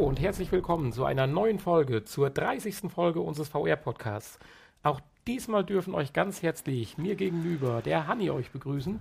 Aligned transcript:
und 0.00 0.18
herzlich 0.18 0.50
willkommen 0.50 0.92
zu 0.92 1.04
einer 1.04 1.26
neuen 1.26 1.58
Folge, 1.58 2.04
zur 2.04 2.30
30. 2.30 2.90
Folge 2.90 3.20
unseres 3.20 3.50
VR-Podcasts. 3.50 4.38
Auch 4.82 4.98
diesmal 5.26 5.62
dürfen 5.62 5.94
euch 5.94 6.14
ganz 6.14 6.42
herzlich 6.42 6.96
mir 6.96 7.16
gegenüber 7.16 7.82
der 7.82 8.06
Hanni 8.06 8.30
euch 8.30 8.50
begrüßen. 8.50 8.98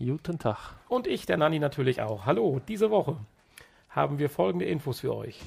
Guten 0.00 0.40
Tag. 0.40 0.74
Und 0.88 1.06
ich, 1.06 1.26
der 1.26 1.36
Nanni, 1.36 1.60
natürlich 1.60 2.02
auch. 2.02 2.26
Hallo, 2.26 2.60
diese 2.66 2.90
Woche 2.90 3.18
haben 3.88 4.18
wir 4.18 4.30
folgende 4.30 4.64
Infos 4.64 4.98
für 4.98 5.14
euch. 5.14 5.40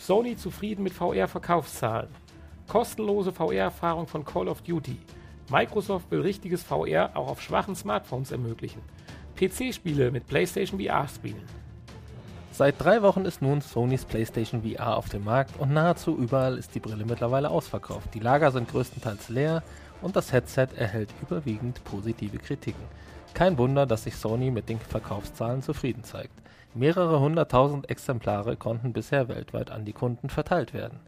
Sony 0.00 0.36
zufrieden 0.36 0.82
mit 0.82 0.94
VR-Verkaufszahlen. 0.94 2.10
Kostenlose 2.66 3.32
VR-Erfahrung 3.32 4.08
von 4.08 4.24
Call 4.24 4.48
of 4.48 4.62
Duty. 4.62 4.98
Microsoft 5.48 6.10
will 6.10 6.22
richtiges 6.22 6.64
VR 6.64 7.12
auch 7.14 7.28
auf 7.28 7.40
schwachen 7.40 7.76
Smartphones 7.76 8.32
ermöglichen. 8.32 8.82
PC-Spiele 9.36 10.10
mit 10.10 10.26
PlayStation 10.26 10.80
VR 10.80 11.06
spielen. 11.06 11.57
Seit 12.58 12.82
drei 12.82 13.02
Wochen 13.02 13.24
ist 13.24 13.40
nun 13.40 13.60
Sonys 13.60 14.04
PlayStation 14.04 14.64
VR 14.64 14.96
auf 14.96 15.08
dem 15.08 15.22
Markt 15.22 15.60
und 15.60 15.72
nahezu 15.72 16.18
überall 16.18 16.58
ist 16.58 16.74
die 16.74 16.80
Brille 16.80 17.04
mittlerweile 17.04 17.50
ausverkauft. 17.50 18.12
Die 18.14 18.18
Lager 18.18 18.50
sind 18.50 18.68
größtenteils 18.68 19.28
leer 19.28 19.62
und 20.02 20.16
das 20.16 20.32
Headset 20.32 20.66
erhält 20.76 21.08
überwiegend 21.22 21.84
positive 21.84 22.36
Kritiken. 22.38 22.82
Kein 23.32 23.58
Wunder, 23.58 23.86
dass 23.86 24.02
sich 24.02 24.16
Sony 24.16 24.50
mit 24.50 24.68
den 24.68 24.80
Verkaufszahlen 24.80 25.62
zufrieden 25.62 26.02
zeigt. 26.02 26.32
Mehrere 26.74 27.20
hunderttausend 27.20 27.88
Exemplare 27.88 28.56
konnten 28.56 28.92
bisher 28.92 29.28
weltweit 29.28 29.70
an 29.70 29.84
die 29.84 29.92
Kunden 29.92 30.28
verteilt 30.28 30.74
werden. 30.74 30.98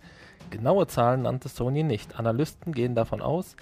Genaue 0.50 0.86
Zahlen 0.86 1.22
nannte 1.22 1.48
Sony 1.48 1.82
nicht. 1.82 2.16
Analysten 2.16 2.72
gehen 2.72 2.94
davon 2.94 3.20
aus, 3.20 3.56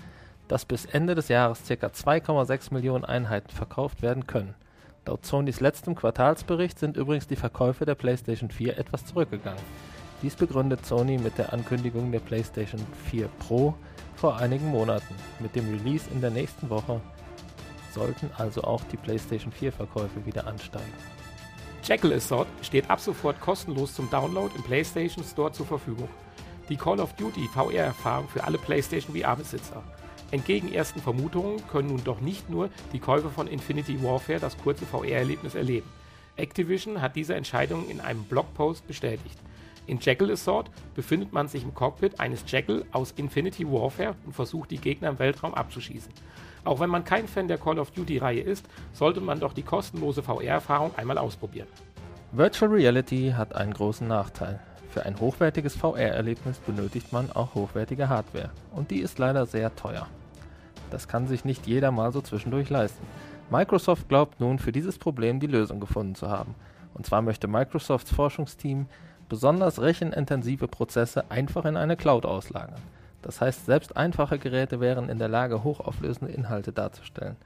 dass 0.47 0.67
bis 0.67 0.85
Ende 0.85 1.15
des 1.15 1.29
Jahres 1.29 1.63
ca. 1.67 1.87
2,6 1.87 2.75
Millionen 2.75 3.07
Einheiten 3.07 3.51
verkauft 3.51 4.03
werden 4.03 4.27
können. 4.27 4.55
Laut 5.09 5.25
Sonys 5.25 5.61
letztem 5.61 5.95
Quartalsbericht 5.95 6.79
sind 6.79 6.99
übrigens 6.99 7.27
die 7.27 7.35
Verkäufe 7.35 7.87
der 7.87 7.95
PlayStation 7.95 8.51
4 8.51 8.77
etwas 8.77 9.07
zurückgegangen. 9.07 9.63
Dies 10.21 10.37
begründet 10.37 10.85
Sony 10.85 11.17
mit 11.17 11.39
der 11.39 11.55
Ankündigung 11.55 12.13
der 12.13 12.19
PlayStation 12.19 12.79
4 13.07 13.27
Pro 13.39 13.75
vor 14.17 14.37
einigen 14.37 14.67
Monaten. 14.67 15.15
Mit 15.41 15.57
dem 15.57 15.67
Release 15.71 16.11
in 16.11 16.21
der 16.21 16.29
nächsten 16.29 16.69
Woche 16.69 17.01
sollten 17.95 18.31
also 18.37 18.63
auch 18.65 18.85
die 18.93 18.99
PlayStation 18.99 19.51
4 19.51 19.73
Verkäufe 19.73 20.27
wieder 20.27 20.47
ansteigen. 20.47 20.93
Jackal 21.83 22.13
Assault 22.13 22.49
steht 22.61 22.91
ab 22.91 23.01
sofort 23.01 23.41
kostenlos 23.41 23.95
zum 23.95 24.11
Download 24.11 24.55
im 24.55 24.63
PlayStation 24.63 25.25
Store 25.25 25.51
zur 25.51 25.65
Verfügung. 25.65 26.11
Die 26.69 26.77
Call 26.77 27.01
of 27.01 27.15
Duty 27.15 27.49
VR-Erfahrung 27.55 28.29
für 28.29 28.45
alle 28.45 28.59
PlayStation 28.59 29.17
VR-Besitzer. 29.17 29.83
Entgegen 30.31 30.73
ersten 30.73 31.01
Vermutungen 31.01 31.67
können 31.69 31.89
nun 31.89 32.05
doch 32.05 32.21
nicht 32.21 32.51
nur 32.51 32.69
die 32.93 32.99
Käufer 32.99 33.31
von 33.31 33.47
Infinity 33.47 34.03
Warfare 34.03 34.41
das 34.41 34.59
kurze 34.59 34.85
VR-Erlebnis 34.85 35.55
erleben. 35.55 35.89
Activision 36.37 37.01
hat 37.01 37.17
diese 37.17 37.35
Entscheidung 37.35 37.89
in 37.89 38.01
einem 38.01 38.25
Blogpost 38.25 38.87
bestätigt. 38.87 39.39
In 39.87 39.99
Jackal 40.01 40.31
Assault 40.31 40.71
befindet 40.95 41.33
man 41.33 41.49
sich 41.49 41.63
im 41.63 41.75
Cockpit 41.75 42.21
eines 42.21 42.45
Jackal 42.47 42.85
aus 42.93 43.13
Infinity 43.13 43.67
Warfare 43.67 44.15
und 44.27 44.35
versucht 44.35 44.71
die 44.71 44.77
Gegner 44.77 45.09
im 45.09 45.19
Weltraum 45.19 45.55
abzuschießen. 45.55 46.13
Auch 46.65 46.79
wenn 46.79 46.91
man 46.91 47.07
kein 47.07 47.27
Fan 47.27 47.49
der 47.49 47.57
Call 47.57 47.79
of 47.79 47.91
Duty-Reihe 47.93 48.43
ist, 48.43 48.67
sollte 48.93 49.23
man 49.23 49.41
doch 49.41 49.55
die 49.55 49.63
kostenlose 49.63 50.23
VR-Erfahrung 50.23 50.91
einmal 50.97 51.17
ausprobieren. 51.17 51.69
Virtual 52.33 52.71
Reality 52.71 53.33
hat 53.35 53.55
einen 53.55 53.73
großen 53.73 54.07
Nachteil. 54.07 54.61
Für 54.91 55.07
ein 55.07 55.19
hochwertiges 55.19 55.75
VR-Erlebnis 55.75 56.59
benötigt 56.59 57.11
man 57.11 57.33
auch 57.33 57.55
hochwertige 57.55 58.11
Hardware 58.11 58.51
und 58.73 58.91
die 58.91 59.01
ist 59.01 59.19
leider 59.19 59.47
sehr 59.47 59.75
teuer. 59.75 60.07
Das 60.91 61.09
kann 61.09 61.27
sich 61.27 61.45
nicht 61.45 61.67
jeder 61.67 61.91
mal 61.91 62.13
so 62.13 62.21
zwischendurch 62.21 62.71
leisten. 62.71 63.05
Microsoft 63.51 64.09
glaubt 64.09 64.41
nun 64.41 64.59
für 64.59 64.73
dieses 64.73 64.99
Problem 64.99 65.41
die 65.41 65.47
Lösung 65.47 65.81
gefunden 65.81 66.15
zu 66.15 66.29
haben. 66.29 66.55
Und 66.95 67.07
zwar 67.07 67.23
möchte 67.23 67.49
Microsofts 67.49 68.11
Forschungsteam 68.11 68.87
besonders 69.29 69.81
rechenintensive 69.81 70.69
Prozesse 70.69 71.31
einfach 71.31 71.65
in 71.65 71.77
eine 71.77 71.97
Cloud 71.97 72.25
auslagern. 72.27 72.81
Das 73.23 73.41
heißt, 73.41 73.67
selbst 73.67 73.97
einfache 73.97 74.39
Geräte 74.39 74.81
wären 74.81 75.09
in 75.09 75.19
der 75.19 75.29
Lage, 75.29 75.65
hochauflösende 75.65 76.33
Inhalte 76.33 76.73
darzustellen. 76.73 77.37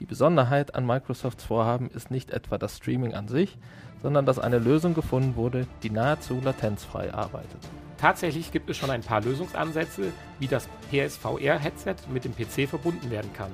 Die 0.00 0.06
Besonderheit 0.06 0.74
an 0.74 0.86
Microsofts 0.86 1.44
Vorhaben 1.44 1.88
ist 1.90 2.10
nicht 2.10 2.30
etwa 2.30 2.58
das 2.58 2.76
Streaming 2.76 3.14
an 3.14 3.28
sich, 3.28 3.56
sondern 4.04 4.26
dass 4.26 4.38
eine 4.38 4.58
Lösung 4.58 4.92
gefunden 4.92 5.34
wurde, 5.34 5.66
die 5.82 5.88
nahezu 5.88 6.38
latenzfrei 6.44 7.12
arbeitet. 7.14 7.58
Tatsächlich 7.96 8.52
gibt 8.52 8.68
es 8.68 8.76
schon 8.76 8.90
ein 8.90 9.00
paar 9.00 9.22
Lösungsansätze, 9.22 10.12
wie 10.38 10.46
das 10.46 10.68
PSVR-Headset 10.90 11.96
mit 12.12 12.26
dem 12.26 12.36
PC 12.36 12.68
verbunden 12.68 13.10
werden 13.10 13.32
kann. 13.32 13.50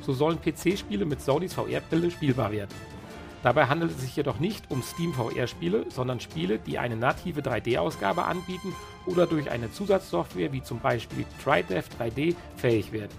So 0.00 0.14
sollen 0.14 0.40
PC-Spiele 0.40 1.04
mit 1.04 1.20
Sonys 1.20 1.52
VR-Brille 1.52 2.10
spielbar 2.10 2.52
werden. 2.52 2.74
Dabei 3.42 3.66
handelt 3.66 3.90
es 3.90 4.00
sich 4.00 4.16
jedoch 4.16 4.40
nicht 4.40 4.70
um 4.70 4.82
Steam 4.82 5.12
VR-Spiele, 5.12 5.84
sondern 5.90 6.20
Spiele, 6.20 6.58
die 6.58 6.78
eine 6.78 6.96
native 6.96 7.42
3D-Ausgabe 7.42 8.24
anbieten 8.24 8.74
oder 9.04 9.26
durch 9.26 9.50
eine 9.50 9.70
Zusatzsoftware 9.72 10.54
wie 10.54 10.62
zum 10.62 10.80
Beispiel 10.80 11.26
TriDev 11.44 11.86
3D 12.00 12.34
fähig 12.56 12.92
werden. 12.92 13.12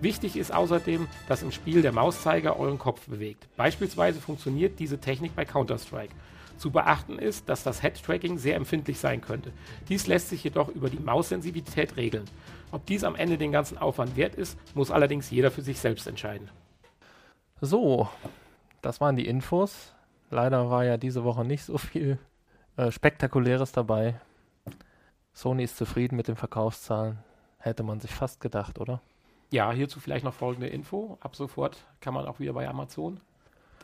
Wichtig 0.00 0.36
ist 0.36 0.52
außerdem, 0.52 1.08
dass 1.28 1.42
im 1.42 1.52
Spiel 1.52 1.82
der 1.82 1.92
Mauszeiger 1.92 2.58
euren 2.58 2.78
Kopf 2.78 3.06
bewegt. 3.06 3.46
Beispielsweise 3.56 4.20
funktioniert 4.20 4.78
diese 4.78 4.98
Technik 4.98 5.34
bei 5.34 5.44
Counter-Strike. 5.44 6.14
Zu 6.56 6.70
beachten 6.70 7.18
ist, 7.18 7.48
dass 7.48 7.64
das 7.64 7.80
Head-Tracking 7.80 8.38
sehr 8.38 8.56
empfindlich 8.56 8.98
sein 8.98 9.20
könnte. 9.20 9.52
Dies 9.88 10.06
lässt 10.06 10.28
sich 10.28 10.44
jedoch 10.44 10.68
über 10.68 10.88
die 10.88 11.00
Maussensitivität 11.00 11.96
regeln. 11.96 12.24
Ob 12.70 12.86
dies 12.86 13.04
am 13.04 13.16
Ende 13.16 13.38
den 13.38 13.52
ganzen 13.52 13.78
Aufwand 13.78 14.16
wert 14.16 14.34
ist, 14.34 14.58
muss 14.74 14.90
allerdings 14.90 15.30
jeder 15.30 15.50
für 15.50 15.62
sich 15.62 15.78
selbst 15.80 16.06
entscheiden. 16.06 16.48
So, 17.60 18.08
das 18.82 19.00
waren 19.00 19.16
die 19.16 19.26
Infos. 19.26 19.92
Leider 20.30 20.70
war 20.70 20.84
ja 20.84 20.96
diese 20.96 21.24
Woche 21.24 21.44
nicht 21.44 21.64
so 21.64 21.78
viel 21.78 22.18
äh, 22.76 22.90
Spektakuläres 22.90 23.72
dabei. 23.72 24.20
Sony 25.32 25.64
ist 25.64 25.76
zufrieden 25.76 26.16
mit 26.16 26.28
den 26.28 26.36
Verkaufszahlen. 26.36 27.18
Hätte 27.58 27.82
man 27.82 28.00
sich 28.00 28.10
fast 28.12 28.40
gedacht, 28.40 28.78
oder? 28.78 29.00
Ja, 29.50 29.70
hierzu 29.72 30.00
vielleicht 30.00 30.24
noch 30.24 30.34
folgende 30.34 30.66
Info. 30.68 31.18
Ab 31.20 31.36
sofort 31.36 31.84
kann 32.00 32.14
man 32.14 32.26
auch 32.26 32.40
wieder 32.40 32.52
bei 32.52 32.68
Amazon 32.68 33.20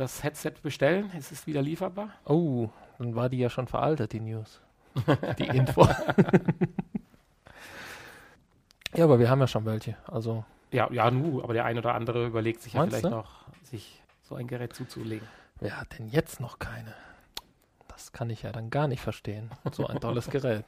das 0.00 0.24
Headset 0.24 0.54
bestellen. 0.62 1.10
Es 1.16 1.30
ist 1.30 1.46
wieder 1.46 1.62
lieferbar. 1.62 2.10
Oh, 2.24 2.70
dann 2.98 3.14
war 3.14 3.28
die 3.28 3.38
ja 3.38 3.50
schon 3.50 3.66
veraltet, 3.68 4.12
die 4.12 4.20
News. 4.20 4.60
die 5.38 5.44
Info. 5.46 5.86
ja, 8.94 9.04
aber 9.04 9.18
wir 9.18 9.28
haben 9.28 9.40
ja 9.40 9.46
schon 9.46 9.66
welche. 9.66 9.96
Also. 10.06 10.44
Ja, 10.72 10.90
ja, 10.90 11.10
nu, 11.10 11.42
aber 11.42 11.52
der 11.52 11.64
ein 11.66 11.76
oder 11.78 11.94
andere 11.94 12.26
überlegt 12.26 12.62
sich 12.62 12.72
ja 12.72 12.84
vielleicht 12.86 13.04
du? 13.04 13.10
noch, 13.10 13.44
sich 13.62 14.02
so 14.22 14.36
ein 14.36 14.46
Gerät 14.46 14.74
zuzulegen. 14.74 15.28
Wer 15.58 15.78
hat 15.78 15.98
denn 15.98 16.08
jetzt 16.08 16.40
noch 16.40 16.58
keine? 16.58 16.94
Das 17.88 18.12
kann 18.12 18.30
ich 18.30 18.42
ja 18.42 18.52
dann 18.52 18.70
gar 18.70 18.88
nicht 18.88 19.02
verstehen. 19.02 19.50
So 19.72 19.86
ein 19.86 20.00
tolles 20.00 20.30
Gerät. 20.30 20.64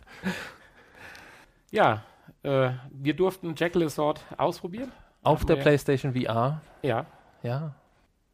Ja, 1.71 2.05
äh, 2.43 2.71
wir 2.91 3.15
durften 3.15 3.55
Jekyll 3.57 3.85
Assault 3.85 4.25
ausprobieren. 4.37 4.93
Auf 5.23 5.45
der 5.45 5.57
PlayStation 5.57 6.15
VR. 6.15 6.61
Ja. 6.83 7.07
Ja. 7.43 7.75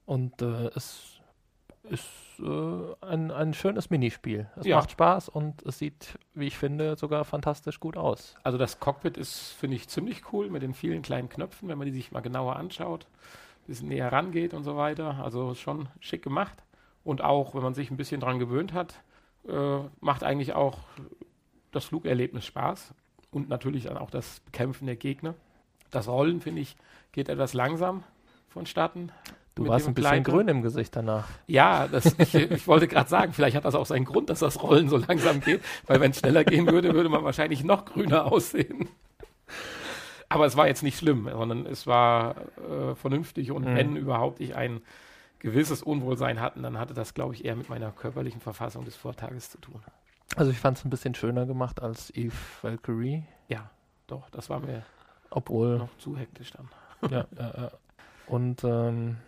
Und 0.06 0.40
äh, 0.40 0.70
es 0.74 1.20
ist 1.84 2.06
äh, 2.40 2.94
ein, 3.06 3.30
ein 3.30 3.52
schönes 3.52 3.90
Minispiel. 3.90 4.48
Es 4.56 4.66
ja. 4.66 4.76
macht 4.76 4.90
Spaß 4.90 5.28
und 5.28 5.62
es 5.66 5.78
sieht, 5.78 6.18
wie 6.34 6.46
ich 6.46 6.56
finde, 6.56 6.96
sogar 6.96 7.24
fantastisch 7.24 7.80
gut 7.80 7.96
aus. 7.96 8.34
Also 8.42 8.56
das 8.56 8.80
Cockpit 8.80 9.16
ist, 9.16 9.52
finde 9.52 9.76
ich, 9.76 9.88
ziemlich 9.88 10.32
cool 10.32 10.48
mit 10.48 10.62
den 10.62 10.74
vielen 10.74 11.02
kleinen 11.02 11.28
Knöpfen, 11.28 11.68
wenn 11.68 11.78
man 11.78 11.86
die 11.86 11.92
sich 11.92 12.10
mal 12.10 12.20
genauer 12.20 12.56
anschaut 12.56 13.06
bisschen 13.68 13.88
näher 13.88 14.10
rangeht 14.10 14.54
und 14.54 14.64
so 14.64 14.76
weiter. 14.76 15.22
Also 15.22 15.54
schon 15.54 15.88
schick 16.00 16.22
gemacht. 16.22 16.64
Und 17.04 17.22
auch, 17.22 17.54
wenn 17.54 17.62
man 17.62 17.74
sich 17.74 17.90
ein 17.90 17.96
bisschen 17.96 18.20
dran 18.20 18.38
gewöhnt 18.38 18.72
hat, 18.72 18.94
äh, 19.46 19.78
macht 20.00 20.24
eigentlich 20.24 20.54
auch 20.54 20.78
das 21.70 21.84
Flugerlebnis 21.84 22.44
Spaß. 22.44 22.94
Und 23.30 23.48
natürlich 23.48 23.84
dann 23.84 23.98
auch 23.98 24.10
das 24.10 24.40
Bekämpfen 24.40 24.86
der 24.86 24.96
Gegner. 24.96 25.34
Das 25.90 26.08
Rollen, 26.08 26.40
finde 26.40 26.62
ich, 26.62 26.76
geht 27.12 27.28
etwas 27.28 27.54
langsam 27.54 28.04
vonstatten. 28.48 29.10
Du 29.54 29.66
warst 29.66 29.88
ein 29.88 29.94
bisschen 29.94 30.22
grün 30.22 30.46
im 30.46 30.62
Gesicht 30.62 30.94
danach. 30.94 31.28
Ja, 31.46 31.88
das, 31.88 32.14
ich, 32.18 32.34
ich 32.34 32.68
wollte 32.68 32.86
gerade 32.86 33.10
sagen, 33.10 33.32
vielleicht 33.32 33.56
hat 33.56 33.64
das 33.64 33.74
auch 33.74 33.86
seinen 33.86 34.04
Grund, 34.04 34.30
dass 34.30 34.38
das 34.38 34.62
Rollen 34.62 34.88
so 34.88 34.98
langsam 34.98 35.40
geht, 35.40 35.62
weil 35.86 36.00
wenn 36.00 36.12
es 36.12 36.20
schneller 36.20 36.44
gehen 36.44 36.66
würde, 36.68 36.94
würde 36.94 37.08
man 37.08 37.24
wahrscheinlich 37.24 37.64
noch 37.64 37.84
grüner 37.84 38.30
aussehen. 38.30 38.88
Aber 40.28 40.46
es 40.46 40.56
war 40.56 40.68
jetzt 40.68 40.82
nicht 40.82 40.98
schlimm, 40.98 41.28
sondern 41.30 41.66
es 41.66 41.86
war 41.86 42.36
äh, 42.58 42.94
vernünftig 42.94 43.50
und 43.50 43.64
mhm. 43.64 43.74
wenn 43.74 43.96
überhaupt 43.96 44.40
ich 44.40 44.54
ein 44.54 44.80
gewisses 45.40 45.82
Unwohlsein 45.82 46.40
hatten, 46.40 46.62
dann 46.62 46.78
hatte 46.78 46.94
das, 46.94 47.14
glaube 47.14 47.34
ich, 47.34 47.44
eher 47.44 47.56
mit 47.56 47.68
meiner 47.68 47.90
körperlichen 47.90 48.40
Verfassung 48.40 48.84
des 48.84 48.96
Vortages 48.96 49.50
zu 49.50 49.58
tun. 49.58 49.82
Also 50.36 50.50
ich 50.50 50.58
fand 50.58 50.78
es 50.78 50.84
ein 50.84 50.90
bisschen 50.90 51.14
schöner 51.14 51.46
gemacht 51.46 51.82
als 51.82 52.10
Eve 52.14 52.36
Valkyrie. 52.62 53.24
Ja, 53.48 53.70
doch, 54.06 54.28
das 54.30 54.50
war 54.50 54.60
mir 54.60 54.84
obwohl 55.30 55.78
noch 55.78 55.96
zu 55.98 56.16
hektisch 56.16 56.52
dann. 56.52 56.68
Ja, 57.12 57.26
ja, 57.38 57.52
ja. 57.56 57.70
Und 58.26 58.64
ähm, 58.64 59.18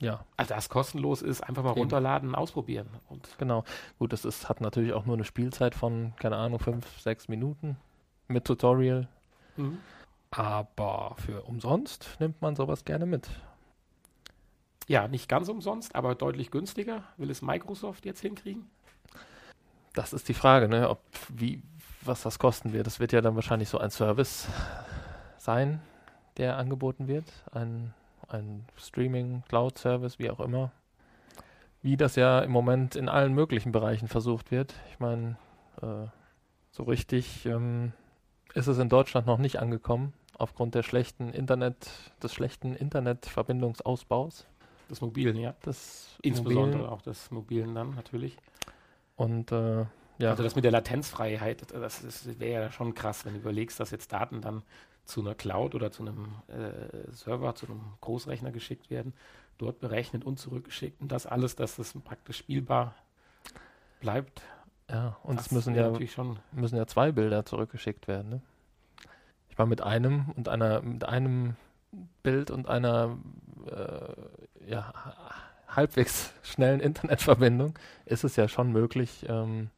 ja. 0.00 0.24
Also 0.38 0.54
das 0.54 0.70
kostenlos 0.70 1.20
ist, 1.20 1.42
einfach 1.42 1.62
mal 1.62 1.72
Eben. 1.72 1.80
runterladen, 1.80 2.34
ausprobieren. 2.34 2.88
Und 3.10 3.28
genau. 3.38 3.64
Gut, 3.98 4.14
das 4.14 4.24
ist, 4.24 4.48
hat 4.48 4.62
natürlich 4.62 4.94
auch 4.94 5.04
nur 5.04 5.16
eine 5.16 5.24
Spielzeit 5.24 5.74
von, 5.74 6.14
keine 6.16 6.36
Ahnung, 6.36 6.58
fünf, 6.58 7.00
sechs 7.00 7.28
Minuten 7.28 7.76
mit 8.28 8.46
Tutorial. 8.46 9.08
Mhm. 9.58 9.78
Aber 10.30 11.14
für 11.18 11.42
umsonst 11.42 12.16
nimmt 12.18 12.40
man 12.40 12.56
sowas 12.56 12.86
gerne 12.86 13.04
mit. 13.04 13.28
Ja, 14.88 15.06
nicht 15.06 15.28
ganz 15.28 15.50
umsonst, 15.50 15.94
aber 15.94 16.14
deutlich 16.14 16.50
günstiger. 16.50 17.04
Will 17.18 17.30
es 17.30 17.42
Microsoft 17.42 18.06
jetzt 18.06 18.20
hinkriegen? 18.20 18.70
Das 19.94 20.12
ist 20.12 20.28
die 20.28 20.34
Frage, 20.34 20.68
ne? 20.68 20.88
Ob 20.88 21.00
wie, 21.28 21.62
was 22.02 22.22
das 22.22 22.38
kosten 22.38 22.72
wird. 22.72 22.86
Das 22.86 23.00
wird 23.00 23.12
ja 23.12 23.20
dann 23.20 23.34
wahrscheinlich 23.34 23.68
so 23.68 23.78
ein 23.78 23.90
Service 23.90 24.48
sein, 25.38 25.80
der 26.36 26.56
angeboten 26.56 27.08
wird. 27.08 27.30
Ein, 27.52 27.94
ein 28.28 28.64
Streaming, 28.76 29.42
Cloud-Service, 29.48 30.18
wie 30.18 30.30
auch 30.30 30.40
immer. 30.40 30.72
Wie 31.82 31.96
das 31.96 32.16
ja 32.16 32.40
im 32.40 32.52
Moment 32.52 32.96
in 32.96 33.08
allen 33.08 33.34
möglichen 33.34 33.72
Bereichen 33.72 34.08
versucht 34.08 34.50
wird. 34.50 34.74
Ich 34.92 35.00
meine, 35.00 35.36
äh, 35.82 36.06
so 36.70 36.84
richtig 36.84 37.44
ähm, 37.44 37.92
ist 38.54 38.68
es 38.68 38.78
in 38.78 38.88
Deutschland 38.88 39.26
noch 39.26 39.38
nicht 39.38 39.58
angekommen, 39.58 40.12
aufgrund 40.38 40.74
der 40.74 40.82
schlechten 40.82 41.30
Internet, 41.30 41.90
des 42.22 42.32
schlechten 42.32 42.74
Internetverbindungsausbaus. 42.74 44.46
Des 44.88 45.00
mobilen, 45.00 45.36
ja. 45.36 45.54
Das 45.62 46.16
Insbesondere 46.22 46.78
mobilen. 46.78 46.92
auch 46.92 47.02
des 47.02 47.30
mobilen 47.30 47.74
dann 47.74 47.94
natürlich. 47.94 48.36
Und 49.16 49.52
äh, 49.52 49.84
ja, 50.18 50.30
Also 50.30 50.42
das 50.42 50.54
mit 50.54 50.64
der 50.64 50.72
Latenzfreiheit, 50.72 51.72
das, 51.72 52.02
das 52.02 52.38
wäre 52.38 52.64
ja 52.64 52.70
schon 52.70 52.94
krass, 52.94 53.24
wenn 53.24 53.34
du 53.34 53.40
überlegst, 53.40 53.80
dass 53.80 53.90
jetzt 53.90 54.12
Daten 54.12 54.40
dann 54.40 54.62
zu 55.04 55.20
einer 55.20 55.34
Cloud 55.34 55.74
oder 55.74 55.90
zu 55.90 56.02
einem 56.02 56.36
äh, 56.48 57.10
Server, 57.12 57.54
zu 57.54 57.66
einem 57.66 57.80
Großrechner 58.00 58.52
geschickt 58.52 58.90
werden, 58.90 59.14
dort 59.58 59.80
berechnet 59.80 60.24
und 60.24 60.38
zurückgeschickt 60.38 61.00
und 61.00 61.10
das 61.10 61.26
alles, 61.26 61.56
dass 61.56 61.76
das 61.76 61.92
praktisch 62.04 62.38
spielbar 62.38 62.94
bleibt. 64.00 64.42
ja, 64.88 65.16
und 65.22 65.40
es 65.40 65.50
müssen 65.50 65.74
ja 65.74 65.90
müssen 66.52 66.76
ja 66.76 66.86
zwei 66.86 67.12
Bilder 67.12 67.44
zurückgeschickt 67.44 68.08
werden. 68.08 68.28
Ne? 68.28 68.42
Ich 69.48 69.58
war 69.58 69.66
mit 69.66 69.80
einem 69.80 70.30
und 70.36 70.48
einer 70.48 70.82
mit 70.82 71.04
einem 71.04 71.56
Bild 72.22 72.50
und 72.50 72.68
einer 72.68 73.18
äh, 73.66 74.70
ja, 74.70 74.92
halbwegs 75.76 76.32
schnellen 76.42 76.80
Internetverbindung 76.80 77.78
ist 78.04 78.24
es 78.24 78.36
ja 78.36 78.48
schon 78.48 78.72
möglich. 78.72 79.26
Ähm, 79.28 79.70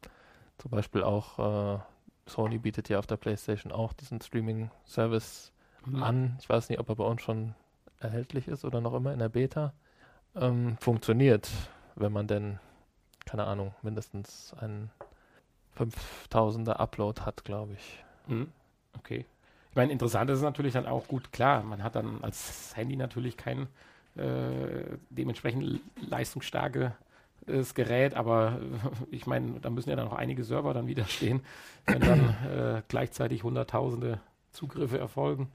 zum 0.59 0.71
Beispiel 0.71 1.03
auch 1.03 1.77
äh, 1.77 1.79
Sony 2.27 2.59
bietet 2.59 2.89
ja 2.89 2.99
auf 2.99 3.07
der 3.07 3.17
PlayStation 3.17 3.73
auch 3.73 3.93
diesen 3.93 4.21
Streaming-Service 4.21 5.53
an. 6.01 6.37
Ich 6.41 6.49
weiß 6.49 6.71
nicht, 6.71 6.79
ob 6.79 6.89
er 6.89 6.95
bei 6.97 7.05
uns 7.05 7.21
schon 7.21 7.55
erhältlich 8.01 8.49
ist 8.49 8.65
oder 8.65 8.81
noch 8.81 8.95
immer 8.95 9.13
in 9.13 9.19
der 9.19 9.29
Beta. 9.29 9.75
Ähm, 10.35 10.77
funktioniert, 10.81 11.49
wenn 11.95 12.13
man 12.13 12.27
denn, 12.27 12.59
keine 13.27 13.45
Ahnung, 13.45 13.75
mindestens 13.83 14.55
einen 14.59 14.91
5000er 15.79 16.73
Upload 16.73 17.23
hat, 17.23 17.45
glaube 17.45 17.75
ich. 17.75 18.05
Mhm. 18.27 18.51
Okay. 18.99 19.27
Ich 19.71 19.77
meine, 19.77 19.93
interessant 19.93 20.31
ist 20.31 20.41
natürlich 20.41 20.73
dann 20.73 20.87
auch 20.87 21.09
gut, 21.09 21.33
klar, 21.33 21.63
man 21.63 21.83
hat 21.83 21.97
dann 21.97 22.23
als 22.23 22.75
Handy 22.77 22.97
natürlich 22.97 23.37
kein 23.37 23.69
äh, 24.17 24.97
dementsprechend 25.11 25.81
leistungsstarkes 26.09 26.93
Gerät, 27.75 28.15
aber 28.15 28.59
ich 29.11 29.27
meine, 29.27 29.61
da 29.61 29.71
müssen 29.71 29.91
ja 29.91 29.97
dann 29.97 30.07
noch 30.07 30.17
einige 30.17 30.45
Server 30.45 30.73
dann 30.73 30.87
wieder 30.87 31.05
stehen, 31.05 31.43
wenn 31.87 32.01
dann 32.01 32.37
äh, 32.77 32.83
gleichzeitig 32.89 33.43
hunderttausende 33.43 34.21
Zugriffe 34.53 34.99
erfolgen. 34.99 35.51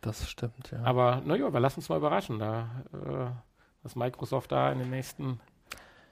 Das 0.00 0.28
stimmt, 0.28 0.70
ja. 0.70 0.82
Aber 0.84 1.22
naja, 1.24 1.52
wir 1.52 1.60
lassen 1.60 1.80
uns 1.80 1.88
mal 1.88 1.96
überraschen, 1.98 2.38
da, 2.38 2.68
äh, 2.92 3.30
was 3.82 3.96
Microsoft 3.96 4.52
da 4.52 4.70
in 4.70 4.78
den 4.78 4.90
nächsten 4.90 5.40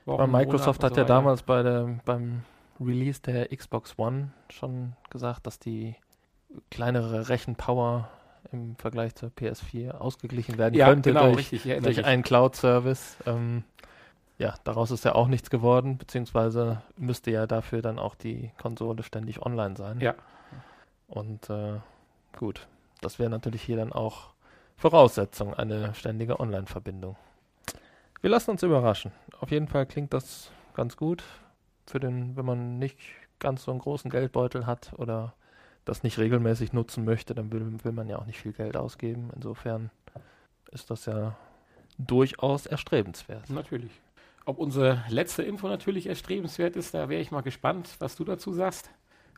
Wochen. 0.05 0.23
Aber 0.23 0.27
Microsoft 0.27 0.81
Monaten 0.81 0.85
hat 0.85 0.91
ja 0.93 0.95
so 0.97 1.01
weiter- 1.03 1.15
damals 1.15 1.43
bei 1.43 1.63
der, 1.63 2.01
beim 2.05 2.43
Release 2.81 3.21
der 3.21 3.49
Xbox 3.55 3.99
One 3.99 4.33
schon 4.49 4.95
gesagt, 5.11 5.47
dass 5.47 5.59
die 5.59 5.95
kleinere 6.71 7.29
Rechenpower 7.29 8.09
im 8.55 8.77
Vergleich 8.77 9.15
zur 9.15 9.29
PS4 9.31 9.91
ausgeglichen 9.91 10.57
werden 10.59 10.75
ja, 10.75 10.87
könnte 10.87 11.11
genau, 11.11 11.27
durch, 11.27 11.39
richtig, 11.39 11.65
ich 11.65 11.71
erinnere 11.71 11.93
durch 11.93 12.07
einen 12.07 12.23
Cloud-Service. 12.23 13.17
Ähm, 13.27 13.65
ja, 14.39 14.55
daraus 14.65 14.91
ist 14.91 15.05
ja 15.05 15.15
auch 15.15 15.29
nichts 15.29 15.51
geworden, 15.51 15.99
beziehungsweise 15.99 16.83
müsste 16.97 17.31
ja 17.31 17.47
dafür 17.47 17.83
dann 17.83 17.99
auch 17.99 18.15
die 18.15 18.51
Konsole 18.61 19.03
ständig 19.03 19.43
online 19.43 19.77
sein. 19.77 20.01
Ja. 20.01 20.15
Und 21.09 21.51
äh, 21.51 21.79
gut, 22.37 22.67
das 23.01 23.19
wäre 23.19 23.31
natürlich 23.31 23.63
hier 23.63 23.77
dann 23.77 23.93
auch 23.93 24.33
Voraussetzung, 24.77 25.55
eine 25.55 25.95
ständige 25.95 26.41
Online-Verbindung. 26.41 27.17
Wir 28.21 28.31
lassen 28.31 28.51
uns 28.51 28.63
überraschen. 28.63 29.13
Auf 29.39 29.51
jeden 29.51 29.69
Fall 29.69 29.87
klingt 29.87 30.13
das 30.15 30.51
ganz 30.75 30.97
gut, 30.97 31.23
für 31.87 32.01
den, 32.01 32.37
wenn 32.37 32.47
man 32.47 32.79
nicht 32.79 32.99
ganz 33.39 33.65
so 33.65 33.71
einen 33.71 33.81
großen 33.81 34.11
Geldbeutel 34.11 34.67
hat 34.67 34.93
oder 34.97 35.35
das 35.85 36.03
nicht 36.03 36.19
regelmäßig 36.19 36.73
nutzen 36.73 37.05
möchte, 37.05 37.35
dann 37.35 37.53
will, 37.53 37.85
will 37.85 37.93
man 37.93 38.09
ja 38.09 38.19
auch 38.19 38.27
nicht 38.27 38.41
viel 38.41 38.53
Geld 38.53 38.77
ausgeben. 38.77 39.31
Insofern 39.35 39.91
ist 40.73 40.91
das 40.91 41.07
ja 41.07 41.37
durchaus 41.99 42.67
erstrebenswert. 42.67 43.51
Natürlich. 43.51 43.93
Ob 44.47 44.59
unsere 44.59 45.03
letzte 45.09 45.43
Info 45.43 45.69
natürlich 45.69 46.07
erstrebenswert 46.07 46.77
ist, 46.77 46.93
da 46.95 47.09
wäre 47.09 47.21
ich 47.21 47.31
mal 47.31 47.43
gespannt, 47.43 47.97
was 47.99 48.17
du 48.17 48.25
dazu 48.25 48.53
sagst. 48.53 48.91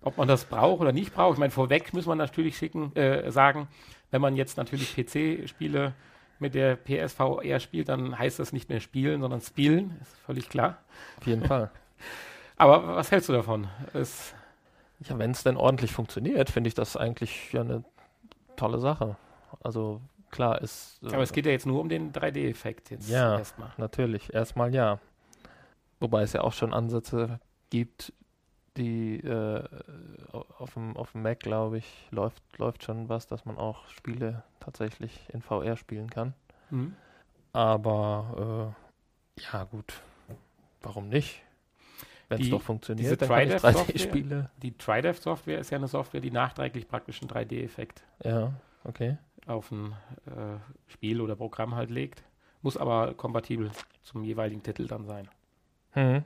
Ob 0.03 0.19
man 0.19 0.29
das 0.29 0.45
braucht 0.45 0.81
oder 0.81 0.93
nicht 0.93 1.15
braucht. 1.15 1.35
Ich 1.35 1.39
meine, 1.39 1.51
vorweg 1.51 1.93
muss 1.93 2.07
man 2.07 2.19
natürlich 2.19 2.57
schicken, 2.57 2.95
äh, 2.97 3.31
sagen, 3.31 3.69
wenn 4.11 4.21
man 4.21 4.37
jetzt 4.37 4.57
natürlich 4.57 4.95
PC-Spiele 4.95 5.95
mit 6.39 6.55
der 6.55 6.77
PSVR 6.77 7.61
spielt, 7.61 7.89
dann 7.89 8.19
heißt 8.19 8.39
das 8.39 8.53
nicht 8.53 8.69
mehr 8.69 8.81
spielen, 8.81 9.21
sondern 9.21 9.41
spielen. 9.41 9.97
Ist 10.03 10.17
völlig 10.19 10.49
klar. 10.49 10.79
Auf 11.19 11.27
jeden 11.27 11.45
Fall. 11.45 11.71
Aber 12.57 12.97
was 12.97 13.11
hältst 13.11 13.29
du 13.29 13.33
davon? 13.33 13.69
Es, 13.95 14.35
Ja, 15.01 15.19
wenn 15.19 15.31
es 15.33 15.43
denn 15.43 15.57
ordentlich 15.57 15.93
funktioniert, 15.93 16.51
finde 16.51 16.69
ich 16.69 16.75
das 16.75 16.97
eigentlich 16.97 17.53
ja 17.53 17.61
eine 17.61 17.85
tolle 18.57 18.79
Sache. 18.79 19.17
Also 19.63 20.01
klar 20.31 20.61
ist. 20.63 21.01
äh, 21.03 21.09
aber 21.13 21.23
es 21.23 21.33
geht 21.33 21.47
ja 21.47 21.53
jetzt 21.53 21.67
nur 21.67 21.81
um 21.81 21.89
den 21.89 22.13
3D-Effekt 22.13 22.91
jetzt 22.91 23.09
Ja. 23.09 23.39
erstmal. 23.39 23.73
Natürlich, 23.77 24.33
erstmal 24.33 24.75
ja. 24.75 24.99
Wobei 26.01 26.23
es 26.23 26.33
ja 26.33 26.43
auch 26.43 26.53
schon 26.53 26.73
Ansätze 26.75 27.41
gibt, 27.71 28.13
die 28.77 29.19
äh, 29.21 29.65
au- 30.33 30.45
auf 30.59 30.75
dem 30.75 30.97
auf 30.97 31.13
dem 31.13 31.23
Mac, 31.23 31.41
glaube 31.41 31.79
ich, 31.79 32.09
läuft, 32.11 32.43
läuft 32.59 32.85
schon 32.85 33.09
was, 33.09 33.27
dass 33.27 33.45
man 33.47 33.57
auch 33.57 33.89
Spiele 33.89 34.43
tatsächlich 34.61 35.29
in 35.33 35.41
VR 35.41 35.77
spielen 35.79 36.11
kann. 36.11 36.35
Mhm. 36.71 36.95
Aber 37.53 38.75
äh, 39.39 39.43
ja, 39.43 39.65
gut, 39.65 40.03
warum 40.83 41.09
nicht? 41.09 41.43
Wenn 42.29 42.41
es 42.41 42.51
doch 42.51 42.63
funktioniert, 42.63 43.05
diese 43.05 43.17
TriDev-Software- 43.19 43.95
3D-Spiele. 43.95 44.51
Die 44.63 44.77
TriDev-Software 44.77 45.59
ist 45.61 45.71
ja 45.71 45.79
eine 45.79 45.87
Software, 45.89 46.21
die 46.21 46.31
nachträglich 46.33 46.89
praktisch 46.89 47.21
einen 47.23 47.31
3D-Effekt 47.31 48.03
Ja, 48.25 48.53
okay. 48.85 49.17
auf 49.47 49.71
ein 49.71 49.93
äh, 50.27 50.59
Spiel 50.89 51.21
oder 51.21 51.37
Programm 51.37 51.75
halt 51.77 51.91
legt. 51.91 52.25
Muss 52.63 52.77
aber 52.77 53.15
kompatibel 53.15 53.71
zum 54.03 54.25
jeweiligen 54.25 54.63
Titel 54.63 54.89
dann 54.89 55.07
sein. 55.07 55.29
Hm. 55.93 56.25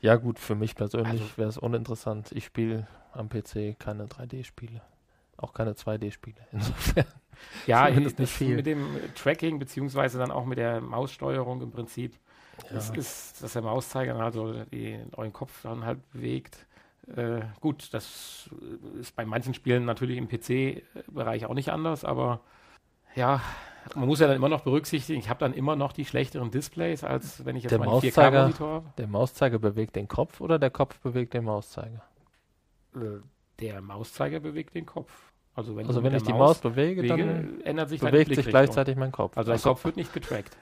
Ja, 0.00 0.16
gut, 0.16 0.38
für 0.38 0.54
mich 0.54 0.74
persönlich 0.74 1.20
Also- 1.20 1.36
wäre 1.36 1.48
es 1.50 1.58
uninteressant. 1.58 2.32
Ich 2.32 2.46
spiele 2.46 2.86
am 3.12 3.28
PC 3.28 3.78
keine 3.78 4.06
3D-Spiele. 4.06 4.80
Auch 5.36 5.52
keine 5.52 5.72
2D-Spiele. 5.74 6.36
Insofern. 6.52 7.04
Ja, 7.66 7.90
das 7.90 8.18
nicht 8.18 8.32
viel. 8.32 8.56
mit 8.56 8.66
dem 8.66 8.86
Tracking 9.14 9.58
beziehungsweise 9.58 10.18
dann 10.18 10.30
auch 10.30 10.44
mit 10.44 10.58
der 10.58 10.80
Maussteuerung 10.80 11.62
im 11.62 11.70
Prinzip 11.70 12.18
Ja. 12.70 12.76
ist, 12.78 12.96
ist, 12.96 13.42
dass 13.42 13.52
der 13.54 13.62
Mauszeiger 13.62 14.14
dann 14.14 14.22
also 14.22 14.52
den 14.64 15.12
euren 15.14 15.32
Kopf 15.32 15.62
dann 15.62 15.84
halt 15.84 15.98
bewegt. 16.12 16.66
Äh, 17.16 17.40
gut, 17.60 17.92
das 17.92 18.50
ist 19.00 19.16
bei 19.16 19.24
manchen 19.24 19.54
Spielen 19.54 19.84
natürlich 19.84 20.16
im 20.18 20.28
PC-Bereich 20.28 21.46
auch 21.46 21.54
nicht 21.54 21.70
anders, 21.70 22.04
aber 22.04 22.40
ja, 23.16 23.40
man 23.96 24.06
muss 24.06 24.20
ja 24.20 24.28
dann 24.28 24.36
immer 24.36 24.48
noch 24.48 24.60
berücksichtigen, 24.60 25.18
ich 25.18 25.28
habe 25.28 25.40
dann 25.40 25.52
immer 25.54 25.74
noch 25.74 25.92
die 25.92 26.04
schlechteren 26.04 26.50
Displays, 26.50 27.02
als 27.02 27.44
wenn 27.44 27.56
ich 27.56 27.64
jetzt 27.64 27.72
Der 27.72 27.78
meinen 27.80 27.88
Mauszeiger- 27.88 28.30
4K-Monitor 28.30 28.68
habe. 28.74 28.92
Der 28.98 29.06
Mauszeiger 29.08 29.58
bewegt 29.58 29.96
den 29.96 30.06
Kopf 30.06 30.40
oder 30.40 30.58
der 30.58 30.70
Kopf 30.70 31.00
bewegt 31.00 31.34
den 31.34 31.44
Mauszeiger? 31.44 32.02
Äh, 32.94 32.98
Der 33.58 33.80
Mauszeiger 33.80 34.38
bewegt 34.40 34.74
den 34.74 34.86
Kopf. 34.86 35.10
Also 35.54 35.76
wenn, 35.76 35.86
Also 35.86 36.02
wenn 36.04 36.14
ich 36.14 36.22
der 36.22 36.32
die 36.32 36.38
Maus 36.38 36.48
Maus 36.50 36.58
bewege, 36.60 37.06
dann 37.06 37.18
bewege, 37.18 37.64
ändert 37.64 37.88
sich 37.88 38.00
bewegt 38.00 38.34
sich 38.34 38.46
gleichzeitig 38.46 38.96
mein 38.96 39.10
Kopf. 39.10 39.36
Also 39.36 39.48
dein 39.50 39.56
Ach 39.58 39.62
so, 39.62 39.70
Kopf 39.70 39.84
wird 39.84 39.96
nicht 39.96 40.12
getrackt. 40.12 40.56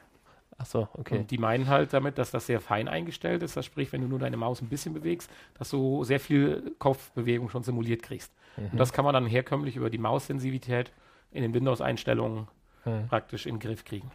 Ach 0.60 0.66
so, 0.66 0.88
okay. 0.94 1.18
Und 1.18 1.30
die 1.30 1.38
meinen 1.38 1.68
halt 1.68 1.92
damit, 1.92 2.18
dass 2.18 2.32
das 2.32 2.46
sehr 2.46 2.60
fein 2.60 2.88
eingestellt 2.88 3.42
ist. 3.44 3.56
Das 3.56 3.64
sprich, 3.64 3.92
wenn 3.92 4.00
du 4.02 4.08
nur 4.08 4.18
deine 4.18 4.36
Maus 4.36 4.60
ein 4.60 4.68
bisschen 4.68 4.92
bewegst, 4.92 5.30
dass 5.56 5.70
du 5.70 6.02
sehr 6.02 6.18
viel 6.18 6.74
Kopfbewegung 6.80 7.48
schon 7.48 7.62
simuliert 7.62 8.02
kriegst. 8.02 8.32
Mhm. 8.56 8.70
Und 8.72 8.78
das 8.78 8.92
kann 8.92 9.04
man 9.04 9.14
dann 9.14 9.26
herkömmlich 9.26 9.76
über 9.76 9.88
die 9.88 9.98
Maussensitivität 9.98 10.90
in 11.30 11.42
den 11.42 11.54
Windows-Einstellungen 11.54 12.48
Hm. 12.84 13.08
praktisch 13.08 13.46
in 13.46 13.56
den 13.56 13.60
Griff 13.60 13.84
kriegen. 13.84 14.10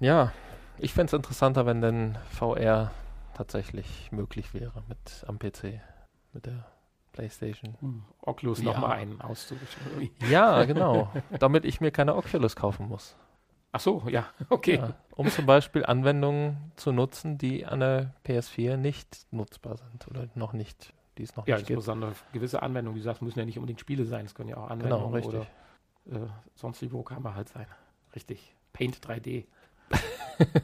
Ja, 0.00 0.32
ich 0.78 0.92
fände 0.92 1.08
es 1.08 1.12
interessanter, 1.12 1.66
wenn 1.66 1.80
denn 1.80 2.18
VR 2.30 2.90
tatsächlich 3.34 4.10
möglich 4.12 4.54
wäre 4.54 4.82
mit 4.88 5.24
am 5.26 5.38
PC, 5.38 5.80
mit 6.32 6.46
der 6.46 6.64
Playstation. 7.12 7.76
Hm, 7.80 8.02
Oculus 8.22 8.58
Ja. 8.58 8.64
nochmal 8.72 8.92
einen 8.92 9.20
auszurichten. 9.20 9.82
Ja, 10.30 10.64
genau. 10.66 11.10
damit 11.38 11.64
ich 11.64 11.80
mir 11.80 11.90
keine 11.90 12.16
Oculus 12.16 12.56
kaufen 12.56 12.88
muss. 12.88 13.14
Ach 13.76 13.80
so, 13.80 14.04
ja, 14.08 14.26
okay. 14.50 14.76
Ja, 14.76 14.94
um 15.16 15.26
zum 15.28 15.46
Beispiel 15.46 15.84
Anwendungen 15.84 16.70
zu 16.76 16.92
nutzen, 16.92 17.38
die 17.38 17.66
an 17.66 17.80
der 17.80 18.14
PS4 18.24 18.76
nicht 18.76 19.26
nutzbar 19.32 19.76
sind 19.76 20.06
oder 20.06 20.28
noch 20.36 20.52
nicht, 20.52 20.92
die 21.18 21.24
es 21.24 21.34
noch 21.34 21.46
Ja, 21.48 21.56
nicht 21.56 21.66
gibt. 21.66 21.78
insbesondere 21.78 22.12
gewisse 22.32 22.62
Anwendungen, 22.62 22.94
wie 22.94 23.00
du 23.00 23.04
sagst, 23.04 23.20
müssen 23.20 23.40
ja 23.40 23.44
nicht 23.44 23.58
unbedingt 23.58 23.80
Spiele 23.80 24.04
sein, 24.04 24.26
es 24.26 24.34
können 24.36 24.48
ja 24.50 24.58
auch 24.58 24.68
Genau, 24.68 25.06
Anwendungen 25.06 25.14
richtig. 25.14 25.48
oder 26.06 26.22
äh, 26.24 26.28
sonstige 26.54 26.92
Programme 26.92 27.34
halt 27.34 27.48
sein. 27.48 27.66
Richtig. 28.14 28.54
Paint 28.72 28.98
3D. 29.04 29.44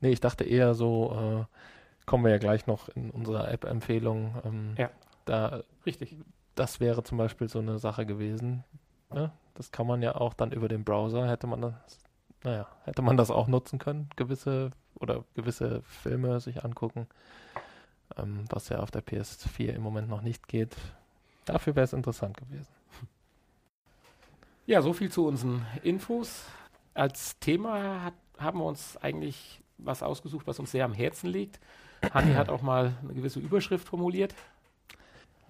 Nee, 0.00 0.10
ich 0.10 0.20
dachte 0.20 0.44
eher 0.44 0.74
so 0.74 1.46
äh, 1.46 2.04
kommen 2.06 2.24
wir 2.24 2.32
ja 2.32 2.38
gleich 2.38 2.66
noch 2.66 2.88
in 2.88 3.10
unserer 3.10 3.50
App-Empfehlung. 3.52 4.34
Ähm, 4.44 4.74
Ja. 4.78 4.90
Da, 5.26 5.62
Richtig. 5.86 6.16
das 6.56 6.80
wäre 6.80 7.02
zum 7.04 7.18
Beispiel 7.18 7.48
so 7.48 7.60
eine 7.60 7.78
Sache 7.78 8.04
gewesen. 8.06 8.64
Ne? 9.12 9.30
Das 9.54 9.70
kann 9.70 9.86
man 9.86 10.02
ja 10.02 10.14
auch 10.16 10.34
dann 10.34 10.50
über 10.52 10.66
den 10.68 10.84
Browser, 10.84 11.28
hätte 11.28 11.46
man 11.46 11.60
das, 11.60 11.99
naja, 12.42 12.66
hätte 12.84 13.02
man 13.02 13.16
das 13.16 13.30
auch 13.30 13.46
nutzen 13.46 13.78
können, 13.78 14.08
gewisse 14.16 14.70
oder 14.94 15.24
gewisse 15.34 15.82
Filme 15.82 16.40
sich 16.40 16.64
angucken, 16.64 17.06
ähm, 18.16 18.44
was 18.50 18.68
ja 18.68 18.80
auf 18.80 18.90
der 18.90 19.04
PS4 19.04 19.70
im 19.70 19.82
Moment 19.82 20.08
noch 20.08 20.22
nicht 20.22 20.48
geht. 20.48 20.76
Dafür 21.44 21.74
wäre 21.74 21.84
es 21.84 21.92
interessant 21.92 22.36
gewesen. 22.36 22.68
Ja, 24.66 24.82
so 24.82 24.92
viel 24.92 25.10
zu 25.10 25.26
unseren 25.26 25.66
Infos. 25.82 26.44
Als 26.94 27.38
Thema 27.40 28.04
hat, 28.04 28.14
haben 28.38 28.58
wir 28.60 28.66
uns 28.66 28.96
eigentlich 28.98 29.62
was 29.78 30.02
ausgesucht, 30.02 30.46
was 30.46 30.60
uns 30.60 30.70
sehr 30.70 30.84
am 30.84 30.92
Herzen 30.92 31.28
liegt. 31.28 31.58
Hanni 32.12 32.34
hat 32.34 32.48
auch 32.48 32.62
mal 32.62 32.94
eine 33.02 33.14
gewisse 33.14 33.40
Überschrift 33.40 33.88
formuliert. 33.88 34.34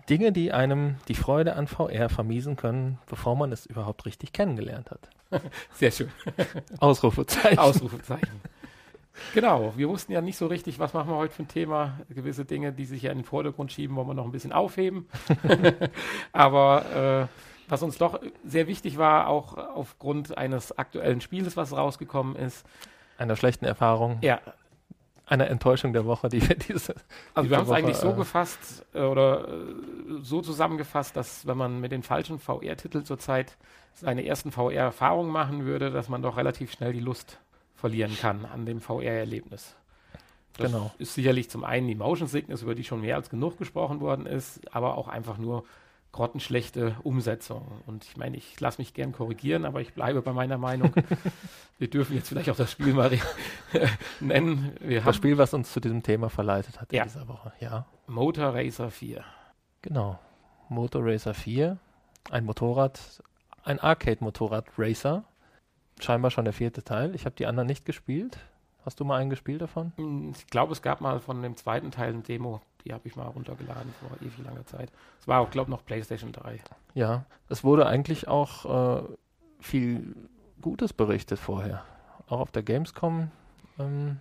Dinge, 0.09 0.33
die 0.33 0.53
einem 0.53 0.97
die 1.09 1.15
Freude 1.15 1.55
an 1.55 1.67
VR 1.67 2.09
vermiesen 2.09 2.57
können, 2.57 2.99
bevor 3.07 3.37
man 3.37 3.53
es 3.53 3.67
überhaupt 3.67 4.07
richtig 4.07 4.33
kennengelernt 4.33 4.91
hat. 4.91 5.11
Sehr 5.75 5.91
schön. 5.91 6.11
Ausrufezeichen. 6.79 7.59
Ausrufezeichen. 7.59 8.41
Genau, 9.35 9.75
wir 9.77 9.89
wussten 9.89 10.13
ja 10.13 10.21
nicht 10.21 10.37
so 10.37 10.47
richtig, 10.47 10.79
was 10.79 10.95
machen 10.95 11.11
wir 11.11 11.17
heute 11.17 11.35
für 11.35 11.43
ein 11.43 11.49
Thema. 11.49 12.01
Gewisse 12.09 12.45
Dinge, 12.45 12.73
die 12.73 12.85
sich 12.85 13.03
ja 13.03 13.13
in 13.13 13.19
den 13.19 13.25
Vordergrund 13.25 13.71
schieben, 13.73 13.97
wollen 13.97 14.07
wir 14.07 14.15
noch 14.15 14.25
ein 14.25 14.33
bisschen 14.33 14.53
aufheben. 14.53 15.09
Aber 16.33 17.29
äh, 17.29 17.71
was 17.71 17.83
uns 17.83 17.99
doch 17.99 18.21
sehr 18.45 18.67
wichtig 18.67 18.99
war, 18.99 19.29
auch 19.29 19.57
aufgrund 19.57 20.37
eines 20.37 20.77
aktuellen 20.77 21.21
Spieles, 21.21 21.57
was 21.57 21.77
rausgekommen 21.77 22.35
ist. 22.37 22.67
Einer 23.19 23.37
schlechten 23.37 23.67
Erfahrung, 23.67 24.19
Ja, 24.23 24.41
einer 25.31 25.47
Enttäuschung 25.47 25.93
der 25.93 26.05
Woche, 26.05 26.29
die 26.29 26.47
wir 26.47 26.57
diese. 26.57 26.95
also 27.35 27.43
diese 27.43 27.51
wir 27.51 27.57
haben 27.59 27.67
es 27.67 27.71
eigentlich 27.71 27.97
so 27.97 28.11
äh, 28.11 28.15
gefasst 28.15 28.85
äh, 28.93 29.03
oder 29.03 29.49
äh, 29.49 29.53
so 30.23 30.41
zusammengefasst, 30.43 31.17
dass 31.17 31.47
wenn 31.47 31.57
man 31.57 31.81
mit 31.81 31.93
den 31.93 32.03
falschen 32.03 32.39
VR-Titeln 32.41 33.05
zurzeit 33.05 33.57
seine 34.01 34.25
ersten 34.27 34.51
VR-Erfahrungen 34.51 35.31
machen 35.31 35.65
würde, 35.65 35.91
dass 35.91 36.09
man 36.09 36.23
doch 36.23 36.37
relativ 36.37 36.73
schnell 36.73 36.93
die 36.93 37.01
Lust 37.01 37.39
verlieren 37.75 38.17
kann 38.21 38.45
an 38.45 38.67
dem 38.67 38.81
VR-Erlebnis. 38.81 39.75
Das 40.57 40.71
Genau. 40.73 40.91
ist 40.99 41.15
sicherlich 41.15 41.49
zum 41.49 41.65
einen 41.65 41.87
die 41.89 41.95
Motion 41.95 42.29
Sickness, 42.29 42.63
über 42.63 42.75
die 42.75 42.85
schon 42.85 43.01
mehr 43.01 43.17
als 43.17 43.31
genug 43.31 43.57
gesprochen 43.59 44.01
worden 44.01 44.27
ist, 44.27 44.61
aber 44.75 44.99
auch 44.99 45.09
einfach 45.09 45.39
nur 45.39 45.65
grottenschlechte 46.13 46.97
Umsetzung. 47.05 47.71
Und 47.87 48.05
ich 48.05 48.17
meine, 48.17 48.37
ich 48.37 48.59
lasse 48.59 48.81
mich 48.81 48.93
gern 48.95 49.13
korrigieren, 49.13 49.65
aber 49.65 49.81
ich 49.81 49.95
bleibe 49.95 50.23
bei 50.23 50.33
meiner 50.33 50.59
Meinung. 50.59 50.93
Wir 51.79 51.89
dürfen 51.89 52.17
jetzt 52.17 52.29
vielleicht 52.29 52.51
auch 52.51 52.57
das 52.57 52.73
Spiel 52.73 52.93
mal 52.93 53.11
nennen. 54.21 54.73
Wir 54.81 55.01
Das 55.03 55.17
Spiel, 55.17 55.39
was 55.39 55.55
uns 55.55 55.73
zu 55.73 55.81
diesem 55.81 56.03
Thema 56.03 56.29
verleitet 56.29 56.81
hat 56.81 56.93
Ja. 56.93 57.03
in 57.05 57.09
dieser 57.09 57.29
Woche. 57.29 57.53
Ja, 57.61 57.87
Motor 58.07 58.55
Racer 58.55 58.91
4. 58.91 59.25
genau. 59.83 60.19
Motor 60.69 61.05
Racer 61.07 61.33
4, 61.35 61.79
ein 62.31 62.45
Motorrad, 62.45 63.23
ein 63.65 63.79
Arcade-Motorrad 63.79 64.67
Racer. 64.79 65.25
Scheinbar 66.01 66.31
schon 66.31 66.45
der 66.45 66.55
vierte 66.55 66.83
Teil. 66.83 67.15
Ich 67.15 67.25
habe 67.27 67.37
die 67.37 67.47
anderen 67.47 67.67
nicht 67.67 67.85
gespielt. 67.85 68.39
Hast 68.85 68.99
du 69.01 69.05
mal 69.05 69.19
einen 69.19 69.31
gespielt 69.31 69.61
davon? 69.61 69.93
Hm, 69.97 70.33
Ich 70.35 70.47
glaube, 70.47 70.73
es 70.73 70.81
gab 70.83 71.01
mal 71.01 71.21
von 71.21 71.43
dem 71.43 71.57
zweiten 71.57 71.91
Teil 71.91 72.13
eine 72.15 72.23
Demo, 72.23 72.63
die 72.85 72.95
habe 72.95 73.07
ich 73.07 73.15
mal 73.17 73.27
runtergeladen 73.27 73.93
vor 74.01 74.17
ewig 74.23 74.39
langer 74.43 74.65
Zeit. 74.65 74.91
Es 75.21 75.29
war 75.29 75.41
auch, 75.41 75.51
glaube 75.51 75.69
ich, 75.69 75.77
noch 75.77 75.85
PlayStation 75.85 76.33
3. 76.33 76.61
Ja, 76.95 77.25
es 77.51 77.63
wurde 77.63 77.87
eigentlich 77.87 78.27
auch 78.29 79.01
äh, 79.01 79.03
viel 79.61 80.17
Gutes 80.63 80.95
berichtet 80.95 81.39
vorher. 81.39 81.85
Auch 82.27 82.41
auf 82.41 82.51
der 82.53 82.63
Gamescom 82.63 83.31
ähm, 83.79 84.21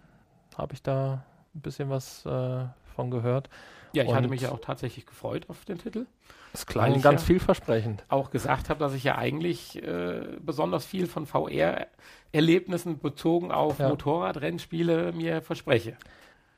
habe 0.57 0.73
ich 0.73 0.83
da 0.83 1.23
ein 1.55 1.61
bisschen 1.61 1.89
was 1.89 2.25
äh, 2.25 2.65
von 2.95 3.11
gehört. 3.11 3.49
Ja, 3.93 4.03
ich 4.03 4.13
hatte 4.13 4.25
Und- 4.25 4.29
mich 4.29 4.41
ja 4.41 4.51
auch 4.51 4.59
tatsächlich 4.59 5.05
gefreut 5.05 5.45
auf 5.49 5.65
den 5.65 5.77
Titel. 5.79 6.05
Es 6.53 6.65
Weil 6.67 6.73
klang 6.73 6.95
ich 6.95 7.03
ganz 7.03 7.21
ja- 7.21 7.27
vielversprechend. 7.27 8.03
Auch 8.09 8.31
gesagt 8.31 8.69
habe, 8.69 8.79
dass 8.79 8.93
ich 8.93 9.03
ja 9.03 9.15
eigentlich 9.17 9.81
äh, 9.83 10.37
besonders 10.39 10.85
viel 10.85 11.05
von 11.07 11.25
VR-Erlebnissen 11.27 12.99
bezogen 12.99 13.51
auf 13.51 13.79
Ja. 13.79 13.89
Motorradrennspiele 13.89 15.11
mir 15.13 15.41
verspreche. 15.41 15.95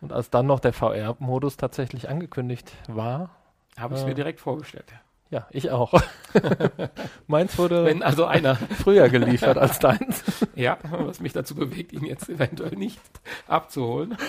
Und 0.02 0.12
als 0.14 0.30
dann 0.30 0.48
noch 0.48 0.60
der 0.60 0.74
VR-Modus 0.74 1.58
tatsächlich 1.58 2.10
angekündigt 2.10 2.72
war, 2.88 3.32
Habe 3.78 3.96
ich 3.96 4.02
Ja. 4.02 4.08
mir 4.08 4.14
direkt 4.16 4.40
vorgestellt. 4.42 4.92
ja, 5.30 5.48
ich 5.52 5.72
auch. 5.72 5.94
Meins 7.28 7.58
wurde 7.58 7.86
Wenn 7.86 8.04
also 8.04 8.26
einer, 8.26 8.56
früher 8.84 9.08
geliefert 9.10 9.58
als 9.58 9.80
deins. 9.80 10.24
ja, 10.56 10.78
was 10.90 11.20
mich 11.22 11.34
dazu 11.34 11.56
bewegt, 11.56 11.94
ihn 11.94 12.06
jetzt 12.06 12.28
eventuell 12.30 12.76
nicht 12.76 13.00
abzuholen. 13.48 14.18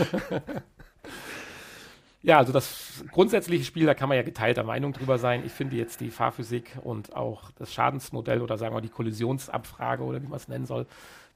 ja, 2.23 2.39
also 2.39 2.53
das 2.53 3.05
grundsätzliche 3.11 3.65
Spiel, 3.65 3.87
da 3.87 3.95
kann 3.95 4.09
man 4.09 4.17
ja 4.17 4.23
geteilter 4.23 4.63
Meinung 4.63 4.93
drüber 4.93 5.19
sein. 5.19 5.43
Ich 5.45 5.53
finde 5.53 5.77
jetzt 5.77 6.01
die 6.01 6.11
Fahrphysik 6.11 6.79
und 6.83 7.17
auch 7.17 7.51
das 7.53 7.73
Schadensmodell 7.73 8.41
oder 8.41 8.59
sagen 8.59 8.75
wir 8.75 8.81
die 8.81 8.89
Kollisionsabfrage 8.89 10.05
oder 10.05 10.23
wie 10.23 10.29
man 10.29 10.37
es 10.37 10.49
nennen 10.49 10.67
soll, 10.67 10.87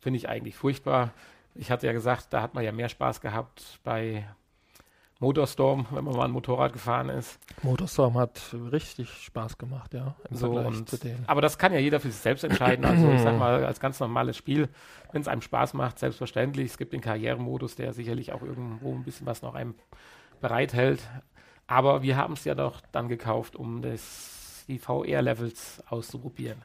finde 0.01 0.19
ich 0.19 0.29
eigentlich 0.29 0.57
furchtbar. 0.57 1.13
Ich 1.55 1.71
hatte 1.71 1.87
ja 1.87 1.93
gesagt, 1.93 2.29
da 2.31 2.43
hat 2.43 2.55
man 2.55 2.63
ja 2.63 2.71
mehr 2.71 2.89
Spaß 2.89 3.21
gehabt 3.21 3.81
bei 3.83 4.25
Motorstorm, 5.19 5.87
wenn 5.91 6.05
man 6.05 6.15
mal 6.15 6.27
ein 6.27 6.31
Motorrad 6.31 6.75
gefahren 6.75 7.09
ist. 7.09 7.39
Motorstorm 7.63 8.19
hat 8.19 8.55
richtig 8.71 9.11
Spaß 9.11 9.57
gemacht, 9.57 9.95
ja. 9.95 10.15
So, 10.31 10.51
und, 10.53 11.01
aber 11.27 11.41
das 11.41 11.57
kann 11.57 11.73
ja 11.73 11.79
jeder 11.79 12.01
für 12.01 12.11
sich 12.11 12.21
selbst 12.21 12.45
entscheiden. 12.45 12.85
Also 12.85 13.11
ich 13.11 13.23
sag 13.23 13.39
mal, 13.39 13.65
als 13.65 13.81
ganz 13.81 13.99
normales 13.99 14.37
Spiel, 14.37 14.69
wenn 15.13 15.23
es 15.23 15.29
einem 15.29 15.41
Spaß 15.41 15.73
macht, 15.73 15.99
selbstverständlich. 15.99 16.71
Es 16.71 16.79
gibt 16.79 16.93
den 16.93 17.01
Karrieremodus, 17.01 17.77
der 17.77 17.95
sicherlich 17.95 18.33
auch 18.33 18.43
irgendwo 18.43 18.95
ein 18.95 19.05
bisschen 19.05 19.27
was 19.27 19.41
noch 19.41 19.55
einem 19.55 19.75
bereithält. 20.41 21.01
Aber 21.67 22.03
wir 22.03 22.17
haben 22.17 22.35
es 22.35 22.45
ja 22.45 22.55
doch 22.55 22.81
dann 22.93 23.09
gekauft, 23.09 23.57
um 23.57 23.83
das, 23.83 24.65
die 24.69 24.79
VR-Levels 24.79 25.83
auszuprobieren. 25.89 26.63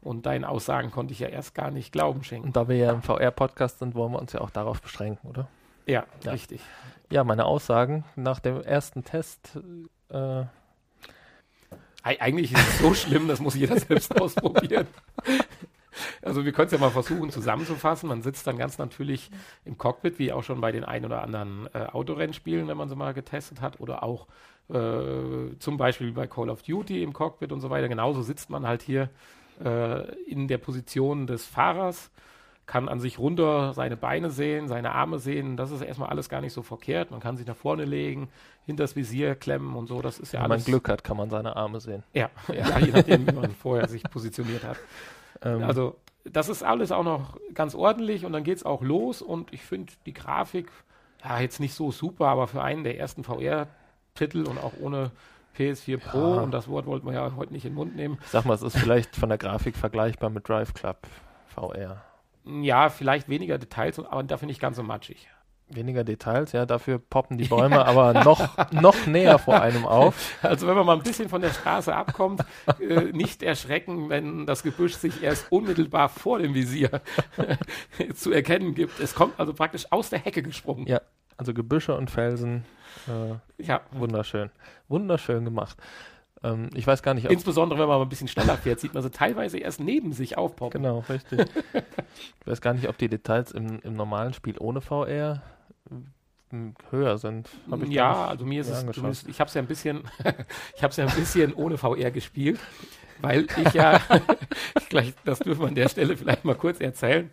Und 0.00 0.26
deinen 0.26 0.44
Aussagen 0.44 0.90
konnte 0.90 1.12
ich 1.12 1.18
ja 1.18 1.28
erst 1.28 1.54
gar 1.54 1.70
nicht 1.70 1.92
Glauben 1.92 2.22
schenken. 2.24 2.46
Und 2.48 2.56
da 2.56 2.68
wir 2.68 2.76
ja 2.76 2.92
im 2.92 3.02
VR-Podcast 3.02 3.80
sind, 3.80 3.94
wollen 3.94 4.12
wir 4.12 4.20
uns 4.20 4.32
ja 4.32 4.40
auch 4.40 4.50
darauf 4.50 4.80
beschränken, 4.80 5.28
oder? 5.28 5.48
Ja, 5.86 6.04
Ja. 6.22 6.32
richtig. 6.32 6.60
Ja, 7.10 7.24
meine 7.24 7.46
Aussagen 7.46 8.04
nach 8.16 8.38
dem 8.40 8.60
ersten 8.62 9.02
Test. 9.04 9.58
Äh, 10.10 10.44
Eig- 12.04 12.20
Eigentlich 12.20 12.52
ist 12.52 12.60
es 12.68 12.78
so 12.78 12.94
schlimm, 12.94 13.28
das 13.28 13.40
muss 13.40 13.54
jeder 13.54 13.78
selbst 13.78 14.18
ausprobieren. 14.20 14.86
Also 16.22 16.44
wir 16.44 16.52
können 16.52 16.66
es 16.66 16.72
ja 16.72 16.78
mal 16.78 16.90
versuchen 16.90 17.30
zusammenzufassen. 17.30 18.08
Man 18.08 18.22
sitzt 18.22 18.46
dann 18.46 18.58
ganz 18.58 18.78
natürlich 18.78 19.30
im 19.64 19.78
Cockpit, 19.78 20.18
wie 20.18 20.32
auch 20.32 20.42
schon 20.42 20.60
bei 20.60 20.72
den 20.72 20.84
ein 20.84 21.04
oder 21.04 21.22
anderen 21.22 21.68
äh, 21.72 21.78
Autorennspielen, 21.84 22.68
wenn 22.68 22.76
man 22.76 22.88
sie 22.88 22.96
mal 22.96 23.14
getestet 23.14 23.60
hat, 23.60 23.80
oder 23.80 24.02
auch 24.02 24.26
äh, 24.68 25.56
zum 25.58 25.76
Beispiel 25.76 26.12
bei 26.12 26.26
Call 26.26 26.50
of 26.50 26.62
Duty 26.62 27.02
im 27.02 27.12
Cockpit 27.12 27.52
und 27.52 27.60
so 27.60 27.70
weiter. 27.70 27.88
Genauso 27.88 28.22
sitzt 28.22 28.50
man 28.50 28.66
halt 28.66 28.82
hier 28.82 29.08
äh, 29.64 30.12
in 30.24 30.48
der 30.48 30.58
Position 30.58 31.26
des 31.26 31.46
Fahrers, 31.46 32.10
kann 32.66 32.88
an 32.88 33.00
sich 33.00 33.18
runter 33.18 33.72
seine 33.72 33.96
Beine 33.96 34.30
sehen, 34.30 34.68
seine 34.68 34.92
Arme 34.92 35.18
sehen. 35.18 35.56
Das 35.56 35.70
ist 35.70 35.80
erstmal 35.80 36.10
alles 36.10 36.28
gar 36.28 36.42
nicht 36.42 36.52
so 36.52 36.62
verkehrt. 36.62 37.10
Man 37.10 37.20
kann 37.20 37.38
sich 37.38 37.46
nach 37.46 37.56
vorne 37.56 37.86
legen, 37.86 38.28
hinters 38.66 38.94
Visier 38.94 39.34
klemmen 39.34 39.74
und 39.74 39.86
so. 39.86 40.02
Das 40.02 40.18
ist 40.18 40.32
ja 40.32 40.40
wenn 40.40 40.48
man 40.48 40.52
alles. 40.52 40.66
Glück 40.66 40.88
hat, 40.90 41.02
kann 41.02 41.16
man 41.16 41.30
seine 41.30 41.56
Arme 41.56 41.80
sehen. 41.80 42.02
Ja, 42.12 42.28
ja. 42.48 42.78
je 42.84 42.92
nachdem, 42.92 43.26
wie 43.26 43.32
man 43.32 43.52
vorher 43.52 43.88
sich 43.88 44.02
positioniert 44.02 44.64
hat. 44.64 44.76
Ähm, 45.42 45.62
Also, 45.62 45.96
das 46.24 46.48
ist 46.48 46.62
alles 46.62 46.92
auch 46.92 47.04
noch 47.04 47.38
ganz 47.54 47.74
ordentlich 47.74 48.24
und 48.26 48.32
dann 48.32 48.44
geht 48.44 48.58
es 48.58 48.64
auch 48.66 48.82
los 48.82 49.22
und 49.22 49.52
ich 49.52 49.62
finde 49.62 49.92
die 50.06 50.12
Grafik, 50.12 50.70
ja, 51.24 51.40
jetzt 51.40 51.58
nicht 51.60 51.74
so 51.74 51.90
super, 51.90 52.26
aber 52.28 52.46
für 52.46 52.62
einen 52.62 52.84
der 52.84 52.98
ersten 52.98 53.24
VR-Titel 53.24 54.46
und 54.46 54.58
auch 54.58 54.72
ohne 54.80 55.10
PS4 55.56 55.98
Pro, 55.98 56.34
Ja. 56.36 56.40
und 56.42 56.50
das 56.52 56.68
Wort 56.68 56.86
wollten 56.86 57.06
wir 57.06 57.14
ja 57.14 57.32
heute 57.36 57.52
nicht 57.52 57.64
in 57.64 57.72
den 57.72 57.76
Mund 57.76 57.96
nehmen. 57.96 58.18
sag 58.26 58.44
mal, 58.44 58.54
es 58.54 58.62
ist 58.62 58.76
vielleicht 58.76 59.16
von 59.16 59.28
der 59.28 59.38
Grafik 59.38 59.76
vergleichbar 59.76 60.30
mit 60.30 60.48
Drive 60.48 60.74
Club 60.74 60.98
VR. 61.46 62.02
Ja, 62.44 62.88
vielleicht 62.88 63.28
weniger 63.28 63.58
Details, 63.58 63.98
aber 63.98 64.22
dafür 64.22 64.46
nicht 64.46 64.60
ganz 64.60 64.76
so 64.76 64.82
matschig. 64.82 65.28
Weniger 65.70 66.02
Details, 66.04 66.52
ja, 66.52 66.64
dafür 66.64 66.98
poppen 66.98 67.36
die 67.36 67.44
Bäume 67.48 67.84
aber 67.84 68.24
noch, 68.24 68.72
noch 68.72 69.06
näher 69.06 69.38
vor 69.38 69.60
einem 69.60 69.84
auf. 69.86 70.38
Also 70.42 70.66
wenn 70.66 70.76
man 70.76 70.86
mal 70.86 70.96
ein 70.96 71.02
bisschen 71.02 71.28
von 71.28 71.42
der 71.42 71.50
Straße 71.50 71.94
abkommt, 71.94 72.42
äh, 72.80 73.04
nicht 73.12 73.42
erschrecken, 73.42 74.08
wenn 74.08 74.46
das 74.46 74.62
Gebüsch 74.62 74.94
sich 74.94 75.22
erst 75.22 75.52
unmittelbar 75.52 76.08
vor 76.08 76.38
dem 76.38 76.54
Visier 76.54 77.02
zu 78.14 78.32
erkennen 78.32 78.74
gibt. 78.74 78.98
Es 79.00 79.14
kommt 79.14 79.38
also 79.38 79.52
praktisch 79.52 79.86
aus 79.90 80.10
der 80.10 80.20
Hecke 80.20 80.42
gesprungen. 80.42 80.86
Ja, 80.86 81.00
also 81.36 81.52
Gebüsche 81.52 81.94
und 81.94 82.10
Felsen, 82.10 82.64
äh, 83.06 83.62
Ja, 83.62 83.80
wunderschön. 83.92 84.50
Wunderschön 84.88 85.44
gemacht. 85.44 85.76
Ähm, 86.42 86.70
ich 86.74 86.86
weiß 86.86 87.02
gar 87.02 87.14
nicht, 87.14 87.26
ob 87.26 87.32
insbesondere 87.32 87.78
wenn 87.78 87.88
man 87.88 87.98
mal 87.98 88.04
ein 88.04 88.08
bisschen 88.08 88.28
schneller 88.28 88.56
fährt, 88.56 88.80
sieht 88.80 88.94
man 88.94 89.02
sie 89.02 89.10
teilweise 89.10 89.58
erst 89.58 89.80
neben 89.80 90.12
sich 90.12 90.36
aufpoppen. 90.38 90.82
Genau, 90.82 91.04
richtig. 91.08 91.40
ich 92.40 92.46
weiß 92.46 92.60
gar 92.60 92.74
nicht, 92.74 92.88
ob 92.88 92.96
die 92.98 93.08
Details 93.08 93.52
im, 93.52 93.80
im 93.80 93.94
normalen 93.94 94.32
Spiel 94.32 94.56
ohne 94.58 94.80
VR 94.80 95.42
m, 96.52 96.74
höher 96.90 97.18
sind. 97.18 97.48
Ich 97.82 97.90
ja, 97.90 98.26
also 98.26 98.44
mir 98.44 98.60
ist 98.60 98.68
es 98.68 98.86
zumindest, 98.92 99.28
ich 99.28 99.40
habe 99.40 99.48
es 99.48 99.54
ja 99.54 99.62
ein 99.62 99.68
bisschen, 99.68 100.02
ich 100.76 100.82
habe 100.82 100.90
es 100.90 100.96
ja 100.96 101.06
ein 101.06 101.14
bisschen 101.14 101.54
ohne 101.54 101.78
VR 101.78 102.10
gespielt, 102.10 102.60
weil 103.20 103.46
ich 103.64 103.72
ja, 103.74 104.00
gleich, 104.88 105.12
das 105.24 105.40
dürfen 105.40 105.62
wir 105.62 105.68
an 105.68 105.74
der 105.74 105.88
Stelle 105.88 106.16
vielleicht 106.16 106.44
mal 106.44 106.54
kurz 106.54 106.80
erzählen. 106.80 107.30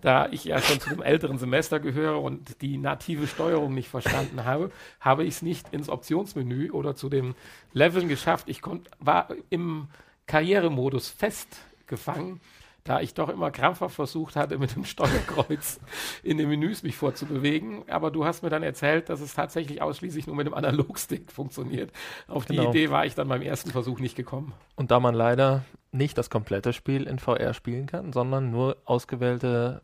da 0.00 0.28
ich 0.30 0.44
ja 0.44 0.60
schon 0.60 0.80
zu 0.80 0.90
dem 0.90 1.02
älteren 1.02 1.38
Semester 1.38 1.80
gehöre 1.80 2.20
und 2.20 2.60
die 2.62 2.76
native 2.78 3.26
Steuerung 3.26 3.74
nicht 3.74 3.88
verstanden 3.88 4.44
habe, 4.44 4.70
habe 5.00 5.24
ich 5.24 5.34
es 5.36 5.42
nicht 5.42 5.72
ins 5.72 5.88
Optionsmenü 5.88 6.70
oder 6.70 6.94
zu 6.94 7.08
den 7.08 7.34
Leveln 7.72 8.08
geschafft. 8.08 8.48
Ich 8.48 8.60
konnt, 8.62 8.90
war 8.98 9.28
im 9.50 9.88
Karrieremodus 10.26 11.08
festgefangen 11.08 12.40
da 12.86 13.00
ich 13.00 13.14
doch 13.14 13.28
immer 13.28 13.50
krampfhaft 13.50 13.94
versucht 13.94 14.36
hatte, 14.36 14.58
mit 14.58 14.74
dem 14.74 14.84
Steuerkreuz 14.84 15.80
in 16.22 16.38
den 16.38 16.48
Menüs 16.48 16.82
mich 16.82 16.96
vorzubewegen. 16.96 17.88
Aber 17.88 18.10
du 18.10 18.24
hast 18.24 18.42
mir 18.42 18.50
dann 18.50 18.62
erzählt, 18.62 19.08
dass 19.08 19.20
es 19.20 19.34
tatsächlich 19.34 19.82
ausschließlich 19.82 20.26
nur 20.26 20.36
mit 20.36 20.46
dem 20.46 20.54
Analogstick 20.54 21.30
funktioniert. 21.32 21.92
Auf 22.28 22.46
genau. 22.46 22.62
die 22.62 22.68
Idee 22.68 22.90
war 22.90 23.04
ich 23.04 23.14
dann 23.14 23.28
beim 23.28 23.42
ersten 23.42 23.70
Versuch 23.70 23.98
nicht 23.98 24.16
gekommen. 24.16 24.54
Und 24.76 24.90
da 24.90 25.00
man 25.00 25.14
leider 25.14 25.64
nicht 25.92 26.16
das 26.16 26.30
komplette 26.30 26.72
Spiel 26.72 27.06
in 27.06 27.18
VR 27.18 27.54
spielen 27.54 27.86
kann, 27.86 28.12
sondern 28.12 28.50
nur 28.50 28.76
ausgewählte, 28.84 29.82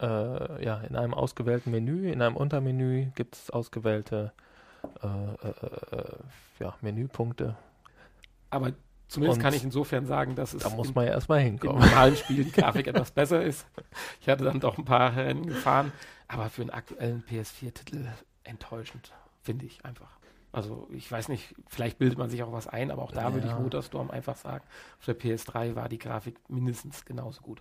äh, 0.00 0.64
ja, 0.64 0.80
in 0.88 0.96
einem 0.96 1.14
ausgewählten 1.14 1.70
Menü, 1.70 2.10
in 2.10 2.22
einem 2.22 2.36
Untermenü 2.36 3.08
gibt 3.14 3.34
es 3.36 3.50
ausgewählte 3.50 4.32
äh, 5.02 5.06
äh, 5.06 5.96
äh, 5.96 6.04
ja, 6.60 6.74
Menüpunkte. 6.82 7.56
Aber 8.50 8.72
Zumindest 9.08 9.38
und 9.38 9.42
kann 9.42 9.54
ich 9.54 9.64
insofern 9.64 10.06
sagen, 10.06 10.34
dass 10.34 10.54
es 10.54 10.62
da 10.62 10.70
muss 10.70 10.94
man 10.94 11.06
ja 11.06 11.12
erstmal 11.12 11.40
hinkommen. 11.40 11.82
im 11.82 11.88
normalen 11.88 12.16
Spiel 12.16 12.44
die 12.44 12.52
Grafik 12.52 12.86
etwas 12.86 13.10
besser 13.10 13.42
ist. 13.42 13.66
Ich 14.20 14.28
hatte 14.28 14.44
dann 14.44 14.60
doch 14.60 14.78
ein 14.78 14.84
paar 14.84 15.14
Rennen 15.14 15.46
gefahren, 15.46 15.92
aber 16.26 16.48
für 16.48 16.62
einen 16.62 16.70
aktuellen 16.70 17.22
PS4-Titel 17.24 18.08
enttäuschend, 18.44 19.12
finde 19.42 19.66
ich 19.66 19.84
einfach. 19.84 20.08
Also 20.52 20.88
ich 20.92 21.10
weiß 21.10 21.28
nicht, 21.28 21.54
vielleicht 21.66 21.98
bildet 21.98 22.18
man 22.18 22.30
sich 22.30 22.42
auch 22.42 22.52
was 22.52 22.66
ein, 22.66 22.90
aber 22.90 23.02
auch 23.02 23.12
da 23.12 23.22
ja. 23.22 23.34
würde 23.34 23.48
ich 23.48 23.58
Motorstorm 23.58 24.10
einfach 24.10 24.36
sagen, 24.36 24.64
auf 24.98 25.04
der 25.04 25.18
PS3 25.18 25.74
war 25.74 25.88
die 25.88 25.98
Grafik 25.98 26.38
mindestens 26.48 27.04
genauso 27.04 27.42
gut. 27.42 27.60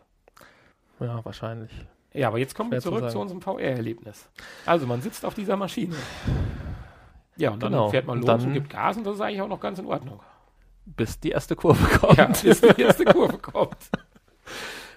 Ja, 1.00 1.24
wahrscheinlich. 1.26 1.72
Ja, 2.14 2.28
aber 2.28 2.38
jetzt 2.38 2.56
kommen 2.56 2.70
Schwer 2.70 2.78
wir 2.78 2.82
zurück 2.84 3.04
zu, 3.06 3.10
zu 3.10 3.20
unserem 3.20 3.42
VR-Erlebnis. 3.42 4.30
Also 4.66 4.86
man 4.86 5.02
sitzt 5.02 5.26
auf 5.26 5.34
dieser 5.34 5.58
Maschine. 5.58 5.96
Ja, 7.36 7.50
und 7.50 7.60
genau. 7.60 7.84
dann 7.84 7.92
fährt 7.92 8.06
man 8.06 8.22
los 8.22 8.30
und, 8.30 8.50
und 8.50 8.54
gibt 8.54 8.70
Gas 8.70 8.96
und 8.98 9.04
das 9.04 9.16
ist 9.16 9.22
eigentlich 9.22 9.42
auch 9.42 9.48
noch 9.48 9.60
ganz 9.60 9.80
in 9.80 9.88
Ordnung 9.88 10.20
bis 10.86 11.20
die 11.20 11.30
erste 11.30 11.56
Kurve 11.56 11.84
kommt. 12.00 12.18
Ja, 12.18 12.28
bis 12.28 12.62
die 12.62 12.82
erste 12.82 13.06
Kurve 13.06 13.38
kommt. 13.42 13.78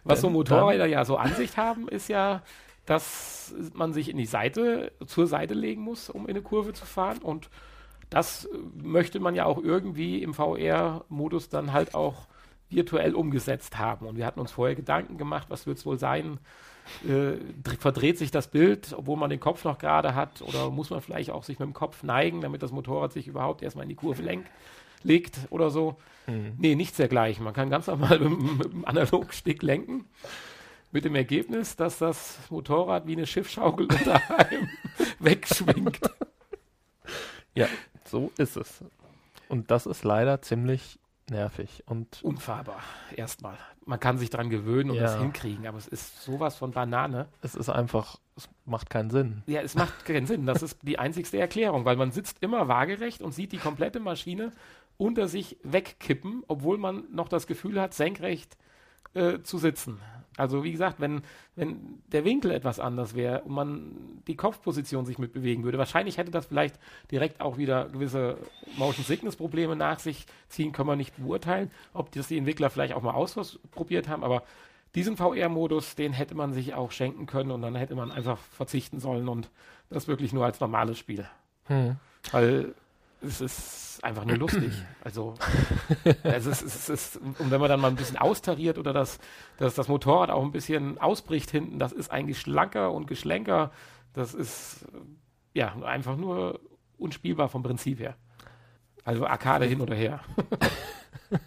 Was 0.05 0.21
so 0.21 0.31
Motorräder 0.31 0.87
ja 0.87 1.05
so 1.05 1.17
Ansicht 1.17 1.57
haben, 1.57 1.89
ist 1.89 2.09
ja, 2.09 2.43
dass 2.85 3.55
man 3.75 3.93
sich 3.93 4.09
in 4.09 4.17
die 4.17 4.27
Seite, 4.27 4.93
zur 5.07 5.27
Seite 5.27 5.55
legen 5.55 5.83
muss, 5.83 6.09
um 6.11 6.25
in 6.25 6.31
eine 6.31 6.43
Kurve 6.43 6.73
zu 6.73 6.87
fahren. 6.87 7.19
Und 7.19 7.51
das 8.11 8.49
möchte 8.75 9.19
man 9.19 9.35
ja 9.35 9.47
auch 9.47 9.59
irgendwie 9.59 10.23
im 10.23 10.33
VR-Modus 10.33 11.49
dann 11.49 11.73
halt 11.73 11.95
auch 11.95 12.29
virtuell 12.69 13.15
umgesetzt 13.15 13.79
haben. 13.79 14.07
Und 14.07 14.17
wir 14.17 14.27
hatten 14.27 14.41
uns 14.41 14.53
vorher 14.53 14.77
Gedanken 14.77 15.19
gemacht, 15.19 15.47
was 15.51 15.67
wird 15.67 15.79
es 15.79 15.87
wohl 15.87 15.99
sein? 15.99 16.39
Äh, 17.05 17.39
verdreht 17.79 18.19
sich 18.19 18.31
das 18.31 18.49
Bild, 18.49 18.95
obwohl 18.97 19.17
man 19.17 19.31
den 19.31 19.41
Kopf 19.41 19.65
noch 19.65 19.79
gerade 19.79 20.15
hat? 20.15 20.43
Oder 20.43 20.71
muss 20.71 20.91
man 20.91 21.01
vielleicht 21.01 21.31
auch 21.31 21.43
sich 21.43 21.59
mit 21.59 21.67
dem 21.67 21.75
Kopf 21.75 22.03
neigen, 22.05 22.41
damit 22.41 22.63
das 22.63 22.73
Motorrad 22.73 23.13
sich 23.13 23.27
überhaupt 23.27 23.63
erstmal 23.63 23.85
in 23.85 23.89
die 23.89 23.97
Kurve 23.97 24.23
lenkt? 24.23 24.49
Legt 25.07 25.39
oder 25.51 25.71
so. 25.71 25.97
Mhm. 26.27 26.55
Nee, 26.59 26.75
nichts 26.75 26.97
dergleichen. 26.97 27.45
Man 27.45 27.55
kann 27.55 27.71
ganz 27.71 27.87
normal 27.87 28.19
mit, 28.21 28.59
mit 28.59 28.73
dem 28.73 28.85
Analogstick 28.85 29.63
lenken. 29.63 30.07
Mit 30.93 31.05
dem 31.05 31.15
Ergebnis, 31.15 31.77
dass 31.77 31.99
das 31.99 32.39
Motorrad 32.49 33.07
wie 33.07 33.13
eine 33.13 33.27
Schiffschaukel 33.27 33.87
unter 33.87 34.21
einem 34.39 34.69
wegschwingt. 35.19 36.01
Ja, 37.55 37.67
so 38.05 38.31
ist 38.39 38.57
es. 38.57 38.85
Und 39.49 39.71
das 39.71 39.87
ist 39.87 40.05
leider 40.05 40.43
ziemlich 40.43 40.99
nervig 41.29 41.83
und 41.87 42.23
unfahrbar. 42.23 42.81
Erstmal. 43.15 43.57
Man 43.85 44.01
kann 44.01 44.19
sich 44.19 44.31
dran 44.31 44.51
gewöhnen 44.51 44.91
und 44.91 44.97
ja. 44.97 45.05
das 45.05 45.19
hinkriegen, 45.19 45.67
aber 45.67 45.79
es 45.79 45.87
ist 45.87 46.23
sowas 46.23 46.57
von 46.57 46.73
Banane. 46.73 47.29
Es 47.43 47.55
ist 47.55 47.69
einfach, 47.69 48.19
es 48.37 48.49
macht 48.65 48.91
keinen 48.91 49.11
Sinn. 49.11 49.43
Ja, 49.47 49.61
es 49.61 49.75
macht 49.75 50.05
keinen 50.05 50.27
Sinn. 50.27 50.47
Das 50.47 50.63
ist 50.63 50.79
die 50.83 50.99
einzigste 50.99 51.39
Erklärung, 51.39 51.85
weil 51.85 51.97
man 51.97 52.11
sitzt 52.11 52.43
immer 52.43 52.69
waagerecht 52.69 53.23
und 53.23 53.33
sieht 53.33 53.53
die 53.53 53.59
komplette 53.59 54.01
Maschine 54.01 54.53
unter 54.99 55.29
sich 55.29 55.57
wegkippen, 55.63 56.43
obwohl 56.49 56.79
man 56.79 57.05
noch 57.13 57.29
das 57.29 57.47
Gefühl 57.47 57.81
hat, 57.81 57.95
senkrecht 57.95 58.57
äh, 59.15 59.41
zu 59.43 59.59
sitzen. 59.59 60.01
Also 60.37 60.65
wie 60.65 60.73
gesagt, 60.73 61.01
wenn, 61.01 61.23
wenn 61.55 62.03
der 62.13 62.25
Winkel 62.25 62.51
etwas 62.51 62.79
anders 62.79 63.15
wäre 63.15 63.43
und 63.43 63.53
man 63.53 64.23
die 64.27 64.37
Kopfposition 64.37 65.07
sich 65.07 65.19
mitbewegen 65.19 65.65
würde, 65.65 65.79
wahrscheinlich 65.79 66.19
hätte 66.19 66.31
das 66.31 66.47
vielleicht 66.47 66.79
direkt 67.11 67.41
auch 67.41 67.57
wieder 67.57 67.89
gewisse 67.89 68.37
Motion 68.77 69.05
Sickness 69.05 69.37
Probleme 69.37 69.77
nach 69.77 69.99
sich 69.99 70.27
ziehen, 70.49 70.73
können 70.73 70.89
wir 70.89 70.97
nicht 70.97 71.17
beurteilen, 71.17 71.71
ob 71.95 72.13
das 72.13 72.29
die 72.29 72.37
Entwickler 72.37 72.69
vielleicht 72.69 72.93
auch 72.93 73.03
mal 73.03 73.15
ausprobiert 73.15 74.09
haben, 74.09 74.25
aber 74.25 74.43
diesen 74.95 75.17
VR-Modus, 75.17 75.95
den 75.95 76.13
hätte 76.13 76.35
man 76.35 76.53
sich 76.53 76.75
auch 76.75 76.91
schenken 76.91 77.27
können 77.27 77.51
und 77.51 77.63
dann 77.63 77.75
hätte 77.75 77.95
man 77.95 78.11
einfach 78.11 78.39
verzichten 78.39 78.99
sollen 78.99 79.29
und 79.29 79.51
das 79.91 80.09
wirklich 80.09 80.33
nur 80.33 80.45
als 80.45 80.61
normales 80.61 80.99
Spiel. 80.99 81.27
Hm. 81.65 81.97
Weil 82.33 82.75
es 83.21 83.41
ist 83.41 84.05
einfach 84.05 84.25
nur 84.25 84.37
lustig. 84.37 84.73
Also, 85.05 85.35
also 86.25 86.51
es, 86.51 86.63
ist, 86.63 86.89
es 86.89 86.89
ist, 86.89 87.17
und 87.17 87.53
wenn 87.53 87.61
man 87.61 87.69
dann 87.69 87.81
mal 87.81 87.89
ein 87.89 87.95
bisschen 87.95 88.17
austariert 88.17 88.77
oder 88.77 88.93
das, 88.93 89.21
dass 89.57 89.77
das 89.77 89.87
Motorrad 89.87 90.31
auch 90.31 90.43
ein 90.43 90.51
bisschen 90.51 90.99
ausbricht 90.99 91.49
hinten, 91.53 91.79
das 91.79 91.93
ist 91.93 92.11
eigentlich 92.11 92.41
schlanker 92.41 92.91
und 92.93 93.07
geschlenker. 93.07 93.71
Das 94.15 94.35
ist 94.35 94.85
ja 95.55 95.77
einfach 95.85 96.17
nur 96.17 96.59
unspielbar 96.99 97.49
vom 97.49 97.63
Prinzip 97.63 98.01
her. 98.01 98.17
Also 99.05 99.27
Arcade 99.27 99.67
hin 99.67 99.81
oder 99.81 99.95
her. 99.95 100.21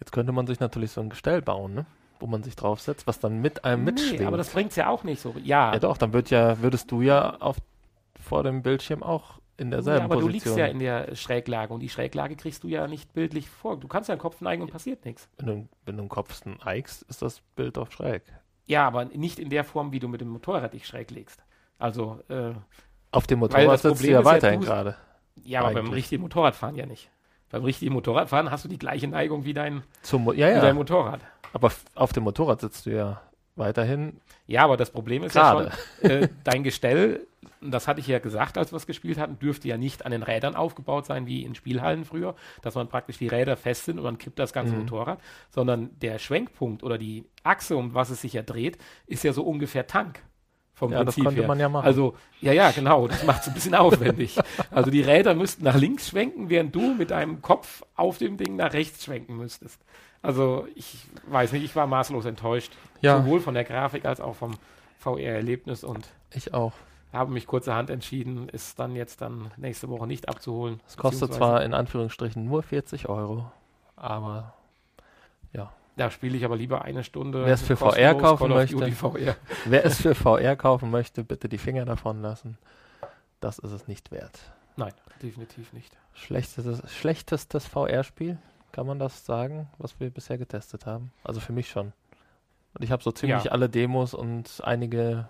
Jetzt 0.00 0.12
könnte 0.12 0.32
man 0.32 0.46
sich 0.46 0.60
natürlich 0.60 0.90
so 0.90 1.02
ein 1.02 1.10
Gestell 1.10 1.42
bauen, 1.42 1.74
ne? 1.74 1.86
wo 2.18 2.26
man 2.26 2.42
sich 2.42 2.56
draufsetzt, 2.56 3.06
was 3.06 3.20
dann 3.20 3.42
mit 3.42 3.64
einem 3.64 3.84
nee, 3.84 3.92
mitschwingt. 3.92 4.24
aber 4.24 4.38
das 4.38 4.50
bringt 4.50 4.70
es 4.70 4.76
ja 4.76 4.88
auch 4.88 5.04
nicht 5.04 5.20
so. 5.20 5.34
Ja. 5.42 5.74
Ja 5.74 5.78
doch, 5.78 5.98
dann 5.98 6.14
wird 6.14 6.30
ja, 6.30 6.62
würdest 6.62 6.90
du 6.90 7.02
ja 7.02 7.36
auf, 7.40 7.58
vor 8.18 8.42
dem 8.42 8.62
Bildschirm 8.62 9.02
auch 9.02 9.40
in 9.56 9.70
derselben 9.70 10.00
ja, 10.00 10.04
aber 10.04 10.16
Position. 10.16 10.28
du 10.28 10.32
liegst 10.32 10.56
ja 10.56 10.66
in 10.66 10.78
der 10.78 11.14
Schräglage 11.14 11.72
und 11.72 11.80
die 11.80 11.88
Schräglage 11.88 12.36
kriegst 12.36 12.64
du 12.64 12.68
ja 12.68 12.86
nicht 12.86 13.12
bildlich 13.12 13.48
vor. 13.48 13.78
Du 13.78 13.88
kannst 13.88 14.08
ja 14.08 14.16
den 14.16 14.20
Kopf 14.20 14.40
neigen 14.40 14.62
und 14.62 14.70
passiert 14.70 15.04
nichts. 15.04 15.28
Wenn 15.38 15.46
du, 15.46 15.68
wenn 15.84 15.96
du 15.96 16.02
den 16.02 16.08
Kopf 16.08 16.44
neigst, 16.64 17.02
ist 17.02 17.22
das 17.22 17.40
Bild 17.54 17.76
doch 17.76 17.90
schräg. 17.90 18.22
Ja, 18.66 18.86
aber 18.86 19.04
nicht 19.04 19.38
in 19.38 19.50
der 19.50 19.64
Form, 19.64 19.92
wie 19.92 20.00
du 20.00 20.08
mit 20.08 20.20
dem 20.20 20.28
Motorrad 20.28 20.72
dich 20.72 20.86
schräg 20.86 21.10
legst. 21.10 21.42
Also 21.78 22.20
äh, 22.28 22.52
auf 23.10 23.26
dem 23.26 23.38
Motorrad 23.40 23.80
sitzt 23.80 24.02
du 24.02 24.08
ja 24.08 24.24
weiterhin 24.24 24.62
ja, 24.62 24.66
gerade. 24.66 24.96
Ja, 25.44 25.60
aber 25.60 25.74
beim 25.74 25.90
richtigen 25.90 26.22
Motorradfahren 26.22 26.76
ja 26.76 26.86
nicht. 26.86 27.10
Beim 27.50 27.62
richtigen 27.62 27.92
Motorradfahren 27.92 28.50
hast 28.50 28.64
du 28.64 28.68
die 28.68 28.78
gleiche 28.78 29.06
Neigung 29.06 29.44
wie 29.44 29.54
dein, 29.54 29.84
Zum, 30.02 30.26
ja, 30.34 30.48
ja. 30.48 30.56
wie 30.56 30.60
dein 30.60 30.76
Motorrad. 30.76 31.20
Aber 31.52 31.70
auf 31.94 32.12
dem 32.12 32.24
Motorrad 32.24 32.60
sitzt 32.60 32.86
du 32.86 32.90
ja 32.90 33.20
weiterhin. 33.54 34.20
Ja, 34.46 34.64
aber 34.64 34.76
das 34.76 34.90
Problem 34.90 35.22
ist 35.22 35.34
Grade. 35.34 35.70
ja 36.02 36.08
schon, 36.08 36.10
äh, 36.10 36.28
dein 36.42 36.64
Gestell, 36.64 37.26
das 37.70 37.88
hatte 37.88 38.00
ich 38.00 38.06
ja 38.06 38.18
gesagt, 38.18 38.58
als 38.58 38.72
wir 38.72 38.76
es 38.76 38.86
gespielt 38.86 39.18
hatten, 39.18 39.38
dürfte 39.38 39.68
ja 39.68 39.76
nicht 39.76 40.04
an 40.04 40.12
den 40.12 40.22
Rädern 40.22 40.54
aufgebaut 40.54 41.06
sein 41.06 41.26
wie 41.26 41.42
in 41.42 41.54
Spielhallen 41.54 42.04
früher, 42.04 42.34
dass 42.62 42.74
man 42.74 42.88
praktisch 42.88 43.18
die 43.18 43.28
Räder 43.28 43.56
fest 43.56 43.84
sind 43.84 43.98
und 43.98 44.04
man 44.04 44.18
kippt 44.18 44.38
das 44.38 44.52
ganze 44.52 44.74
mhm. 44.74 44.80
Motorrad, 44.80 45.20
sondern 45.50 45.90
der 46.00 46.18
Schwenkpunkt 46.18 46.82
oder 46.82 46.98
die 46.98 47.24
Achse, 47.42 47.76
um 47.76 47.94
was 47.94 48.10
es 48.10 48.20
sich 48.20 48.32
ja 48.32 48.42
dreht, 48.42 48.78
ist 49.06 49.24
ja 49.24 49.32
so 49.32 49.42
ungefähr 49.44 49.86
Tank. 49.86 50.22
Vom 50.74 50.90
ja, 50.90 50.98
Prinzip 50.98 51.22
das 51.22 51.30
könnte 51.30 51.42
her. 51.42 51.48
man 51.48 51.60
ja 51.60 51.68
machen. 51.68 51.86
Also, 51.86 52.16
ja, 52.40 52.52
ja, 52.52 52.72
genau. 52.72 53.06
Das 53.06 53.22
macht 53.24 53.42
es 53.42 53.48
ein 53.48 53.54
bisschen 53.54 53.76
aufwendig. 53.76 54.36
Also 54.72 54.90
die 54.90 55.02
Räder 55.02 55.34
müssten 55.34 55.62
nach 55.62 55.76
links 55.76 56.08
schwenken, 56.08 56.50
während 56.50 56.74
du 56.74 56.94
mit 56.94 57.12
deinem 57.12 57.42
Kopf 57.42 57.84
auf 57.94 58.18
dem 58.18 58.36
Ding 58.36 58.56
nach 58.56 58.72
rechts 58.72 59.04
schwenken 59.04 59.36
müsstest. 59.36 59.80
Also 60.20 60.66
ich 60.74 61.06
weiß 61.28 61.52
nicht, 61.52 61.64
ich 61.64 61.76
war 61.76 61.86
maßlos 61.86 62.24
enttäuscht. 62.24 62.72
Ja. 63.02 63.18
Sowohl 63.18 63.40
von 63.40 63.54
der 63.54 63.62
Grafik 63.62 64.04
als 64.04 64.20
auch 64.20 64.34
vom 64.34 64.56
VR-Erlebnis 64.98 65.84
und 65.84 66.08
ich 66.32 66.54
auch. 66.54 66.72
Habe 67.14 67.32
mich 67.32 67.46
kurzerhand 67.46 67.90
entschieden, 67.90 68.48
ist 68.48 68.78
dann 68.78 68.96
jetzt 68.96 69.20
dann 69.20 69.52
nächste 69.56 69.88
Woche 69.88 70.06
nicht 70.06 70.28
abzuholen. 70.28 70.80
Es 70.86 70.96
kostet 70.96 71.32
zwar 71.32 71.62
in 71.62 71.72
Anführungsstrichen 71.72 72.44
nur 72.44 72.62
40 72.62 73.08
Euro, 73.08 73.50
aber 73.96 74.54
ja. 75.52 75.72
Da 75.96 76.10
spiele 76.10 76.36
ich 76.36 76.44
aber 76.44 76.56
lieber 76.56 76.82
eine 76.82 77.04
Stunde. 77.04 77.44
Wer 77.44 77.54
es 77.54 77.62
für 77.62 77.76
VR 77.76 78.14
kaufen 78.16 78.50
möchte, 78.50 78.76
wer 79.66 79.84
es 79.84 80.00
für 80.00 80.14
VR 80.16 80.56
kaufen 80.56 80.90
möchte, 80.90 81.22
bitte 81.22 81.48
die 81.48 81.58
Finger 81.58 81.84
davon 81.84 82.20
lassen. 82.20 82.58
Das 83.40 83.60
ist 83.60 83.70
es 83.70 83.86
nicht 83.86 84.10
wert. 84.10 84.40
Nein, 84.76 84.92
definitiv 85.22 85.72
nicht. 85.72 85.96
Schlechtestes, 86.14 86.82
schlechtestes 86.92 87.66
VR-Spiel? 87.66 88.38
Kann 88.72 88.86
man 88.88 88.98
das 88.98 89.24
sagen, 89.24 89.68
was 89.78 90.00
wir 90.00 90.10
bisher 90.10 90.36
getestet 90.36 90.84
haben? 90.84 91.12
Also 91.22 91.38
für 91.38 91.52
mich 91.52 91.70
schon. 91.70 91.92
Und 92.74 92.82
ich 92.82 92.90
habe 92.90 93.04
so 93.04 93.12
ziemlich 93.12 93.44
ja. 93.44 93.52
alle 93.52 93.68
Demos 93.68 94.14
und 94.14 94.60
einige 94.64 95.28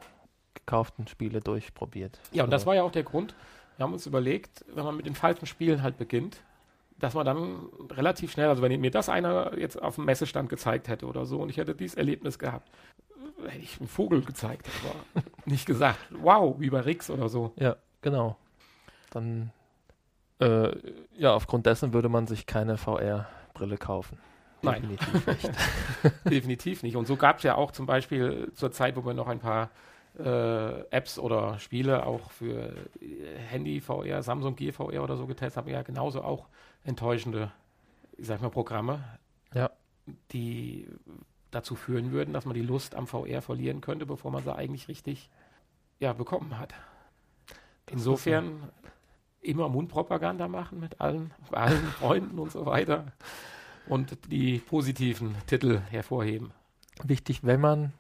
gekauften 0.67 1.07
Spiele 1.07 1.41
durchprobiert. 1.41 2.21
Ja, 2.33 2.45
und 2.45 2.51
das 2.51 2.67
war 2.67 2.75
ja 2.75 2.83
auch 2.83 2.93
der 2.93 3.03
Grund. 3.03 3.35
Wir 3.77 3.85
haben 3.85 3.93
uns 3.93 4.07
überlegt, 4.07 4.65
wenn 4.75 4.85
man 4.85 4.97
mit 4.97 5.07
den 5.07 5.15
falschen 5.15 5.47
Spielen 5.47 5.83
halt 5.83 5.99
beginnt, 5.99 6.43
dass 6.99 7.15
man 7.15 7.27
dann 7.27 7.67
relativ 7.91 8.33
schnell, 8.33 8.49
also 8.49 8.63
wenn 8.63 8.81
mir 8.81 8.91
das 8.91 9.09
einer 9.09 9.59
jetzt 9.59 9.81
auf 9.81 9.97
dem 9.97 10.05
Messestand 10.05 10.49
gezeigt 10.49 10.89
hätte 10.89 11.07
oder 11.07 11.27
so 11.27 11.41
und 11.41 11.49
ich 11.49 11.57
hätte 11.57 11.75
dieses 11.75 11.97
Erlebnis 11.97 12.39
gehabt, 12.39 12.71
hätte 13.47 13.59
ich 13.59 13.81
einen 13.81 13.89
Vogel 13.89 14.23
gezeigt, 14.23 14.69
aber 14.83 15.25
nicht 15.45 15.67
gesagt, 15.67 15.99
wow, 16.11 16.55
wie 16.59 16.71
bei 16.71 16.81
Rix 16.81 17.11
oder 17.11 17.29
so. 17.29 17.53
Ja, 17.57 17.77
genau. 18.01 18.37
Dann 19.11 19.53
äh, 20.41 20.71
ja, 21.17 21.35
aufgrund 21.35 21.67
dessen 21.67 21.93
würde 21.93 22.09
man 22.09 22.27
sich 22.27 22.47
keine 22.47 22.77
VR-Brille 22.77 23.77
kaufen. 23.77 24.19
Nein. 24.63 24.83
Definitiv 24.83 25.27
nicht. 25.27 25.51
Definitiv 26.25 26.83
nicht. 26.83 26.97
Und 26.97 27.07
so 27.07 27.17
gab 27.17 27.39
es 27.39 27.43
ja 27.43 27.55
auch 27.55 27.71
zum 27.71 27.87
Beispiel 27.87 28.51
zur 28.55 28.73
Zeit, 28.73 28.97
wo 28.97 29.05
wir 29.05 29.15
noch 29.15 29.29
ein 29.29 29.41
paar 29.41 29.71
äh, 30.19 30.81
Apps 30.91 31.19
oder 31.19 31.59
Spiele 31.59 32.07
auch 32.07 32.31
für 32.31 32.75
äh, 33.01 33.37
Handy 33.49 33.81
VR, 33.81 34.23
Samsung 34.23 34.57
Gear 34.57 34.73
VR 34.73 35.03
oder 35.03 35.17
so 35.17 35.27
getestet 35.27 35.57
haben, 35.65 35.71
ja 35.71 35.83
genauso 35.83 36.23
auch 36.23 36.47
enttäuschende, 36.85 37.51
ich 38.17 38.27
sag 38.27 38.41
mal, 38.43 38.51
Programme, 38.51 39.03
Ja. 39.55 39.71
die 40.33 40.89
dazu 41.51 41.75
führen 41.77 42.13
würden, 42.13 42.33
dass 42.35 42.45
man 42.45 42.55
die 42.55 42.63
Lust 42.63 42.95
am 42.95 43.07
VR 43.07 43.43
verlieren 43.43 43.81
könnte, 43.81 44.07
bevor 44.07 44.31
man 44.31 44.43
sie 44.43 44.55
eigentlich 44.55 44.89
richtig 44.89 45.31
ja, 46.01 46.13
bekommen 46.13 46.59
hat. 46.59 46.75
Insofern 47.91 48.71
immer 49.41 49.69
Mundpropaganda 49.69 50.49
machen 50.49 50.81
mit 50.81 51.01
allen, 51.01 51.33
allen 51.53 51.85
Freunden 51.89 52.39
und 52.39 52.51
so 52.51 52.67
weiter 52.67 53.13
und 53.87 54.33
die 54.33 54.59
positiven 54.59 55.35
Titel 55.47 55.81
hervorheben. 55.91 56.53
Wichtig, 57.03 57.45
wenn 57.45 57.61
man 57.61 57.93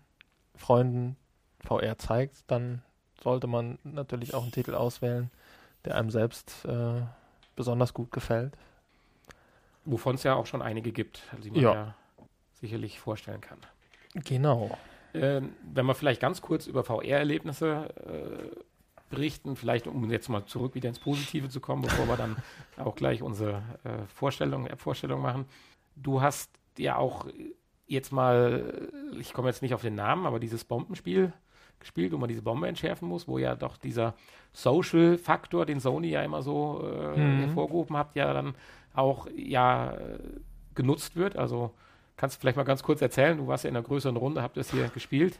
Freunden 0.56 1.16
VR 1.64 1.98
zeigt, 1.98 2.44
dann 2.46 2.82
sollte 3.22 3.46
man 3.46 3.78
natürlich 3.84 4.34
auch 4.34 4.42
einen 4.42 4.52
Titel 4.52 4.74
auswählen, 4.74 5.30
der 5.84 5.96
einem 5.96 6.10
selbst 6.10 6.64
äh, 6.64 7.02
besonders 7.56 7.94
gut 7.94 8.10
gefällt. 8.12 8.54
Wovon 9.84 10.14
es 10.14 10.22
ja 10.22 10.34
auch 10.34 10.46
schon 10.46 10.62
einige 10.62 10.92
gibt, 10.92 11.22
die 11.42 11.50
man 11.50 11.60
Ja. 11.60 11.74
ja, 11.74 11.94
sicherlich 12.54 13.00
vorstellen 13.00 13.40
kann. 13.40 13.58
Genau. 14.14 14.78
Ähm, 15.12 15.54
wenn 15.62 15.86
wir 15.86 15.94
vielleicht 15.94 16.20
ganz 16.20 16.42
kurz 16.42 16.66
über 16.66 16.84
VR-Erlebnisse 16.84 17.88
äh, 18.06 18.60
berichten, 19.10 19.56
vielleicht 19.56 19.86
um 19.86 20.10
jetzt 20.10 20.28
mal 20.28 20.44
zurück 20.46 20.74
wieder 20.74 20.88
ins 20.88 20.98
Positive 20.98 21.48
zu 21.48 21.60
kommen, 21.60 21.82
bevor 21.82 22.08
wir 22.08 22.16
dann 22.16 22.36
auch 22.78 22.96
gleich 22.96 23.22
unsere 23.22 23.62
äh, 23.84 24.06
Vorstellung, 24.14 24.66
App-Vorstellung 24.66 25.20
machen. 25.20 25.44
Du 25.96 26.20
hast 26.20 26.50
ja 26.78 26.96
auch 26.96 27.26
jetzt 27.86 28.12
mal, 28.12 28.90
ich 29.18 29.32
komme 29.32 29.48
jetzt 29.48 29.62
nicht 29.62 29.74
auf 29.74 29.82
den 29.82 29.94
Namen, 29.94 30.26
aber 30.26 30.40
dieses 30.40 30.64
Bombenspiel 30.64 31.32
gespielt, 31.84 32.12
wo 32.12 32.16
man 32.18 32.28
diese 32.28 32.42
Bombe 32.42 32.66
entschärfen 32.66 33.06
muss, 33.08 33.28
wo 33.28 33.38
ja 33.38 33.54
doch 33.54 33.76
dieser 33.76 34.14
Social-Faktor, 34.52 35.66
den 35.66 35.78
Sony 35.80 36.08
ja 36.08 36.22
immer 36.22 36.42
so 36.42 36.82
äh, 36.84 37.18
Mhm. 37.18 37.40
hervorgehoben 37.40 37.96
hat, 37.96 38.14
ja 38.16 38.32
dann 38.32 38.54
auch 38.94 39.26
ja 39.36 39.96
genutzt 40.74 41.14
wird. 41.16 41.36
Also 41.36 41.72
kannst 42.16 42.36
du 42.36 42.40
vielleicht 42.40 42.56
mal 42.56 42.64
ganz 42.64 42.82
kurz 42.82 43.00
erzählen, 43.02 43.36
du 43.38 43.46
warst 43.46 43.64
ja 43.64 43.70
in 43.70 43.76
einer 43.76 43.84
größeren 43.84 44.16
Runde, 44.16 44.42
habt 44.42 44.56
das 44.56 44.70
hier 44.70 44.88
gespielt 44.88 45.38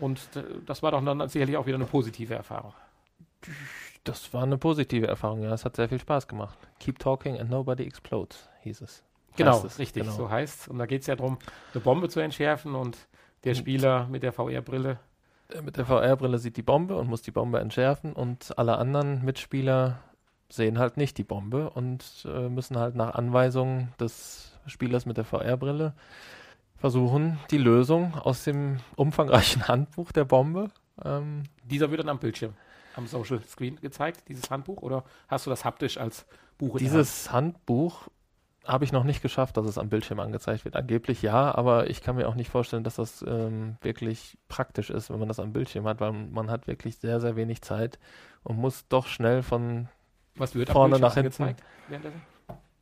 und 0.00 0.18
äh, 0.34 0.42
das 0.66 0.82
war 0.82 0.90
doch 0.92 1.04
dann 1.04 1.28
sicherlich 1.28 1.56
auch 1.56 1.66
wieder 1.66 1.76
eine 1.76 1.84
positive 1.86 2.34
Erfahrung. 2.34 2.72
Das 4.04 4.32
war 4.34 4.42
eine 4.42 4.58
positive 4.58 5.06
Erfahrung, 5.06 5.42
ja. 5.42 5.52
Es 5.52 5.64
hat 5.64 5.76
sehr 5.76 5.88
viel 5.88 6.00
Spaß 6.00 6.26
gemacht. 6.28 6.58
Keep 6.80 6.98
talking 6.98 7.38
and 7.38 7.50
nobody 7.50 7.84
explodes, 7.84 8.48
hieß 8.62 8.80
es. 8.80 9.04
Genau, 9.36 9.64
es, 9.64 9.78
richtig, 9.78 10.02
genau. 10.02 10.14
so 10.14 10.30
heißt 10.30 10.60
es. 10.62 10.68
Und 10.68 10.78
da 10.78 10.86
geht 10.86 11.00
es 11.02 11.06
ja 11.06 11.16
darum, 11.16 11.38
eine 11.72 11.80
Bombe 11.80 12.08
zu 12.08 12.20
entschärfen 12.20 12.74
und 12.74 12.98
der 13.44 13.54
Spieler 13.54 14.06
mit 14.08 14.22
der 14.22 14.32
VR-Brille, 14.32 14.98
Mit 15.62 15.76
der 15.76 15.86
VR-Brille 15.86 16.38
sieht 16.38 16.56
die 16.56 16.62
Bombe 16.62 16.96
und 16.96 17.08
muss 17.08 17.22
die 17.22 17.30
Bombe 17.30 17.60
entschärfen 17.60 18.12
und 18.12 18.56
alle 18.58 18.78
anderen 18.78 19.24
Mitspieler 19.24 19.98
sehen 20.48 20.78
halt 20.78 20.96
nicht 20.96 21.18
die 21.18 21.24
Bombe 21.24 21.70
und 21.70 22.26
äh, 22.26 22.48
müssen 22.48 22.78
halt 22.78 22.94
nach 22.94 23.14
Anweisungen 23.14 23.92
des 23.98 24.58
Spielers 24.66 25.06
mit 25.06 25.16
der 25.16 25.24
VR-Brille 25.24 25.94
versuchen, 26.76 27.38
die 27.50 27.58
Lösung 27.58 28.14
aus 28.14 28.44
dem 28.44 28.78
umfangreichen 28.96 29.68
Handbuch 29.68 30.12
der 30.12 30.24
Bombe. 30.24 30.68
Ähm, 31.04 31.44
dieser 31.64 31.90
wird 31.90 32.00
dann 32.00 32.08
am 32.08 32.18
Bildschirm, 32.18 32.54
am 32.96 33.06
Social 33.06 33.40
Screen 33.42 33.76
gezeigt, 33.76 34.28
dieses 34.28 34.50
Handbuch, 34.50 34.82
oder 34.82 35.04
hast 35.28 35.46
du 35.46 35.50
das 35.50 35.64
haptisch 35.64 35.96
als 35.96 36.26
Buch 36.58 36.74
in 36.74 36.84
der 36.84 36.88
dieses 36.88 37.32
Handbuch 37.32 38.08
habe 38.64 38.84
ich 38.84 38.92
noch 38.92 39.04
nicht 39.04 39.22
geschafft, 39.22 39.56
dass 39.56 39.66
es 39.66 39.78
am 39.78 39.88
Bildschirm 39.88 40.20
angezeigt 40.20 40.64
wird. 40.64 40.76
Angeblich 40.76 41.22
ja, 41.22 41.54
aber 41.54 41.90
ich 41.90 42.02
kann 42.02 42.16
mir 42.16 42.28
auch 42.28 42.34
nicht 42.34 42.50
vorstellen, 42.50 42.84
dass 42.84 42.96
das 42.96 43.24
ähm, 43.26 43.76
wirklich 43.82 44.36
praktisch 44.48 44.90
ist, 44.90 45.10
wenn 45.10 45.18
man 45.18 45.28
das 45.28 45.40
am 45.40 45.52
Bildschirm 45.52 45.86
hat, 45.86 46.00
weil 46.00 46.12
man 46.12 46.50
hat 46.50 46.66
wirklich 46.66 46.98
sehr, 46.98 47.20
sehr 47.20 47.36
wenig 47.36 47.62
Zeit 47.62 47.98
und 48.44 48.58
muss 48.58 48.86
doch 48.88 49.06
schnell 49.06 49.42
von 49.42 49.88
vorne 50.66 50.98
nach 50.98 51.14
hinten. 51.14 51.56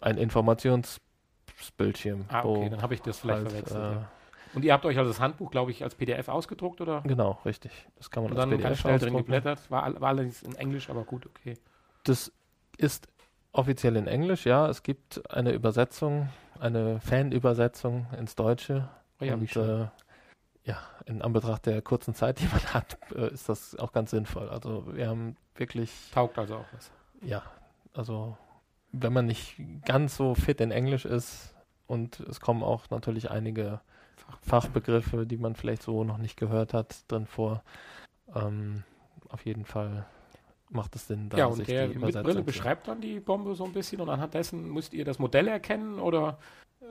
ein 0.01 0.19
Informationsbildschirm. 0.19 2.27
Ah, 2.29 2.45
okay, 2.45 2.71
dann 2.71 2.83
habe 2.83 2.95
ich 2.95 3.03
das 3.03 3.19
vielleicht 3.19 3.45
halt, 3.45 3.51
verwechselt. 3.51 3.81
äh, 3.81 3.93
ja. 3.95 4.09
Und 4.53 4.65
ihr 4.65 4.73
habt 4.73 4.85
euch 4.85 4.99
also 4.99 5.11
das 5.11 5.21
Handbuch, 5.21 5.51
glaube 5.51 5.71
ich, 5.71 5.85
als 5.85 5.95
PDF 5.95 6.29
ausgedruckt, 6.29 6.81
oder? 6.81 7.03
Genau, 7.07 7.39
richtig. 7.45 7.71
Das 7.97 8.11
kann 8.11 8.25
man 8.25 8.33
Und 8.33 8.39
als 8.39 8.43
dann 8.43 8.51
PDF 8.51 8.69
ganz 8.69 8.79
schnell 8.81 8.99
drin 8.99 9.17
geblättert. 9.17 9.71
War, 9.71 10.01
war 10.01 10.09
allerdings 10.09 10.43
in 10.43 10.57
Englisch, 10.57 10.91
aber 10.91 11.05
gut, 11.05 11.27
okay. 11.27 11.57
Das 12.05 12.33
ist 12.77 13.09
offiziell 13.53 13.97
in 13.97 14.07
Englisch, 14.07 14.47
ja. 14.47 14.69
Es 14.69 14.83
gibt 14.83 15.31
eine 15.31 15.53
Übersetzung, 15.53 16.29
eine 16.59 17.01
Fanübersetzung 17.01 18.07
ins 18.19 18.35
Deutsche. 18.35 18.89
Oh 19.21 19.25
ja, 19.25 19.35
und 19.35 19.55
äh, 19.57 19.87
ja, 20.65 20.79
in 21.07 21.23
Anbetracht 21.23 21.67
der 21.67 21.83
kurzen 21.83 22.15
Zeit, 22.15 22.41
die 22.41 22.47
man 22.47 22.63
hat, 22.75 22.99
äh, 23.15 23.33
ist 23.33 23.49
das 23.49 23.77
auch 23.77 23.93
ganz 23.93 24.11
sinnvoll. 24.11 24.49
Also 24.49 24.85
wir 24.95 25.09
haben 25.09 25.37
wirklich, 25.55 25.93
Taugt 26.13 26.39
also 26.39 26.57
auch 26.57 26.67
was. 26.73 26.91
ja, 27.23 27.43
also 27.93 28.37
wenn 28.93 29.13
man 29.13 29.27
nicht 29.27 29.57
ganz 29.85 30.17
so 30.17 30.35
fit 30.35 30.61
in 30.61 30.71
Englisch 30.71 31.05
ist 31.05 31.55
und 31.87 32.21
es 32.21 32.41
kommen 32.41 32.63
auch 32.63 32.91
natürlich 32.91 33.31
einige 33.31 33.81
Fachbegriffe, 34.43 35.27
die 35.27 35.37
man 35.37 35.55
vielleicht 35.55 35.83
so 35.83 36.05
noch 36.05 36.19
nicht 36.19 36.37
gehört 36.37 36.75
hat, 36.75 37.05
drin 37.09 37.27
vor. 37.27 37.63
Ähm, 38.35 38.85
auf 39.29 39.45
jeden 39.45 39.65
Fall 39.65 40.07
macht 40.71 40.97
es 40.97 41.07
Sinn, 41.07 41.29
da 41.29 41.39
ja, 41.39 41.47
und 41.47 41.67
der 41.67 41.89
die 41.89 41.99
mit 41.99 42.23
Brille 42.23 42.43
beschreibt 42.43 42.89
dann 42.89 43.01
die 43.01 43.21
Bombe 43.21 43.55
so 43.55 43.65
ein 43.65 43.73
bisschen 43.73 44.01
und 44.01 44.09
anhand 44.09 44.35
dessen 44.35 44.73
müsst 44.73 44.95
ihr 44.95 45.05
das 45.05 45.19
Modell 45.19 45.49
erkennen 45.49 45.99
oder 45.99 46.39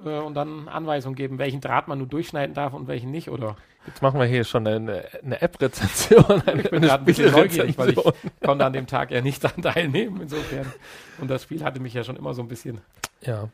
äh, 0.03 0.19
und 0.19 0.33
dann 0.33 0.67
Anweisungen 0.67 1.15
geben, 1.15 1.37
welchen 1.37 1.61
Draht 1.61 1.87
man 1.87 1.97
nur 1.97 2.07
durchschneiden 2.07 2.53
darf 2.53 2.73
und 2.73 2.87
welchen 2.87 3.11
nicht, 3.11 3.29
oder? 3.29 3.55
Jetzt 3.85 4.01
machen 4.01 4.19
wir 4.19 4.27
hier 4.27 4.43
schon 4.43 4.67
eine, 4.67 5.05
eine 5.23 5.41
App-Rezension. 5.41 6.43
Ich 6.57 6.69
bin 6.69 6.81
gerade 6.81 7.01
ein 7.01 7.05
bisschen 7.05 7.31
neugierig, 7.31 7.77
weil 7.77 7.89
ich 7.91 7.99
konnte 8.43 8.65
an 8.65 8.73
dem 8.73 8.87
Tag 8.87 9.11
ja 9.11 9.21
nicht 9.21 9.43
daran 9.43 9.61
teilnehmen, 9.61 10.21
insofern. 10.21 10.71
Und 11.19 11.29
das 11.29 11.43
Spiel 11.43 11.63
hatte 11.63 11.79
mich 11.79 11.93
ja 11.93 12.03
schon 12.03 12.15
immer 12.15 12.33
so 12.33 12.41
ein 12.41 12.47
bisschen. 12.47 12.81
Ja. 13.21 13.49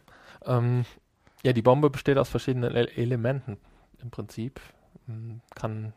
Ähm, 0.45 0.85
ja, 1.43 1.53
die 1.53 1.61
Bombe 1.61 1.89
besteht 1.89 2.17
aus 2.17 2.29
verschiedenen 2.29 2.73
Elementen 2.73 3.57
im 4.01 4.09
Prinzip. 4.09 4.59
Ähm, 5.07 5.41
Kann 5.53 5.93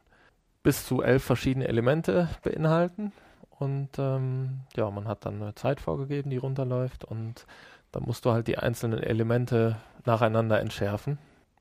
bis 0.62 0.86
zu 0.86 1.02
elf 1.02 1.24
verschiedene 1.24 1.66
Elemente 1.66 2.28
beinhalten. 2.42 3.12
Und 3.58 3.90
ähm, 3.98 4.60
ja, 4.76 4.90
man 4.90 5.08
hat 5.08 5.26
dann 5.26 5.42
eine 5.42 5.54
Zeit 5.54 5.80
vorgegeben, 5.80 6.30
die 6.30 6.36
runterläuft. 6.36 7.04
Und 7.04 7.46
dann 7.92 8.04
musst 8.04 8.24
du 8.24 8.32
halt 8.32 8.46
die 8.46 8.58
einzelnen 8.58 9.02
Elemente 9.02 9.76
nacheinander 10.04 10.60
entschärfen. 10.60 11.18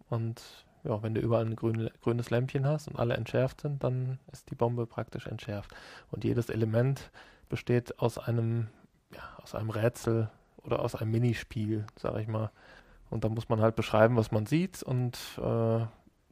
Und 0.10 0.42
ja, 0.84 1.02
wenn 1.04 1.14
du 1.14 1.22
überall 1.22 1.46
ein 1.46 1.56
grün, 1.56 1.90
grünes 2.02 2.30
Lämpchen 2.30 2.66
hast 2.66 2.88
und 2.88 2.98
alle 2.98 3.16
entschärft 3.16 3.62
sind, 3.62 3.84
dann 3.84 4.20
ist 4.32 4.50
die 4.52 4.56
Bombe 4.56 4.86
praktisch 4.86 5.28
entschärft. 5.28 5.76
Und 6.12 6.24
jedes 6.24 6.50
Element 6.50 7.12
besteht 7.50 8.00
aus 8.00 8.18
einem, 8.18 8.68
ja, 9.14 9.22
aus 9.42 9.56
einem 9.56 9.70
Rätsel 9.70 10.30
oder 10.64 10.80
aus 10.80 10.96
einem 10.96 11.12
Minispiel, 11.12 11.86
sag 11.96 12.18
ich 12.18 12.28
mal. 12.28 12.52
Und 13.10 13.24
da 13.24 13.30
muss 13.30 13.50
man 13.50 13.62
halt 13.62 13.76
beschreiben, 13.76 14.18
was 14.18 14.32
man 14.32 14.46
sieht 14.46 14.84
und 14.84 15.18
äh, 15.42 15.86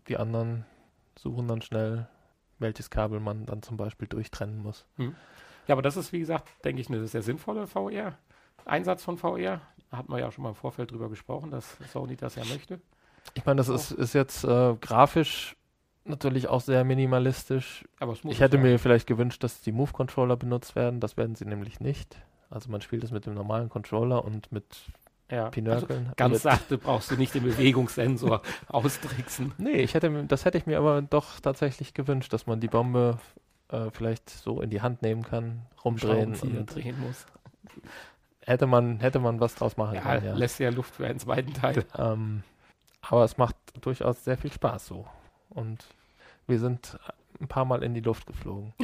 die 0.08 0.18
anderen 0.18 0.66
suchen 1.18 1.48
dann 1.48 1.62
schnell, 1.62 2.08
welches 2.60 2.90
Kabel 2.90 3.20
man 3.20 3.46
dann 3.46 3.62
zum 3.62 3.78
Beispiel 3.78 4.08
durchtrennen 4.08 4.62
muss. 4.62 4.86
Ja, 5.68 5.74
aber 5.74 5.82
das 5.82 5.98
ist, 5.98 6.14
wie 6.14 6.20
gesagt, 6.20 6.50
denke 6.64 6.82
ich, 6.82 6.90
eine 6.90 7.06
sehr 7.08 7.22
sinnvolle 7.22 7.68
VR. 7.68 8.18
Einsatz 8.66 9.04
von 9.04 9.18
VR. 9.18 9.62
Da 9.92 9.98
hatten 9.98 10.12
wir 10.12 10.20
ja 10.20 10.32
schon 10.32 10.44
mal 10.44 10.50
im 10.50 10.56
Vorfeld 10.56 10.92
drüber 10.92 11.10
gesprochen, 11.10 11.52
dass 11.52 11.78
Sony 11.92 12.16
das 12.16 12.36
ja 12.36 12.44
möchte. 12.46 12.80
Ich 13.34 13.46
meine, 13.46 13.58
das 13.58 13.70
ist, 13.70 13.92
ist 13.92 14.14
jetzt 14.14 14.44
äh, 14.44 14.76
grafisch 14.80 15.56
natürlich 16.06 16.48
auch 16.48 16.62
sehr 16.62 16.84
minimalistisch. 16.84 17.84
Aber 18.00 18.14
es 18.14 18.24
muss 18.24 18.34
Ich 18.34 18.40
hätte 18.40 18.58
ja. 18.58 18.64
mir 18.64 18.80
vielleicht 18.80 19.08
gewünscht, 19.08 19.44
dass 19.44 19.62
die 19.62 19.72
Move-Controller 19.72 20.38
benutzt 20.38 20.76
werden. 20.76 21.00
Das 21.00 21.18
werden 21.18 21.36
sie 21.36 21.46
nämlich 21.46 21.80
nicht. 21.80 22.16
Also 22.50 22.70
man 22.70 22.82
spielt 22.82 23.04
es 23.04 23.12
mit 23.12 23.26
dem 23.26 23.34
normalen 23.34 23.70
Controller 23.70 24.24
und 24.24 24.52
mit 24.52 24.66
ja. 25.32 25.46
also 25.46 25.52
Pinökeln. 25.52 26.12
ganz 26.16 26.34
mit, 26.34 26.42
sachte 26.42 26.78
brauchst 26.78 27.12
du 27.12 27.16
nicht 27.16 27.34
den 27.34 27.44
Bewegungssensor 27.44 28.42
austricksen. 28.68 29.54
Nee, 29.58 29.82
ich 29.82 29.96
hätte, 29.96 30.26
das 30.28 30.46
hätte 30.46 30.58
ich 30.58 30.66
mir 30.66 30.78
aber 30.78 31.02
doch 31.02 31.40
tatsächlich 31.40 31.94
gewünscht, 31.94 32.32
dass 32.34 32.46
man 32.46 32.60
die 32.60 32.68
Bombe 32.68 33.18
äh, 33.70 33.90
vielleicht 33.92 34.30
so 34.30 34.62
in 34.62 34.70
die 34.70 34.82
Hand 34.82 35.02
nehmen 35.02 35.24
kann, 35.24 35.62
rumdrehen 35.84 36.36
und 36.36 36.74
drehen 36.74 37.00
muss. 37.00 37.26
hätte 38.42 38.68
man, 38.68 39.00
hätte 39.00 39.20
man 39.20 39.40
was 39.40 39.56
draus 39.56 39.78
machen 39.78 39.96
Ja, 39.96 40.02
können, 40.02 40.26
ja. 40.26 40.34
lässt 40.36 40.60
ja 40.60 40.70
Luft 40.70 40.96
für 40.96 41.06
einen 41.08 41.20
zweiten 41.20 41.54
Teil. 41.54 41.84
Ähm, 41.98 42.44
aber 43.02 43.24
es 43.24 43.38
macht 43.38 43.56
durchaus 43.82 44.24
sehr 44.24 44.38
viel 44.38 44.52
Spaß 44.52 44.88
so. 44.88 45.06
Und 45.50 45.86
wir 46.48 46.60
sind 46.60 46.98
ein 47.40 47.48
paar 47.48 47.66
Mal 47.66 47.84
in 47.84 47.94
die 47.94 48.02
Luft 48.02 48.26
geflogen. 48.28 48.74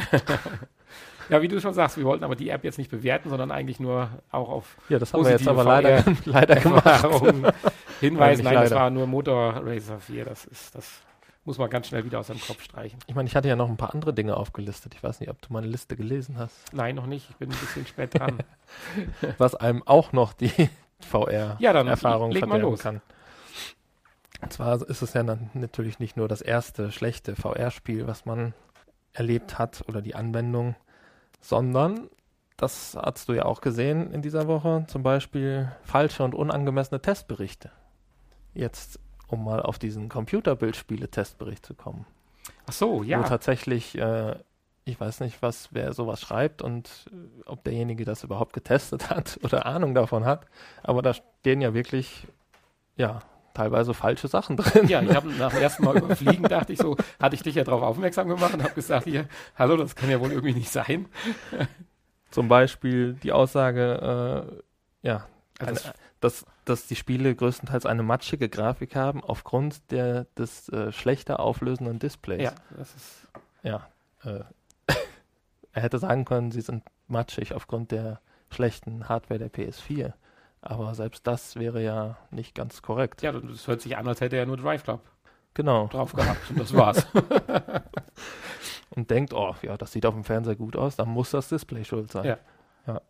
Ja, 1.30 1.42
wie 1.42 1.48
du 1.48 1.62
schon 1.62 1.74
sagst, 1.74 1.96
wir 1.96 2.04
wollten 2.04 2.26
aber 2.26 2.36
die 2.36 2.50
App 2.50 2.66
jetzt 2.66 2.78
nicht 2.78 2.92
bewerten, 2.92 3.30
sondern 3.30 3.50
eigentlich 3.52 3.80
nur 3.80 4.10
auch 4.32 4.50
auf 4.50 4.76
Ja, 4.90 5.00
das 5.00 5.14
haben 5.14 5.24
wir 5.24 5.32
jetzt 5.32 5.48
aber 5.48 5.64
leider, 5.64 6.04
leider 6.26 6.56
gemacht. 6.58 7.06
Hinweisen. 8.02 8.44
Nein, 8.44 8.56
das 8.56 8.64
leider. 8.70 8.76
war 8.76 8.90
nur 8.90 9.08
Motor 9.08 9.62
Racer 9.66 10.00
4. 10.02 10.26
Das 10.26 10.44
ist, 10.44 10.76
das 10.76 11.02
muss 11.44 11.58
man 11.58 11.70
ganz 11.70 11.88
schnell 11.88 12.06
wieder 12.06 12.20
aus 12.20 12.28
seinem 12.28 12.42
Kopf 12.42 12.62
streichen. 12.64 13.00
Ich 13.08 13.16
meine, 13.16 13.28
ich 13.28 13.36
hatte 13.36 13.48
ja 13.48 13.56
noch 13.56 13.70
ein 13.70 13.78
paar 13.78 13.94
andere 13.94 14.14
Dinge 14.14 14.38
aufgelistet. 14.38 14.94
Ich 14.94 15.02
weiß 15.02 15.20
nicht, 15.20 15.30
ob 15.30 15.42
du 15.42 15.52
meine 15.52 15.68
Liste 15.68 15.96
gelesen 15.96 16.38
hast. 16.38 16.72
Nein, 16.74 16.96
noch 16.96 17.08
nicht. 17.08 17.30
Ich 17.30 17.36
bin 17.38 17.50
ein 17.50 17.58
bisschen 17.58 17.86
spät 17.88 18.18
dran. 18.18 18.40
Was 19.38 19.56
einem 19.56 19.82
auch 19.88 20.14
noch 20.14 20.34
die 20.34 20.50
VR 21.00 21.58
Ja, 21.60 21.74
verderben 21.96 22.62
los. 22.62 22.80
kann. 22.82 23.02
Und 24.42 24.54
zwar 24.54 24.82
ist 24.88 25.02
es 25.02 25.14
ja 25.14 25.24
natürlich 25.24 26.00
nicht 26.00 26.18
nur 26.18 26.28
das 26.28 26.42
erste 26.42 26.92
schlechte 26.92 27.36
VR-Spiel, 27.36 28.08
was 28.08 28.26
man 28.26 28.56
erlebt 29.14 29.60
hat 29.60 29.84
oder 29.88 30.02
die 30.02 30.16
Anwendung, 30.16 30.76
sondern 31.40 32.10
das 32.58 32.98
hast 33.00 33.30
du 33.30 33.34
ja 33.34 33.46
auch 33.46 33.62
gesehen 33.62 34.12
in 34.12 34.22
dieser 34.24 34.48
Woche, 34.48 34.86
zum 34.88 35.04
Beispiel 35.04 35.72
falsche 35.84 36.24
und 36.24 36.34
unangemessene 36.34 37.02
Testberichte. 37.02 37.72
Jetzt, 38.56 39.00
um 39.32 39.44
mal 39.44 39.62
auf 39.62 39.80
diesen 39.80 40.10
Computerbildspiele-Testbericht 40.10 41.66
zu 41.66 41.74
kommen. 41.74 42.06
Ach 42.68 42.74
so, 42.74 43.04
ja. 43.04 43.20
Wo 43.20 43.24
tatsächlich, 43.24 43.98
äh, 43.98 44.36
ich 44.86 45.00
weiß 45.00 45.22
nicht, 45.22 45.42
was, 45.42 45.70
wer 45.72 45.94
sowas 45.94 46.22
schreibt 46.22 46.62
und 46.62 47.10
äh, 47.12 47.44
ob 47.46 47.64
derjenige 47.64 48.06
das 48.06 48.24
überhaupt 48.24 48.54
getestet 48.54 49.10
hat 49.10 49.40
oder 49.44 49.66
Ahnung 49.66 49.96
davon 49.96 50.26
hat, 50.26 50.46
aber 50.84 51.02
da 51.02 51.14
stehen 51.14 51.62
ja 51.62 51.74
wirklich, 51.74 52.28
ja, 52.98 53.22
teilweise 53.54 53.94
falsche 53.94 54.28
Sachen 54.28 54.58
drin. 54.58 54.88
Ja, 54.88 55.02
ich 55.02 55.16
habe 55.16 55.30
nach 55.32 55.52
dem 55.52 55.62
ersten 55.62 55.84
Mal 55.84 55.98
überfliegen, 55.98 56.44
dachte 56.44 56.74
ich 56.74 56.80
so, 56.80 56.98
hatte 57.20 57.36
ich 57.36 57.44
dich 57.44 57.56
ja 57.56 57.64
darauf 57.64 57.82
aufmerksam 57.82 58.28
gemacht 58.28 58.54
und 58.54 58.64
habe 58.64 58.74
gesagt, 58.74 59.06
hier, 59.06 59.28
hallo, 59.56 59.78
das 59.78 59.96
kann 59.96 60.10
ja 60.10 60.20
wohl 60.20 60.32
irgendwie 60.32 60.54
nicht 60.54 60.70
sein. 60.72 61.08
Zum 62.32 62.48
Beispiel 62.48 63.14
die 63.14 63.34
Aussage, 63.34 64.54
äh, 65.04 65.08
ja, 65.08 65.28
also 65.60 65.86
eine, 65.86 65.94
dass, 66.22 66.46
dass 66.66 66.88
die 66.88 66.96
Spiele 66.96 67.36
größtenteils 67.36 67.86
eine 67.86 68.04
matschige 68.04 68.48
Grafik 68.48 68.96
haben 68.96 69.24
aufgrund 69.24 69.92
der, 69.92 70.26
des 70.38 70.70
äh, 70.70 70.92
schlechter 70.92 71.40
auflösenden 71.40 72.00
Displays. 72.00 72.44
Ja, 72.44 72.54
das 72.78 72.96
ist. 72.96 73.28
Ja. 73.64 73.88
Äh, 74.24 74.44
er 75.74 75.82
hätte 75.82 76.00
sagen 76.00 76.24
können, 76.26 76.52
sie 76.52 76.62
sind 76.62 76.84
matschig 77.08 77.54
aufgrund 77.54 77.92
der 77.92 78.22
schlechten 78.50 79.10
Hardware 79.10 79.40
der 79.40 79.52
PS4. 79.52 80.14
Aber 80.62 80.94
selbst 80.96 81.26
das 81.28 81.56
wäre 81.56 81.84
ja 81.84 82.18
nicht 82.30 82.56
ganz 82.56 82.82
korrekt. 82.82 83.22
Ja, 83.24 83.32
das 83.32 83.68
hört 83.68 83.82
sich 83.82 83.98
an, 83.98 84.08
als 84.08 84.22
hätte 84.22 84.38
er 84.38 84.46
nur 84.46 84.58
Drive 84.58 84.84
Club 84.84 85.02
genau. 85.54 85.88
drauf 85.88 86.14
gehabt 86.14 86.50
und 86.50 86.60
das 86.60 86.74
war's. 86.74 87.06
und 88.92 89.10
denkt, 89.10 89.34
oh, 89.34 89.56
ja, 89.62 89.78
das 89.78 89.92
sieht 89.92 90.06
auf 90.06 90.14
dem 90.14 90.24
Fernseher 90.24 90.56
gut 90.56 90.76
aus, 90.76 90.96
dann 90.96 91.10
muss 91.10 91.32
das 91.32 91.50
Display 91.50 91.84
schuld 91.84 92.12
sein. 92.12 92.26
Ja. 92.26 92.38
ja. 92.88 93.02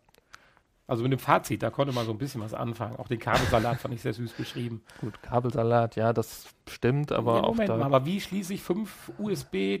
Also 0.92 1.04
mit 1.04 1.12
dem 1.12 1.18
Fazit, 1.18 1.62
da 1.62 1.70
konnte 1.70 1.94
man 1.94 2.04
so 2.04 2.12
ein 2.12 2.18
bisschen 2.18 2.42
was 2.42 2.52
anfangen. 2.52 2.96
Auch 2.96 3.08
den 3.08 3.18
Kabelsalat 3.18 3.80
fand 3.80 3.94
ich 3.94 4.02
sehr 4.02 4.12
süß 4.12 4.32
beschrieben. 4.32 4.82
Gut, 5.00 5.22
Kabelsalat, 5.22 5.96
ja, 5.96 6.12
das 6.12 6.48
stimmt, 6.68 7.12
aber 7.12 7.36
ja, 7.36 7.42
Moment 7.42 7.68
mal, 7.70 7.82
aber 7.82 8.04
wie 8.04 8.20
schließe 8.20 8.52
ich 8.52 8.62
fünf 8.62 9.10
USB 9.16 9.80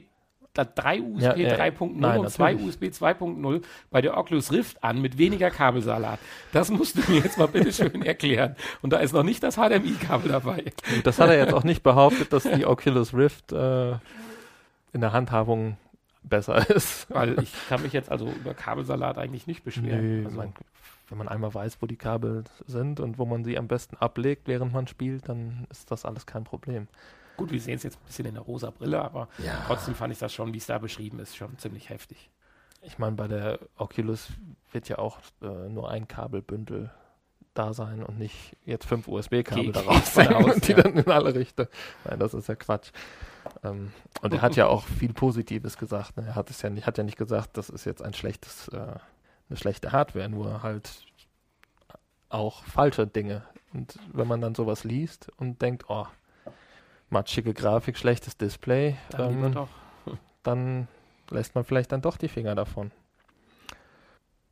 drei 0.54 1.02
USB 1.02 1.22
ja, 1.22 1.36
ja, 1.36 1.54
3.0 1.56 2.16
und 2.16 2.30
zwei 2.30 2.56
USB 2.56 2.84
2.0 2.84 3.62
bei 3.90 4.00
der 4.00 4.16
Oculus 4.16 4.52
Rift 4.52 4.82
an 4.82 5.02
mit 5.02 5.18
weniger 5.18 5.50
Kabelsalat. 5.50 6.18
Das 6.52 6.70
musst 6.70 6.96
du 6.96 7.12
mir 7.12 7.20
jetzt 7.20 7.36
mal 7.36 7.48
bitte 7.48 7.74
schön 7.74 8.00
erklären. 8.06 8.56
Und 8.80 8.94
da 8.94 8.98
ist 9.00 9.12
noch 9.12 9.22
nicht 9.22 9.42
das 9.42 9.56
HDMI-Kabel 9.56 10.32
dabei. 10.32 10.72
Das 11.04 11.18
hat 11.18 11.28
er 11.28 11.36
jetzt 11.36 11.52
auch 11.52 11.64
nicht 11.64 11.82
behauptet, 11.82 12.32
dass 12.32 12.44
die 12.44 12.64
Oculus 12.66 13.12
Rift 13.12 13.52
äh, 13.52 13.92
in 14.94 15.02
der 15.02 15.12
Handhabung 15.12 15.76
besser 16.22 16.70
ist. 16.70 17.06
Weil 17.10 17.38
ich 17.42 17.52
kann 17.68 17.82
mich 17.82 17.92
jetzt 17.92 18.10
also 18.10 18.28
über 18.28 18.54
Kabelsalat 18.54 19.18
eigentlich 19.18 19.46
nicht 19.46 19.62
beschweren. 19.62 20.20
Nee, 20.20 20.24
also, 20.24 20.36
man, 20.38 20.52
wenn 21.12 21.18
man 21.18 21.28
einmal 21.28 21.52
weiß, 21.52 21.76
wo 21.80 21.86
die 21.86 21.96
Kabel 21.96 22.44
sind 22.66 22.98
und 22.98 23.18
wo 23.18 23.26
man 23.26 23.44
sie 23.44 23.58
am 23.58 23.68
besten 23.68 23.96
ablegt, 23.98 24.48
während 24.48 24.72
man 24.72 24.86
spielt, 24.86 25.28
dann 25.28 25.66
ist 25.70 25.90
das 25.90 26.06
alles 26.06 26.24
kein 26.24 26.44
Problem. 26.44 26.88
Gut, 27.36 27.52
wir 27.52 27.60
sehen 27.60 27.74
es 27.74 27.82
jetzt 27.82 27.98
ein 27.98 28.06
bisschen 28.06 28.24
in 28.24 28.34
der 28.34 28.42
rosa 28.42 28.70
Brille, 28.70 29.02
aber 29.02 29.28
ja. 29.36 29.62
trotzdem 29.66 29.94
fand 29.94 30.12
ich 30.12 30.18
das 30.18 30.32
schon, 30.32 30.54
wie 30.54 30.58
es 30.58 30.66
da 30.66 30.78
beschrieben 30.78 31.18
ist, 31.18 31.36
schon 31.36 31.58
ziemlich 31.58 31.90
heftig. 31.90 32.30
Ich 32.80 32.98
meine, 32.98 33.14
bei 33.14 33.28
der 33.28 33.58
Oculus 33.76 34.28
wird 34.72 34.88
ja 34.88 34.96
auch 34.96 35.18
äh, 35.42 35.68
nur 35.68 35.90
ein 35.90 36.08
Kabelbündel 36.08 36.90
da 37.52 37.74
sein 37.74 38.02
und 38.02 38.18
nicht 38.18 38.56
jetzt 38.64 38.86
fünf 38.86 39.06
USB-Kabel 39.06 39.72
daraus 39.72 40.14
sein 40.14 40.32
aus, 40.32 40.54
und 40.54 40.66
die 40.66 40.72
ja. 40.72 40.82
dann 40.82 40.96
in 40.96 41.10
alle 41.10 41.34
Richtungen. 41.34 41.68
Nein, 42.04 42.18
das 42.18 42.32
ist 42.32 42.48
ja 42.48 42.54
Quatsch. 42.54 42.90
Ähm, 43.62 43.92
und 44.22 44.32
er 44.32 44.40
hat 44.40 44.56
ja 44.56 44.66
auch 44.66 44.86
viel 44.86 45.12
Positives 45.12 45.76
gesagt. 45.76 46.16
Ne? 46.16 46.26
Er 46.28 46.34
hat 46.34 46.48
es 46.48 46.62
ja 46.62 46.70
nicht, 46.70 46.86
hat 46.86 46.96
ja 46.96 47.04
nicht 47.04 47.18
gesagt, 47.18 47.58
das 47.58 47.68
ist 47.68 47.84
jetzt 47.84 48.02
ein 48.02 48.14
schlechtes, 48.14 48.68
äh, 48.68 48.96
eine 49.52 49.58
schlechte 49.58 49.92
Hardware, 49.92 50.30
nur 50.30 50.62
halt 50.62 51.04
auch 52.30 52.64
falsche 52.64 53.06
Dinge. 53.06 53.42
Und 53.74 53.98
wenn 54.12 54.26
man 54.26 54.40
dann 54.40 54.54
sowas 54.54 54.82
liest 54.84 55.30
und 55.36 55.60
denkt, 55.60 55.84
oh, 55.88 56.06
matschige 57.10 57.52
Grafik, 57.52 57.98
schlechtes 57.98 58.38
Display, 58.38 58.96
dann, 59.10 59.44
ähm, 59.44 59.68
dann 60.42 60.88
lässt 61.28 61.54
man 61.54 61.64
vielleicht 61.64 61.92
dann 61.92 62.00
doch 62.00 62.16
die 62.16 62.28
Finger 62.28 62.54
davon. 62.54 62.90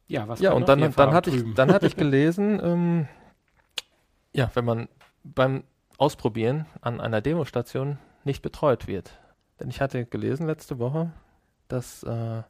Ja, 0.06 0.28
was 0.28 0.40
ja 0.40 0.52
und 0.52 0.68
dann, 0.68 0.92
dann, 0.92 1.14
hatte 1.14 1.30
ich, 1.30 1.54
dann 1.54 1.72
hatte 1.72 1.86
ich 1.86 1.96
gelesen, 1.96 2.60
ähm, 2.62 3.08
ja, 4.34 4.50
wenn 4.54 4.64
man 4.66 4.88
beim 5.24 5.64
Ausprobieren 5.96 6.66
an 6.82 7.00
einer 7.00 7.22
Demostation 7.22 7.98
nicht 8.24 8.42
betreut 8.42 8.86
wird. 8.86 9.18
Denn 9.58 9.70
ich 9.70 9.80
hatte 9.80 10.04
gelesen 10.04 10.46
letzte 10.46 10.78
Woche, 10.78 11.12
dass 11.68 12.02
äh, 12.02 12.42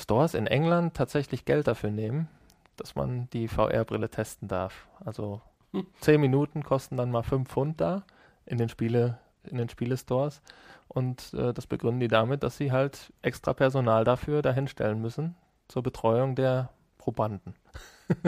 Stores 0.00 0.34
in 0.34 0.46
England 0.46 0.94
tatsächlich 0.94 1.44
Geld 1.44 1.66
dafür 1.66 1.90
nehmen, 1.90 2.28
dass 2.76 2.94
man 2.94 3.28
die 3.30 3.48
VR-Brille 3.48 4.08
testen 4.08 4.48
darf. 4.48 4.88
Also 5.04 5.40
hm. 5.72 5.86
zehn 6.00 6.20
Minuten 6.20 6.62
kosten 6.62 6.96
dann 6.96 7.10
mal 7.10 7.22
fünf 7.22 7.50
Pfund 7.50 7.80
da 7.80 8.04
in 8.46 8.58
den 8.58 8.68
Spiele 8.68 9.18
in 9.44 9.58
den 9.58 9.68
Spielestores. 9.68 10.42
Und 10.88 11.32
äh, 11.34 11.52
das 11.52 11.66
begründen 11.66 12.00
die 12.00 12.08
damit, 12.08 12.42
dass 12.42 12.56
sie 12.56 12.72
halt 12.72 13.12
extra 13.22 13.54
Personal 13.54 14.04
dafür 14.04 14.42
dahinstellen 14.42 15.00
müssen 15.00 15.34
zur 15.68 15.82
Betreuung 15.82 16.34
der 16.34 16.70
Probanden. 16.98 17.54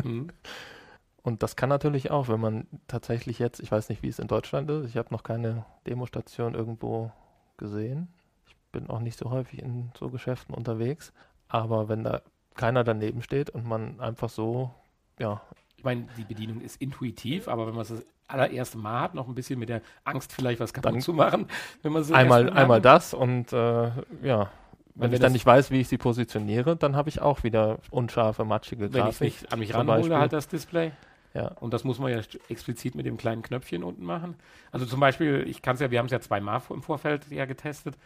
Mhm. 0.03 0.29
Und 1.25 1.45
das 1.45 1.55
kann 1.55 1.69
natürlich 1.69 2.11
auch, 2.11 2.29
wenn 2.29 2.41
man 2.41 2.67
tatsächlich 2.89 3.39
jetzt, 3.39 3.61
ich 3.61 3.71
weiß 3.71 3.89
nicht, 3.89 4.03
wie 4.03 4.09
es 4.09 4.19
in 4.19 4.27
Deutschland 4.27 4.69
ist, 4.71 4.89
ich 4.89 4.97
habe 4.97 5.13
noch 5.13 5.23
keine 5.23 5.65
Demostation 5.87 6.55
irgendwo 6.55 7.13
gesehen. 7.59 8.09
Ich 8.49 8.57
bin 8.73 8.91
auch 8.91 8.99
nicht 8.99 9.17
so 9.17 9.31
häufig 9.31 9.63
in 9.63 9.93
so 9.97 10.09
Geschäften 10.09 10.53
unterwegs. 10.53 11.13
Aber 11.53 11.91
wenn 11.91 12.03
da 12.03 12.23
keiner 12.55 12.83
daneben 12.83 13.23
steht 13.23 13.51
und 13.51 13.67
man 13.67 14.01
einfach 14.01 14.31
so, 14.31 14.71
ja. 15.19 15.43
Ich 15.77 15.85
meine, 15.85 16.07
die 16.17 16.25
Bedienung 16.25 16.63
ist 16.63 16.81
intuitiv, 16.81 17.47
aber 17.47 17.67
wenn 17.67 17.75
man 17.75 17.83
es 17.83 18.07
allererste 18.27 18.79
Mal 18.79 19.03
hat, 19.03 19.15
noch 19.15 19.29
ein 19.29 19.35
bisschen 19.35 19.59
mit 19.59 19.69
der 19.69 19.83
Angst 20.05 20.33
vielleicht 20.33 20.61
was 20.61 20.73
kaputt 20.73 20.91
dann 20.91 21.01
zu 21.03 21.13
machen, 21.13 21.49
wenn 21.83 21.93
man 21.93 22.05
so 22.05 22.15
einmal 22.15 22.49
einmal 22.49 22.81
das 22.81 23.13
und 23.13 23.53
äh, 23.53 23.91
ja, 24.23 24.51
wenn, 24.95 25.03
wenn 25.03 25.13
ich 25.13 25.21
dann 25.21 25.33
nicht 25.33 25.45
weiß, 25.45 25.71
wie 25.71 25.81
ich 25.81 25.89
sie 25.89 25.99
positioniere, 25.99 26.75
dann 26.75 26.97
habe 26.97 27.11
ich 27.11 27.21
auch 27.21 27.43
wieder 27.43 27.81
unscharfe, 27.91 28.47
matschige 28.47 28.89
Grafik. 28.89 29.21
Wenn 29.21 29.29
ich 29.29 29.43
nicht 29.43 29.53
an 29.53 29.59
mich 29.59 29.75
ranhole, 29.75 30.17
halt 30.17 30.33
das 30.33 30.49
Display. 30.49 30.93
Ja. 31.35 31.49
Und 31.61 31.75
das 31.75 31.85
muss 31.85 31.99
man 31.99 32.13
ja 32.13 32.21
explizit 32.49 32.95
mit 32.95 33.05
dem 33.05 33.19
kleinen 33.19 33.43
Knöpfchen 33.43 33.85
unten 33.85 34.05
machen. 34.05 34.37
Also 34.71 34.87
zum 34.87 35.01
Beispiel, 35.01 35.45
ich 35.47 35.61
kann 35.61 35.75
es 35.75 35.81
ja, 35.81 35.91
wir 35.91 35.99
haben 35.99 36.07
es 36.07 36.13
ja 36.13 36.21
zweimal 36.21 36.63
im 36.71 36.83
Vorfeld 36.83 37.31
ja 37.31 37.45
getestet. 37.45 37.97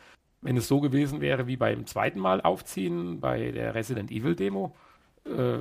Wenn 0.47 0.57
es 0.57 0.69
so 0.69 0.81
gewesen 0.81 1.21
wäre 1.21 1.47
wie 1.47 1.57
beim 1.57 1.87
zweiten 1.87 2.21
Mal 2.21 2.41
aufziehen 2.41 3.19
bei 3.21 3.51
der 3.51 3.75
Resident 3.75 4.13
Evil 4.13 4.37
Demo, 4.37 4.77
äh, 5.25 5.59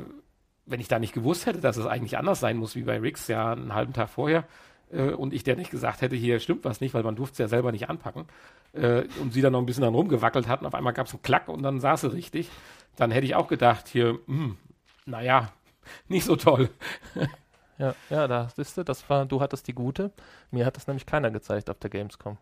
wenn 0.68 0.80
ich 0.80 0.88
da 0.88 1.00
nicht 1.00 1.14
gewusst 1.14 1.48
hätte, 1.48 1.60
dass 1.60 1.78
es 1.78 1.86
eigentlich 1.86 2.18
anders 2.18 2.40
sein 2.40 2.58
muss 2.58 2.76
wie 2.76 2.84
bei 2.84 3.00
Rix 3.00 3.28
ja 3.28 3.52
einen 3.52 3.74
halben 3.74 3.94
Tag 3.94 4.10
vorher 4.10 4.46
äh, 4.92 5.10
und 5.10 5.34
ich 5.34 5.44
der 5.44 5.56
nicht 5.56 5.72
gesagt 5.72 6.02
hätte, 6.02 6.16
hier 6.16 6.40
stimmt 6.40 6.66
was 6.66 6.82
nicht, 6.82 6.94
weil 6.94 7.04
man 7.04 7.16
durfte 7.16 7.34
es 7.34 7.40
ja 7.40 7.48
selber 7.48 7.72
nicht 7.72 7.90
anpacken 7.90 8.26
äh, 8.74 9.06
und 9.22 9.34
sie 9.34 9.42
dann 9.42 9.54
noch 9.54 9.60
ein 9.60 9.66
bisschen 9.66 9.84
dann 9.84 9.96
rumgewackelt 9.96 10.48
hatten, 10.48 10.66
auf 10.66 10.76
einmal 10.76 10.94
gab 10.94 11.08
es 11.08 11.14
einen 11.14 11.24
Klack 11.24 11.48
und 11.48 11.64
dann 11.64 11.80
saß 11.80 12.02
sie 12.02 12.14
richtig, 12.14 12.50
dann 12.96 13.12
hätte 13.12 13.26
ich 13.26 13.36
auch 13.36 13.48
gedacht, 13.48 13.88
hier, 13.88 14.20
hm, 14.28 14.58
naja, 15.06 15.52
nicht 16.08 16.26
so 16.26 16.36
toll. 16.36 16.70
ja, 17.78 17.96
ja, 18.10 18.28
da 18.28 18.50
siehst 18.56 18.78
du, 18.78 18.84
das 18.84 19.10
war, 19.10 19.26
du 19.26 19.42
hattest 19.42 19.68
die 19.68 19.74
gute. 19.74 20.12
Mir 20.52 20.66
hat 20.66 20.78
das 20.78 20.88
nämlich 20.88 21.06
keiner 21.06 21.32
gezeigt 21.32 21.70
auf 21.70 21.80
der 21.80 21.90
Gamescom. 21.90 22.38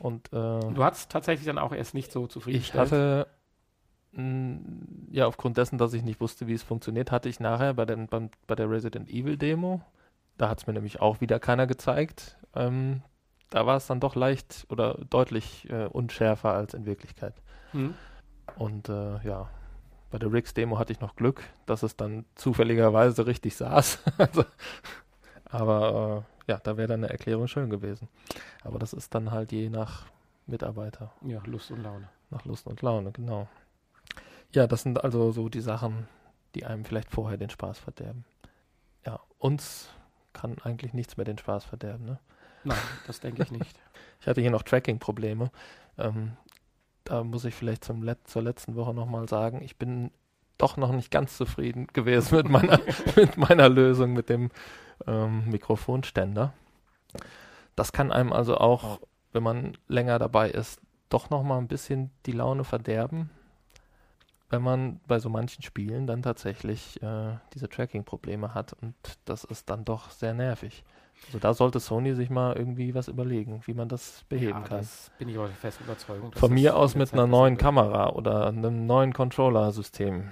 Und, 0.00 0.28
äh, 0.32 0.60
du 0.60 0.82
hattest 0.82 1.12
tatsächlich 1.12 1.46
dann 1.46 1.58
auch 1.58 1.72
erst 1.72 1.94
nicht 1.94 2.10
so 2.10 2.26
zufriedengestellt. 2.26 2.86
Ich 2.86 2.92
hatte 2.92 3.26
ja, 4.12 5.26
aufgrund 5.26 5.56
dessen, 5.56 5.78
dass 5.78 5.92
ich 5.92 6.02
nicht 6.02 6.20
wusste, 6.20 6.48
wie 6.48 6.54
es 6.54 6.62
funktioniert, 6.62 7.12
hatte 7.12 7.28
ich 7.28 7.38
nachher 7.38 7.74
bei, 7.74 7.84
den, 7.84 8.08
beim, 8.08 8.30
bei 8.46 8.56
der 8.56 8.68
Resident 8.68 9.08
Evil 9.08 9.36
Demo, 9.36 9.82
da 10.36 10.48
hat 10.48 10.60
es 10.60 10.66
mir 10.66 10.72
nämlich 10.72 11.00
auch 11.00 11.20
wieder 11.20 11.38
keiner 11.38 11.66
gezeigt, 11.66 12.36
ähm, 12.54 13.02
da 13.50 13.66
war 13.66 13.76
es 13.76 13.86
dann 13.86 14.00
doch 14.00 14.16
leicht 14.16 14.66
oder 14.68 14.94
deutlich 15.10 15.68
äh, 15.70 15.86
unschärfer 15.86 16.52
als 16.52 16.74
in 16.74 16.86
Wirklichkeit. 16.86 17.34
Hm. 17.72 17.94
Und 18.56 18.88
äh, 18.88 19.22
ja, 19.24 19.48
bei 20.10 20.18
der 20.18 20.32
Rix 20.32 20.54
Demo 20.54 20.78
hatte 20.78 20.92
ich 20.92 21.00
noch 21.00 21.14
Glück, 21.14 21.42
dass 21.66 21.84
es 21.84 21.96
dann 21.96 22.24
zufälligerweise 22.34 23.26
richtig 23.26 23.56
saß. 23.56 24.00
also, 24.18 24.44
aber 25.44 26.24
äh, 26.24 26.29
ja, 26.46 26.58
da 26.58 26.76
wäre 26.76 26.88
dann 26.88 27.04
eine 27.04 27.12
Erklärung 27.12 27.46
schön 27.48 27.70
gewesen. 27.70 28.08
Aber 28.62 28.78
das 28.78 28.92
ist 28.92 29.14
dann 29.14 29.30
halt 29.30 29.52
je 29.52 29.68
nach 29.68 30.06
Mitarbeiter. 30.46 31.12
Ja, 31.22 31.42
Lust 31.44 31.70
und 31.70 31.82
Laune. 31.82 32.08
Nach 32.30 32.44
Lust 32.44 32.66
und 32.66 32.82
Laune, 32.82 33.12
genau. 33.12 33.48
Ja, 34.52 34.66
das 34.66 34.82
sind 34.82 35.02
also 35.02 35.32
so 35.32 35.48
die 35.48 35.60
Sachen, 35.60 36.08
die 36.54 36.64
einem 36.64 36.84
vielleicht 36.84 37.10
vorher 37.10 37.38
den 37.38 37.50
Spaß 37.50 37.78
verderben. 37.78 38.24
Ja, 39.06 39.20
uns 39.38 39.88
kann 40.32 40.56
eigentlich 40.62 40.92
nichts 40.92 41.16
mehr 41.16 41.24
den 41.24 41.38
Spaß 41.38 41.64
verderben, 41.64 42.04
ne? 42.04 42.18
Nein, 42.64 42.78
das 43.06 43.20
denke 43.20 43.42
ich 43.42 43.50
nicht. 43.50 43.78
ich 44.20 44.26
hatte 44.26 44.40
hier 44.40 44.50
noch 44.50 44.62
Tracking-Probleme. 44.62 45.50
Ähm, 45.98 46.36
da 47.04 47.24
muss 47.24 47.44
ich 47.44 47.54
vielleicht 47.54 47.84
zum 47.84 48.02
Let 48.02 48.26
zur 48.28 48.42
letzten 48.42 48.74
Woche 48.74 48.92
nochmal 48.92 49.28
sagen, 49.28 49.62
ich 49.62 49.76
bin 49.76 50.10
doch 50.60 50.76
noch 50.76 50.92
nicht 50.92 51.10
ganz 51.10 51.36
zufrieden 51.36 51.86
gewesen 51.92 52.36
mit 52.36 52.48
meiner, 52.48 52.80
mit 53.16 53.36
meiner 53.36 53.68
Lösung 53.68 54.12
mit 54.12 54.28
dem 54.28 54.50
ähm, 55.06 55.48
Mikrofonständer. 55.48 56.52
Das 57.76 57.92
kann 57.92 58.12
einem 58.12 58.32
also 58.32 58.56
auch, 58.56 59.00
wenn 59.32 59.42
man 59.42 59.76
länger 59.88 60.18
dabei 60.18 60.50
ist, 60.50 60.80
doch 61.08 61.30
nochmal 61.30 61.58
ein 61.58 61.68
bisschen 61.68 62.10
die 62.26 62.32
Laune 62.32 62.64
verderben, 62.64 63.30
wenn 64.48 64.62
man 64.62 65.00
bei 65.06 65.18
so 65.18 65.28
manchen 65.28 65.62
Spielen 65.62 66.06
dann 66.06 66.22
tatsächlich 66.22 67.02
äh, 67.02 67.36
diese 67.54 67.68
Tracking-Probleme 67.68 68.54
hat 68.54 68.72
und 68.74 68.94
das 69.24 69.44
ist 69.44 69.70
dann 69.70 69.84
doch 69.84 70.10
sehr 70.10 70.34
nervig. 70.34 70.84
Also 71.26 71.38
da 71.38 71.52
sollte 71.54 71.80
Sony 71.80 72.14
sich 72.14 72.30
mal 72.30 72.56
irgendwie 72.56 72.94
was 72.94 73.08
überlegen, 73.08 73.60
wie 73.66 73.74
man 73.74 73.88
das 73.88 74.24
beheben 74.28 74.60
ja, 74.60 74.66
kann. 74.66 74.78
Das 74.78 75.10
bin 75.18 75.28
ich 75.28 75.36
aber 75.36 75.48
fest 75.48 75.80
Überzeugung. 75.80 76.32
Von 76.32 76.52
mir 76.52 76.76
aus 76.76 76.94
mit 76.94 77.12
einer 77.12 77.26
neuen 77.26 77.58
Kamera 77.58 78.10
oder 78.10 78.46
einem 78.46 78.86
neuen 78.86 79.12
Controller-System 79.12 80.30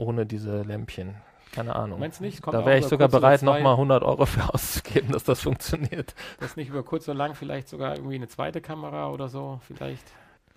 ohne 0.00 0.26
diese 0.26 0.62
Lämpchen. 0.62 1.16
Keine 1.52 1.74
Ahnung. 1.74 1.98
Meinst 1.98 2.20
nicht? 2.20 2.46
da 2.46 2.64
wäre 2.64 2.78
ich 2.78 2.86
sogar 2.86 3.08
bereit, 3.08 3.42
nochmal 3.42 3.72
100 3.72 4.02
Euro 4.04 4.24
für 4.24 4.54
auszugeben, 4.54 5.12
dass 5.12 5.24
das 5.24 5.40
funktioniert. 5.40 6.14
Das 6.38 6.56
nicht 6.56 6.68
über 6.68 6.82
kurz 6.84 7.08
oder 7.08 7.18
lang 7.18 7.34
vielleicht 7.34 7.68
sogar 7.68 7.96
irgendwie 7.96 8.14
eine 8.14 8.28
zweite 8.28 8.60
Kamera 8.60 9.10
oder 9.10 9.28
so, 9.28 9.60
vielleicht. 9.66 10.04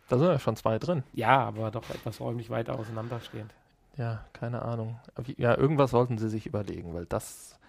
Da 0.09 0.17
sind 0.17 0.27
ja 0.27 0.39
schon 0.39 0.55
zwei 0.55 0.77
drin. 0.77 1.03
Ja, 1.13 1.39
aber 1.39 1.71
doch 1.71 1.89
etwas 1.89 2.19
räumlich 2.19 2.49
weiter 2.49 2.77
auseinanderstehend. 2.77 3.51
Ja, 3.97 4.25
keine 4.33 4.61
Ahnung. 4.61 4.99
Ja, 5.37 5.57
irgendwas 5.57 5.91
sollten 5.91 6.17
sie 6.17 6.29
sich 6.29 6.45
überlegen, 6.45 6.93
weil 6.93 7.05
das, 7.05 7.59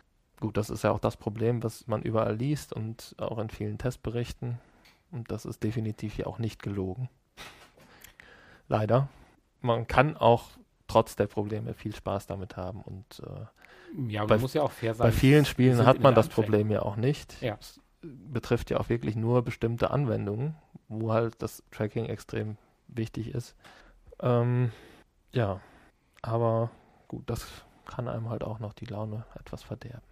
gut, 0.41 0.57
das 0.57 0.69
ist 0.69 0.85
ja 0.85 0.91
auch 0.91 0.99
das 0.99 1.17
Problem, 1.17 1.63
was 1.63 1.87
man 1.87 2.03
überall 2.03 2.37
liest 2.37 2.73
und 2.73 3.15
auch 3.19 3.39
in 3.39 3.51
vielen 3.51 3.79
Testberichten. 3.79 4.59
Und 5.13 5.31
das 5.31 5.45
ist 5.45 5.63
definitiv 5.63 6.19
ja 6.19 6.27
auch 6.27 6.39
nicht 6.39 6.63
gelogen. 6.63 7.09
Leider. 8.69 9.09
Man 9.61 9.87
kann 9.87 10.17
auch 10.17 10.51
trotz 10.87 11.17
der 11.17 11.27
Probleme 11.27 11.75
viel 11.75 11.95
Spaß 11.95 12.27
damit 12.27 12.57
haben. 12.57 12.83
Und 12.83 13.23
äh, 13.27 14.13
ja, 14.13 14.25
bei, 14.25 14.39
muss 14.39 14.55
ja 14.55 14.63
auch 14.63 14.73
fair 14.73 14.95
sein. 14.95 15.07
Bei 15.07 15.13
vielen 15.13 15.45
Spielen 15.45 15.85
hat 15.87 16.01
man 16.01 16.15
das 16.15 16.29
Problem 16.29 16.71
ja 16.71 16.83
auch 16.83 16.97
nicht. 16.97 17.41
Ja. 17.41 17.57
Es 17.61 17.81
betrifft 18.03 18.71
ja 18.71 18.79
auch 18.79 18.89
wirklich 18.89 19.17
nur 19.17 19.43
bestimmte 19.43 19.91
Anwendungen, 19.91 20.57
wo 20.89 21.13
halt 21.13 21.41
das 21.41 21.63
Tracking 21.71 22.07
extrem 22.07 22.57
wichtig 22.89 23.35
ist. 23.35 23.55
Ähm, 24.21 24.73
ja, 25.33 25.61
aber 26.23 26.71
gut, 27.09 27.29
das 27.29 27.47
kann 27.87 28.09
einem 28.09 28.29
halt 28.29 28.45
auch 28.45 28.59
noch 28.59 28.73
die 28.73 28.87
Laune 28.87 29.25
etwas 29.39 29.63
verderben. 29.63 30.03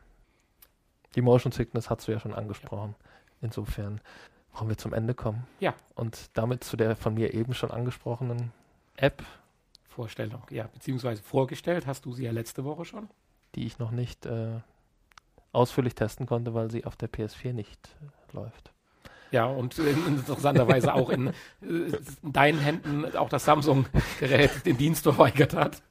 Die 1.14 1.22
Motion 1.22 1.52
Sickness 1.52 1.90
hast 1.90 2.08
du 2.08 2.12
ja 2.12 2.20
schon 2.20 2.34
angesprochen. 2.34 2.94
Ja. 2.98 3.06
Insofern 3.42 4.00
wollen 4.54 4.68
wir 4.68 4.78
zum 4.78 4.92
Ende 4.92 5.14
kommen. 5.14 5.46
Ja. 5.60 5.74
Und 5.94 6.30
damit 6.34 6.64
zu 6.64 6.76
der 6.76 6.96
von 6.96 7.14
mir 7.14 7.34
eben 7.34 7.54
schon 7.54 7.70
angesprochenen 7.70 8.52
App, 8.96 9.22
Vorstellung, 9.92 10.42
ja, 10.50 10.66
beziehungsweise 10.72 11.22
vorgestellt 11.22 11.86
hast 11.86 12.04
du 12.04 12.12
sie 12.12 12.24
ja 12.24 12.32
letzte 12.32 12.64
Woche 12.64 12.84
schon. 12.84 13.08
Die 13.54 13.66
ich 13.66 13.78
noch 13.78 13.90
nicht 13.90 14.26
äh, 14.26 14.60
ausführlich 15.52 15.94
testen 15.94 16.26
konnte, 16.26 16.54
weil 16.54 16.70
sie 16.70 16.84
auf 16.84 16.96
der 16.96 17.10
PS4 17.10 17.52
nicht 17.52 17.96
äh, 18.00 18.36
läuft. 18.36 18.72
Ja, 19.30 19.46
und 19.46 19.78
äh, 19.78 19.90
interessanterweise 19.90 20.94
auch 20.94 21.10
in, 21.10 21.32
in, 21.60 21.96
deinen 22.22 22.58
Händen 22.58 23.16
auch 23.16 23.28
das 23.28 23.44
Samsung-Gerät 23.44 24.66
den 24.66 24.76
Dienst 24.76 25.02
verweigert 25.04 25.54
hat. 25.54 25.82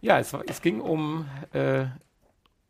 Ja, 0.00 0.18
es, 0.18 0.32
es 0.46 0.60
ging 0.60 0.80
um, 0.80 1.28
äh, 1.52 1.86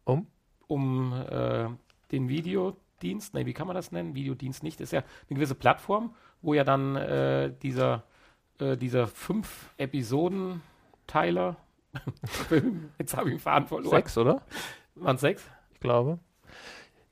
um? 0.04 0.26
um 0.66 1.12
äh, 1.12 1.68
den 2.10 2.28
Videodienst, 2.28 3.32
nein, 3.34 3.46
wie 3.46 3.54
kann 3.54 3.66
man 3.66 3.76
das 3.76 3.92
nennen? 3.92 4.14
Videodienst 4.14 4.62
nicht, 4.62 4.80
ist 4.80 4.92
ja 4.92 5.00
eine 5.00 5.36
gewisse 5.36 5.54
Plattform, 5.54 6.14
wo 6.42 6.52
ja 6.52 6.64
dann 6.64 6.96
äh, 6.96 7.52
dieser 7.62 8.04
äh, 8.62 8.76
dieser 8.76 9.06
fünf 9.06 9.70
Episoden-Teiler. 9.76 11.56
Jetzt 12.98 13.16
habe 13.16 13.28
ich 13.28 13.34
ihn 13.34 13.40
Faden 13.40 13.68
verloren. 13.68 13.90
Sechs, 13.90 14.16
oder? 14.16 14.42
Waren 14.94 15.18
sechs? 15.18 15.42
Ich 15.74 15.80
glaube. 15.80 16.18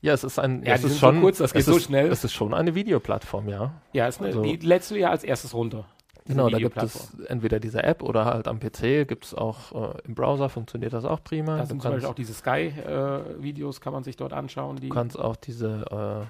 Ja, 0.01 0.13
es 0.13 0.23
ist 0.23 0.39
ein. 0.39 0.63
Ja, 0.63 0.73
es 0.73 0.83
ist 0.83 0.99
schon 0.99 1.15
so 1.15 1.21
kurz, 1.21 1.37
das 1.37 1.53
geht 1.53 1.63
so 1.63 1.77
ist, 1.77 1.85
schnell. 1.85 2.07
Es 2.11 2.23
ist 2.23 2.33
schon 2.33 2.53
eine 2.53 2.73
Videoplattform, 2.73 3.49
ja. 3.49 3.73
Ja, 3.93 4.07
ist 4.07 4.19
eine, 4.19 4.29
also, 4.29 4.41
die 4.41 4.55
lädst 4.55 4.89
du 4.89 4.95
ja 4.95 5.11
als 5.11 5.23
erstes 5.23 5.53
runter. 5.53 5.85
Genau, 6.25 6.49
da 6.49 6.59
gibt 6.59 6.77
es 6.77 7.15
entweder 7.27 7.59
diese 7.59 7.83
App 7.83 8.03
oder 8.03 8.25
halt 8.25 8.47
am 8.47 8.59
PC 8.59 9.07
gibt 9.07 9.25
es 9.25 9.33
auch 9.33 9.95
äh, 9.95 9.97
im 10.05 10.15
Browser 10.15 10.49
funktioniert 10.49 10.93
das 10.93 11.03
auch 11.03 11.23
prima. 11.23 11.57
Da 11.57 11.65
sind 11.65 11.81
zum 11.81 11.91
Beispiel 11.91 12.09
auch 12.09 12.15
diese 12.15 12.33
Sky-Videos, 12.33 13.77
äh, 13.77 13.81
kann 13.81 13.93
man 13.93 14.03
sich 14.03 14.17
dort 14.17 14.33
anschauen. 14.33 14.77
du 14.77 14.89
kannst 14.89 15.19
auch 15.19 15.35
diese, 15.35 16.29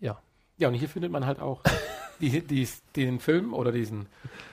äh, 0.00 0.04
ja. 0.04 0.18
Ja, 0.58 0.68
und 0.68 0.74
hier 0.74 0.88
findet 0.88 1.10
man 1.10 1.26
halt 1.26 1.40
auch 1.40 1.62
die, 2.20 2.40
die, 2.40 2.68
den 2.96 3.20
Film 3.20 3.54
oder 3.54 3.72
diesen 3.72 4.06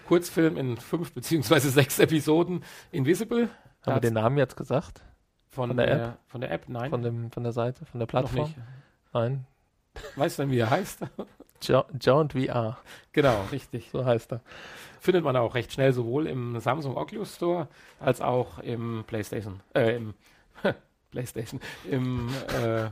Kurzfilm 0.07 0.57
in 0.57 0.77
fünf 0.77 1.13
beziehungsweise 1.13 1.69
sechs 1.69 1.99
Episoden 1.99 2.63
Invisible. 2.91 3.49
Haben 3.85 3.95
wir 3.95 4.01
den 4.01 4.13
Namen 4.13 4.37
jetzt 4.37 4.57
gesagt? 4.57 5.01
Von, 5.49 5.69
von 5.69 5.77
der, 5.77 5.85
der, 5.85 6.05
App? 6.05 6.17
Von 6.27 6.41
der 6.41 6.51
App, 6.51 6.69
nein. 6.69 6.89
Von, 6.89 7.01
dem, 7.01 7.31
von 7.31 7.43
der 7.43 7.51
Seite, 7.51 7.85
von 7.85 7.99
der 7.99 8.07
Plattform? 8.07 8.41
Noch 8.41 8.47
nicht. 8.47 8.57
Nein. 9.13 9.45
Weißt 10.15 10.37
du 10.37 10.43
denn, 10.43 10.51
wie 10.51 10.59
er 10.59 10.69
heißt? 10.69 11.01
Joint 11.99 12.33
VR. 12.33 12.77
Genau, 13.11 13.45
richtig. 13.51 13.89
So 13.91 14.05
heißt 14.05 14.33
er. 14.33 14.41
Findet 14.99 15.23
man 15.23 15.35
auch 15.35 15.55
recht 15.55 15.71
schnell 15.73 15.93
sowohl 15.93 16.27
im 16.27 16.59
Samsung 16.59 16.97
Oculus 16.97 17.35
Store 17.35 17.67
als 17.99 18.21
auch 18.21 18.59
im 18.59 19.03
PlayStation, 19.07 19.61
äh, 19.73 19.95
im 19.95 20.13
PlayStation, 21.11 21.61
im 21.89 22.29
äh, 22.63 22.89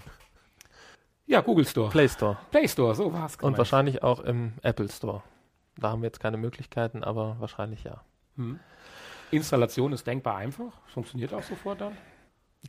ja, 1.28 1.42
Google 1.42 1.66
Store. 1.66 1.90
Play 1.90 2.08
Store. 2.08 2.38
Play 2.52 2.68
Store, 2.68 2.96
so 2.96 3.14
war 3.14 3.26
es. 3.26 3.36
Und 3.36 3.58
wahrscheinlich 3.58 4.02
auch 4.02 4.22
im 4.22 4.54
Apple 4.64 4.90
Store. 4.90 5.24
Da 5.78 5.92
haben 5.92 6.02
wir 6.02 6.08
jetzt 6.08 6.20
keine 6.20 6.38
Möglichkeiten, 6.38 7.04
aber 7.04 7.36
wahrscheinlich 7.40 7.84
ja. 7.84 8.02
Hm. 8.38 8.60
Installation 9.30 9.92
ist 9.94 10.08
denkbar 10.08 10.38
einfach, 10.38 10.72
funktioniert 10.88 11.34
auch 11.34 11.44
sofort 11.44 11.82
dann. 11.82 11.98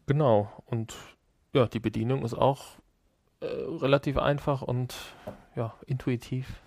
Genau, 0.07 0.53
und 0.67 0.95
ja, 1.53 1.67
die 1.67 1.81
Bedienung 1.81 2.25
ist 2.25 2.35
auch 2.35 2.65
äh, 3.41 3.47
relativ 3.47 4.19
einfach 4.19 4.63
und 4.63 4.95
ja, 5.55 5.75
intuitiv. 5.87 6.61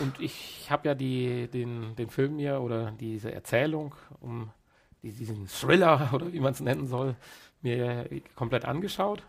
Und 0.00 0.20
ich 0.20 0.70
habe 0.70 0.88
ja 0.88 0.94
die, 0.94 1.48
den, 1.48 1.94
den 1.96 2.10
Film 2.10 2.38
hier 2.38 2.60
oder 2.60 2.92
diese 2.92 3.32
Erzählung 3.32 3.94
um 4.20 4.50
diesen 5.02 5.46
Thriller 5.46 6.10
oder 6.14 6.32
wie 6.32 6.40
man 6.40 6.52
es 6.52 6.60
nennen 6.60 6.86
soll, 6.86 7.16
mir 7.62 8.08
komplett 8.34 8.64
angeschaut. 8.64 9.22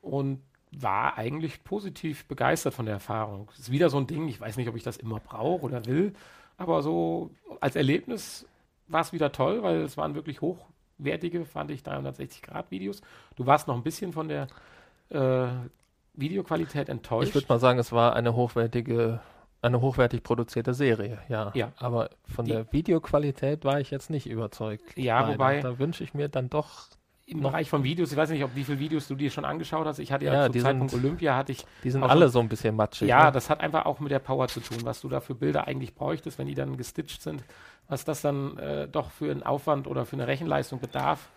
Und 0.00 0.40
war 0.72 1.16
eigentlich 1.16 1.64
positiv 1.64 2.26
begeistert 2.26 2.74
von 2.74 2.86
der 2.86 2.94
Erfahrung. 2.94 3.48
Es 3.54 3.60
ist 3.60 3.70
wieder 3.70 3.90
so 3.90 3.98
ein 3.98 4.06
Ding, 4.06 4.28
ich 4.28 4.40
weiß 4.40 4.56
nicht, 4.56 4.68
ob 4.68 4.76
ich 4.76 4.82
das 4.82 4.96
immer 4.96 5.20
brauche 5.20 5.64
oder 5.64 5.84
will, 5.86 6.12
aber 6.56 6.82
so 6.82 7.30
als 7.60 7.76
Erlebnis 7.76 8.46
war 8.88 9.00
es 9.00 9.12
wieder 9.12 9.32
toll, 9.32 9.62
weil 9.62 9.82
es 9.82 9.96
waren 9.96 10.14
wirklich 10.14 10.40
hochwertige, 10.40 11.44
fand 11.44 11.70
ich, 11.70 11.82
360-Grad-Videos. 11.82 13.02
Du 13.36 13.46
warst 13.46 13.68
noch 13.68 13.76
ein 13.76 13.82
bisschen 13.82 14.12
von 14.12 14.28
der 14.28 14.48
äh, 15.10 15.46
Videoqualität 16.14 16.88
enttäuscht. 16.88 17.28
Ich 17.28 17.34
würde 17.34 17.46
mal 17.48 17.60
sagen, 17.60 17.78
es 17.78 17.92
war 17.92 18.16
eine 18.16 18.34
hochwertige, 18.34 19.20
eine 19.62 19.80
hochwertig 19.80 20.22
produzierte 20.22 20.74
Serie, 20.74 21.18
ja. 21.28 21.52
ja. 21.54 21.72
Aber 21.76 22.10
von 22.26 22.44
Die, 22.44 22.52
der 22.52 22.72
Videoqualität 22.72 23.64
war 23.64 23.80
ich 23.80 23.90
jetzt 23.90 24.10
nicht 24.10 24.28
überzeugt. 24.28 24.96
Ja, 24.96 25.20
leider. 25.20 25.32
wobei. 25.34 25.60
Da 25.60 25.78
wünsche 25.78 26.02
ich 26.02 26.14
mir 26.14 26.28
dann 26.28 26.50
doch 26.50 26.88
im 27.28 27.42
Bereich 27.42 27.68
von 27.68 27.84
Videos, 27.84 28.10
ich 28.10 28.16
weiß 28.16 28.30
nicht, 28.30 28.42
ob 28.42 28.54
wie 28.54 28.64
viele 28.64 28.78
Videos 28.78 29.06
du 29.06 29.14
dir 29.14 29.30
schon 29.30 29.44
angeschaut 29.44 29.86
hast. 29.86 29.98
Ich 29.98 30.12
hatte 30.12 30.24
ja, 30.24 30.32
ja 30.32 30.52
zum 30.52 30.62
Zeitpunkt 30.62 30.90
sind, 30.92 31.04
Olympia 31.04 31.36
hatte 31.36 31.52
ich. 31.52 31.66
Die 31.84 31.90
sind 31.90 32.02
alle 32.02 32.28
so 32.30 32.40
ein 32.40 32.48
bisschen 32.48 32.74
matschig. 32.74 33.08
Ja, 33.08 33.26
ne? 33.26 33.32
das 33.32 33.50
hat 33.50 33.60
einfach 33.60 33.84
auch 33.84 34.00
mit 34.00 34.10
der 34.10 34.18
Power 34.18 34.48
zu 34.48 34.60
tun, 34.60 34.78
was 34.84 35.00
du 35.02 35.08
da 35.08 35.20
für 35.20 35.34
Bilder 35.34 35.66
eigentlich 35.66 35.94
bräuchtest, 35.94 36.38
wenn 36.38 36.46
die 36.46 36.54
dann 36.54 36.76
gestitcht 36.76 37.20
sind, 37.20 37.44
was 37.86 38.04
das 38.04 38.22
dann 38.22 38.56
äh, 38.56 38.88
doch 38.88 39.10
für 39.10 39.30
einen 39.30 39.42
Aufwand 39.42 39.86
oder 39.86 40.06
für 40.06 40.16
eine 40.16 40.26
Rechenleistung 40.26 40.80
bedarf. 40.80 41.28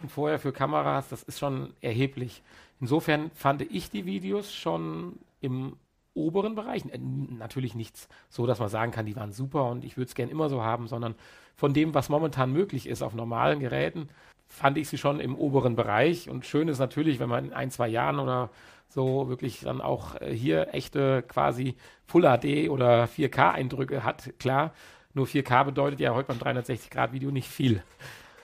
Und 0.00 0.10
vorher 0.10 0.38
für 0.38 0.52
Kameras, 0.52 1.08
das 1.08 1.22
ist 1.22 1.38
schon 1.38 1.72
erheblich. 1.80 2.42
Insofern 2.80 3.30
fand 3.32 3.62
ich 3.62 3.90
die 3.90 4.06
Videos 4.06 4.52
schon 4.52 5.18
im 5.40 5.76
oberen 6.14 6.54
Bereich, 6.54 6.84
äh, 6.84 6.98
natürlich 6.98 7.74
nichts 7.74 8.08
so, 8.28 8.46
dass 8.46 8.60
man 8.60 8.68
sagen 8.68 8.92
kann, 8.92 9.06
die 9.06 9.16
waren 9.16 9.32
super 9.32 9.70
und 9.70 9.82
ich 9.82 9.96
würde 9.96 10.08
es 10.08 10.14
gern 10.14 10.28
immer 10.28 10.48
so 10.48 10.62
haben, 10.62 10.86
sondern 10.86 11.14
von 11.56 11.74
dem, 11.74 11.94
was 11.94 12.08
momentan 12.10 12.52
möglich 12.52 12.86
ist 12.86 13.02
auf 13.02 13.14
normalen 13.14 13.60
Geräten, 13.60 14.08
fand 14.52 14.76
ich 14.76 14.88
sie 14.88 14.98
schon 14.98 15.18
im 15.18 15.34
oberen 15.34 15.76
Bereich. 15.76 16.28
Und 16.28 16.44
schön 16.44 16.68
ist 16.68 16.78
natürlich, 16.78 17.18
wenn 17.18 17.28
man 17.28 17.46
in 17.46 17.52
ein, 17.52 17.70
zwei 17.70 17.88
Jahren 17.88 18.18
oder 18.18 18.50
so 18.88 19.28
wirklich 19.28 19.60
dann 19.60 19.80
auch 19.80 20.20
äh, 20.20 20.32
hier 20.32 20.74
echte 20.74 21.22
quasi 21.22 21.76
Full 22.06 22.22
HD 22.22 22.68
oder 22.68 23.04
4K-Eindrücke 23.04 24.04
hat. 24.04 24.38
Klar, 24.38 24.74
nur 25.14 25.26
4K 25.26 25.64
bedeutet 25.64 26.00
ja 26.00 26.14
heute 26.14 26.34
beim 26.34 26.38
360-Grad-Video 26.38 27.30
nicht 27.30 27.48
viel. 27.48 27.82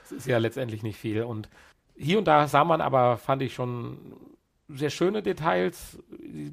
Das 0.01 0.11
ist 0.11 0.27
ja 0.27 0.39
letztendlich 0.39 0.81
nicht 0.81 0.97
viel. 0.97 1.21
Und 1.21 1.49
hier 1.95 2.17
und 2.17 2.27
da 2.27 2.47
sah 2.47 2.63
man 2.63 2.81
aber, 2.81 3.17
fand 3.17 3.43
ich 3.43 3.53
schon 3.53 3.99
sehr 4.67 4.89
schöne 4.89 5.21
Details. 5.21 5.99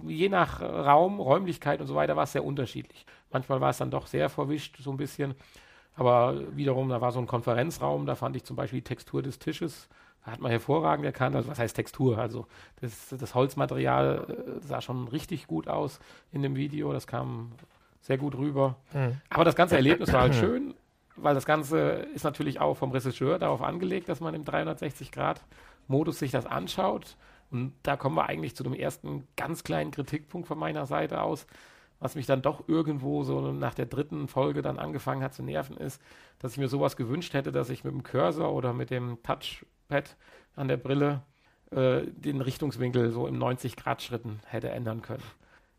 Je 0.07 0.29
nach 0.29 0.61
Raum, 0.61 1.19
Räumlichkeit 1.19 1.81
und 1.81 1.87
so 1.87 1.95
weiter 1.95 2.17
war 2.17 2.25
es 2.25 2.33
sehr 2.33 2.45
unterschiedlich. 2.45 3.07
Manchmal 3.31 3.63
war 3.63 3.71
es 3.71 3.79
dann 3.79 3.91
doch 3.91 4.07
sehr 4.07 4.29
verwischt, 4.29 4.77
so 4.79 4.91
ein 4.91 4.99
bisschen. 4.99 5.35
Aber 5.97 6.35
wiederum, 6.55 6.89
da 6.91 7.01
war 7.01 7.11
so 7.11 7.19
ein 7.19 7.27
Konferenzraum, 7.27 8.07
da 8.07 8.15
fand 8.15 8.37
ich 8.37 8.45
zum 8.45 8.55
Beispiel 8.55 8.81
die 8.81 8.85
Textur 8.85 9.23
des 9.23 9.39
Tisches, 9.39 9.89
da 10.25 10.33
hat 10.33 10.41
man 10.41 10.51
hervorragend 10.51 11.07
erkannt, 11.07 11.35
also 11.37 11.49
was 11.49 11.59
heißt 11.59 11.75
Textur? 11.75 12.19
Also 12.19 12.47
das, 12.81 13.15
das 13.19 13.35
Holzmaterial 13.35 14.27
äh, 14.29 14.61
sah 14.61 14.81
schon 14.81 15.09
richtig 15.09 15.47
gut 15.47 15.69
aus 15.69 15.99
in 16.33 16.43
dem 16.43 16.55
Video, 16.57 16.93
das 16.93 17.07
kam 17.07 17.53
sehr 18.03 18.19
gut 18.19 18.37
rüber. 18.37 18.77
Mhm. 18.93 19.21
Aber 19.31 19.45
das 19.45 19.57
ganze 19.57 19.77
Erlebnis 19.77 20.13
war 20.13 20.23
halt 20.23 20.35
schön, 20.37 20.75
weil 21.17 21.35
das 21.35 21.47
Ganze 21.47 21.79
ist 22.15 22.25
natürlich 22.25 22.61
auch 22.61 22.75
vom 22.77 22.91
Regisseur 22.93 23.39
darauf 23.39 23.63
angelegt, 23.63 24.09
dass 24.09 24.21
man 24.21 24.35
im 24.35 24.45
360-Grad-Modus 24.45 26.19
sich 26.19 26.31
das 26.31 26.45
anschaut. 26.45 27.17
Und 27.51 27.73
da 27.85 27.97
kommen 27.97 28.17
wir 28.17 28.27
eigentlich 28.27 28.55
zu 28.55 28.65
dem 28.65 28.75
ersten 28.75 29.27
ganz 29.37 29.65
kleinen 29.65 29.93
Kritikpunkt 29.93 30.49
von 30.49 30.59
meiner 30.59 30.87
Seite 30.87 31.23
aus, 31.23 31.47
was 31.99 32.15
mich 32.15 32.27
dann 32.27 32.43
doch 32.43 32.69
irgendwo 32.69 33.25
so 33.25 33.53
nach 33.53 33.75
der 33.75 33.87
dritten 33.87 34.29
Folge 34.29 34.63
dann 34.63 34.79
angefangen 34.79 35.23
hat 35.23 35.35
zu 35.35 35.43
nerven, 35.43 35.77
ist, 35.77 36.01
dass 36.39 36.53
ich 36.53 36.59
mir 36.59 36.69
sowas 36.69 36.97
gewünscht 36.97 37.35
hätte, 37.35 37.53
dass 37.53 37.71
ich 37.71 37.85
mit 37.85 37.93
dem 37.93 38.03
Cursor 38.03 38.53
oder 38.53 38.73
mit 38.73 38.91
dem 38.91 39.19
Touchpad 39.23 40.17
an 40.55 40.69
der 40.69 40.77
Brille 40.77 41.23
äh, 41.71 42.03
den 42.07 42.41
Richtungswinkel 42.41 43.11
so 43.13 43.27
im 43.27 43.39
90-Grad-Schritten 43.39 44.41
hätte 44.47 44.71
ändern 44.71 45.03
können. 45.03 45.23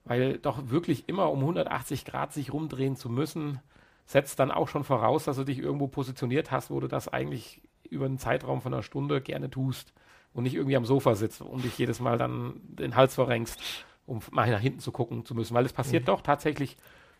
Weil 0.05 0.37
doch 0.37 0.69
wirklich 0.69 1.07
immer 1.07 1.31
um 1.31 1.39
180 1.39 2.05
Grad 2.05 2.33
sich 2.33 2.51
rumdrehen 2.51 2.95
zu 2.95 3.09
müssen, 3.09 3.59
setzt 4.05 4.39
dann 4.39 4.51
auch 4.51 4.69
schon 4.69 4.83
voraus, 4.83 5.25
dass 5.25 5.37
du 5.37 5.43
dich 5.43 5.59
irgendwo 5.59 5.87
positioniert 5.87 6.49
hast, 6.49 6.71
wo 6.71 6.79
du 6.79 6.87
das 6.87 7.07
eigentlich 7.07 7.61
über 7.89 8.05
einen 8.05 8.17
Zeitraum 8.17 8.61
von 8.61 8.73
einer 8.73 8.83
Stunde 8.83 9.21
gerne 9.21 9.49
tust 9.49 9.93
und 10.33 10.43
nicht 10.43 10.55
irgendwie 10.55 10.77
am 10.77 10.85
Sofa 10.85 11.15
sitzt 11.15 11.41
und 11.41 11.63
dich 11.63 11.77
jedes 11.77 11.99
Mal 11.99 12.17
dann 12.17 12.61
den 12.63 12.95
Hals 12.95 13.15
verrenkst, 13.15 13.59
um 14.07 14.21
mal 14.31 14.49
nach 14.49 14.59
hinten 14.59 14.79
zu 14.79 14.91
gucken 14.91 15.25
zu 15.25 15.35
müssen. 15.35 15.53
Weil 15.53 15.65
es 15.65 15.73
passiert 15.73 16.03
mhm. 16.03 16.07
doch 16.07 16.21
tatsächlich 16.21 16.77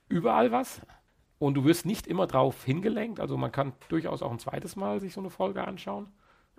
überall 0.09 0.51
was 0.51 0.81
und 1.37 1.53
du 1.53 1.65
wirst 1.65 1.85
nicht 1.85 2.07
immer 2.07 2.25
drauf 2.25 2.63
hingelenkt. 2.63 3.19
Also 3.19 3.37
man 3.37 3.51
kann 3.51 3.73
durchaus 3.89 4.23
auch 4.23 4.31
ein 4.31 4.39
zweites 4.39 4.75
Mal 4.75 4.99
sich 4.99 5.13
so 5.13 5.21
eine 5.21 5.29
Folge 5.29 5.63
anschauen, 5.67 6.07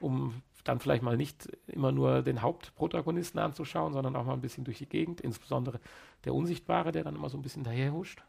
um 0.00 0.42
dann 0.62 0.78
vielleicht 0.78 1.02
mal 1.02 1.16
nicht 1.16 1.48
immer 1.66 1.90
nur 1.90 2.22
den 2.22 2.42
Hauptprotagonisten 2.42 3.40
anzuschauen, 3.40 3.92
sondern 3.92 4.14
auch 4.14 4.24
mal 4.24 4.34
ein 4.34 4.40
bisschen 4.40 4.64
durch 4.64 4.78
die 4.78 4.88
Gegend, 4.88 5.20
insbesondere 5.20 5.80
der 6.24 6.34
Unsichtbare, 6.34 6.92
der 6.92 7.04
dann 7.04 7.16
immer 7.16 7.30
so 7.30 7.38
ein 7.38 7.42
bisschen 7.42 7.64
daherhuscht. 7.64 8.22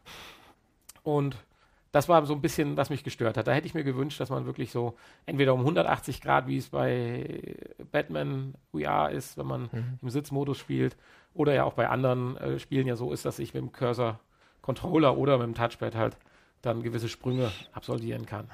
Und 1.02 1.36
das 1.92 2.08
war 2.08 2.24
so 2.24 2.34
ein 2.34 2.40
bisschen, 2.40 2.76
was 2.76 2.90
mich 2.90 3.02
gestört 3.02 3.36
hat. 3.36 3.46
Da 3.46 3.52
hätte 3.52 3.66
ich 3.66 3.74
mir 3.74 3.82
gewünscht, 3.82 4.20
dass 4.20 4.30
man 4.30 4.46
wirklich 4.46 4.70
so 4.70 4.96
entweder 5.26 5.54
um 5.54 5.60
180 5.60 6.20
Grad, 6.20 6.46
wie 6.46 6.56
es 6.56 6.68
bei 6.68 7.56
Batman 7.90 8.54
VR 8.70 9.10
ist, 9.10 9.36
wenn 9.36 9.46
man 9.46 9.62
mhm. 9.72 9.98
im 10.00 10.10
Sitzmodus 10.10 10.58
spielt, 10.58 10.96
oder 11.34 11.54
ja 11.54 11.64
auch 11.64 11.74
bei 11.74 11.88
anderen 11.88 12.36
äh, 12.36 12.58
Spielen 12.58 12.86
ja 12.86 12.96
so 12.96 13.12
ist, 13.12 13.24
dass 13.24 13.38
ich 13.38 13.54
mit 13.54 13.62
dem 13.62 13.72
Cursor-Controller 13.72 15.16
oder 15.16 15.38
mit 15.38 15.46
dem 15.46 15.54
Touchpad 15.54 15.94
halt 15.94 16.16
dann 16.62 16.82
gewisse 16.82 17.08
Sprünge 17.08 17.50
absolvieren 17.72 18.26
kann. 18.26 18.50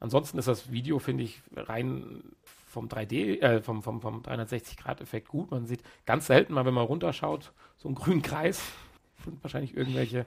Ansonsten 0.00 0.38
ist 0.38 0.48
das 0.48 0.70
Video, 0.70 0.98
finde 0.98 1.24
ich, 1.24 1.42
rein 1.56 2.22
vom 2.66 2.88
3D, 2.88 3.40
äh, 3.40 3.62
vom, 3.62 3.82
vom, 3.82 4.00
vom 4.00 4.22
360-Grad-Effekt 4.22 5.28
gut. 5.28 5.50
Man 5.50 5.66
sieht 5.66 5.82
ganz 6.06 6.26
selten 6.26 6.54
mal, 6.54 6.64
wenn 6.64 6.74
man 6.74 6.86
runterschaut, 6.86 7.52
so 7.76 7.88
einen 7.88 7.96
grünen 7.96 8.22
Kreis. 8.22 8.62
Sind 9.24 9.42
wahrscheinlich 9.42 9.76
irgendwelche 9.76 10.26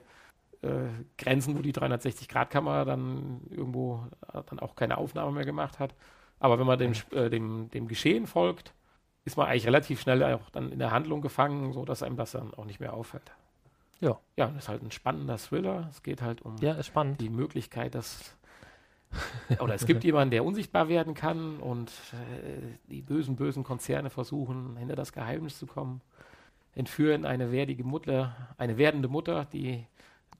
äh, 0.62 0.88
Grenzen, 1.18 1.56
wo 1.56 1.62
die 1.62 1.72
360-Grad-Kamera 1.72 2.84
dann 2.84 3.40
irgendwo 3.50 4.06
äh, 4.32 4.42
dann 4.46 4.58
auch 4.60 4.76
keine 4.76 4.98
Aufnahme 4.98 5.32
mehr 5.32 5.44
gemacht 5.44 5.78
hat. 5.78 5.94
Aber 6.40 6.58
wenn 6.58 6.66
man 6.66 6.78
dem, 6.78 6.92
äh, 7.12 7.30
dem, 7.30 7.70
dem 7.70 7.88
Geschehen 7.88 8.26
folgt, 8.26 8.74
ist 9.24 9.36
man 9.36 9.46
eigentlich 9.46 9.66
relativ 9.66 10.00
schnell 10.00 10.22
auch 10.24 10.50
dann 10.50 10.72
in 10.72 10.78
der 10.78 10.90
Handlung 10.90 11.20
gefangen, 11.20 11.72
so 11.72 11.84
dass 11.84 12.02
einem 12.02 12.16
das 12.16 12.32
dann 12.32 12.54
auch 12.54 12.64
nicht 12.64 12.80
mehr 12.80 12.94
auffällt. 12.94 13.32
Ja. 14.00 14.18
Ja, 14.36 14.48
das 14.48 14.64
ist 14.64 14.68
halt 14.68 14.82
ein 14.82 14.90
spannender 14.90 15.38
Thriller. 15.38 15.86
Es 15.90 16.02
geht 16.02 16.22
halt 16.22 16.42
um 16.42 16.56
ja, 16.56 16.74
die 16.74 17.28
Möglichkeit, 17.28 17.94
dass 17.94 18.36
oder 19.60 19.74
es 19.74 19.86
gibt 19.86 20.02
jemanden, 20.04 20.32
der 20.32 20.44
unsichtbar 20.44 20.88
werden 20.88 21.14
kann 21.14 21.58
und 21.58 21.90
äh, 22.12 22.78
die 22.90 23.02
bösen, 23.02 23.36
bösen 23.36 23.62
Konzerne 23.62 24.10
versuchen, 24.10 24.76
hinter 24.76 24.96
das 24.96 25.12
Geheimnis 25.12 25.58
zu 25.58 25.66
kommen, 25.66 26.00
entführen 26.74 27.24
eine 27.24 27.52
werdige 27.52 27.84
Mutter, 27.84 28.34
eine 28.58 28.78
werdende 28.78 29.08
Mutter, 29.08 29.44
die 29.44 29.86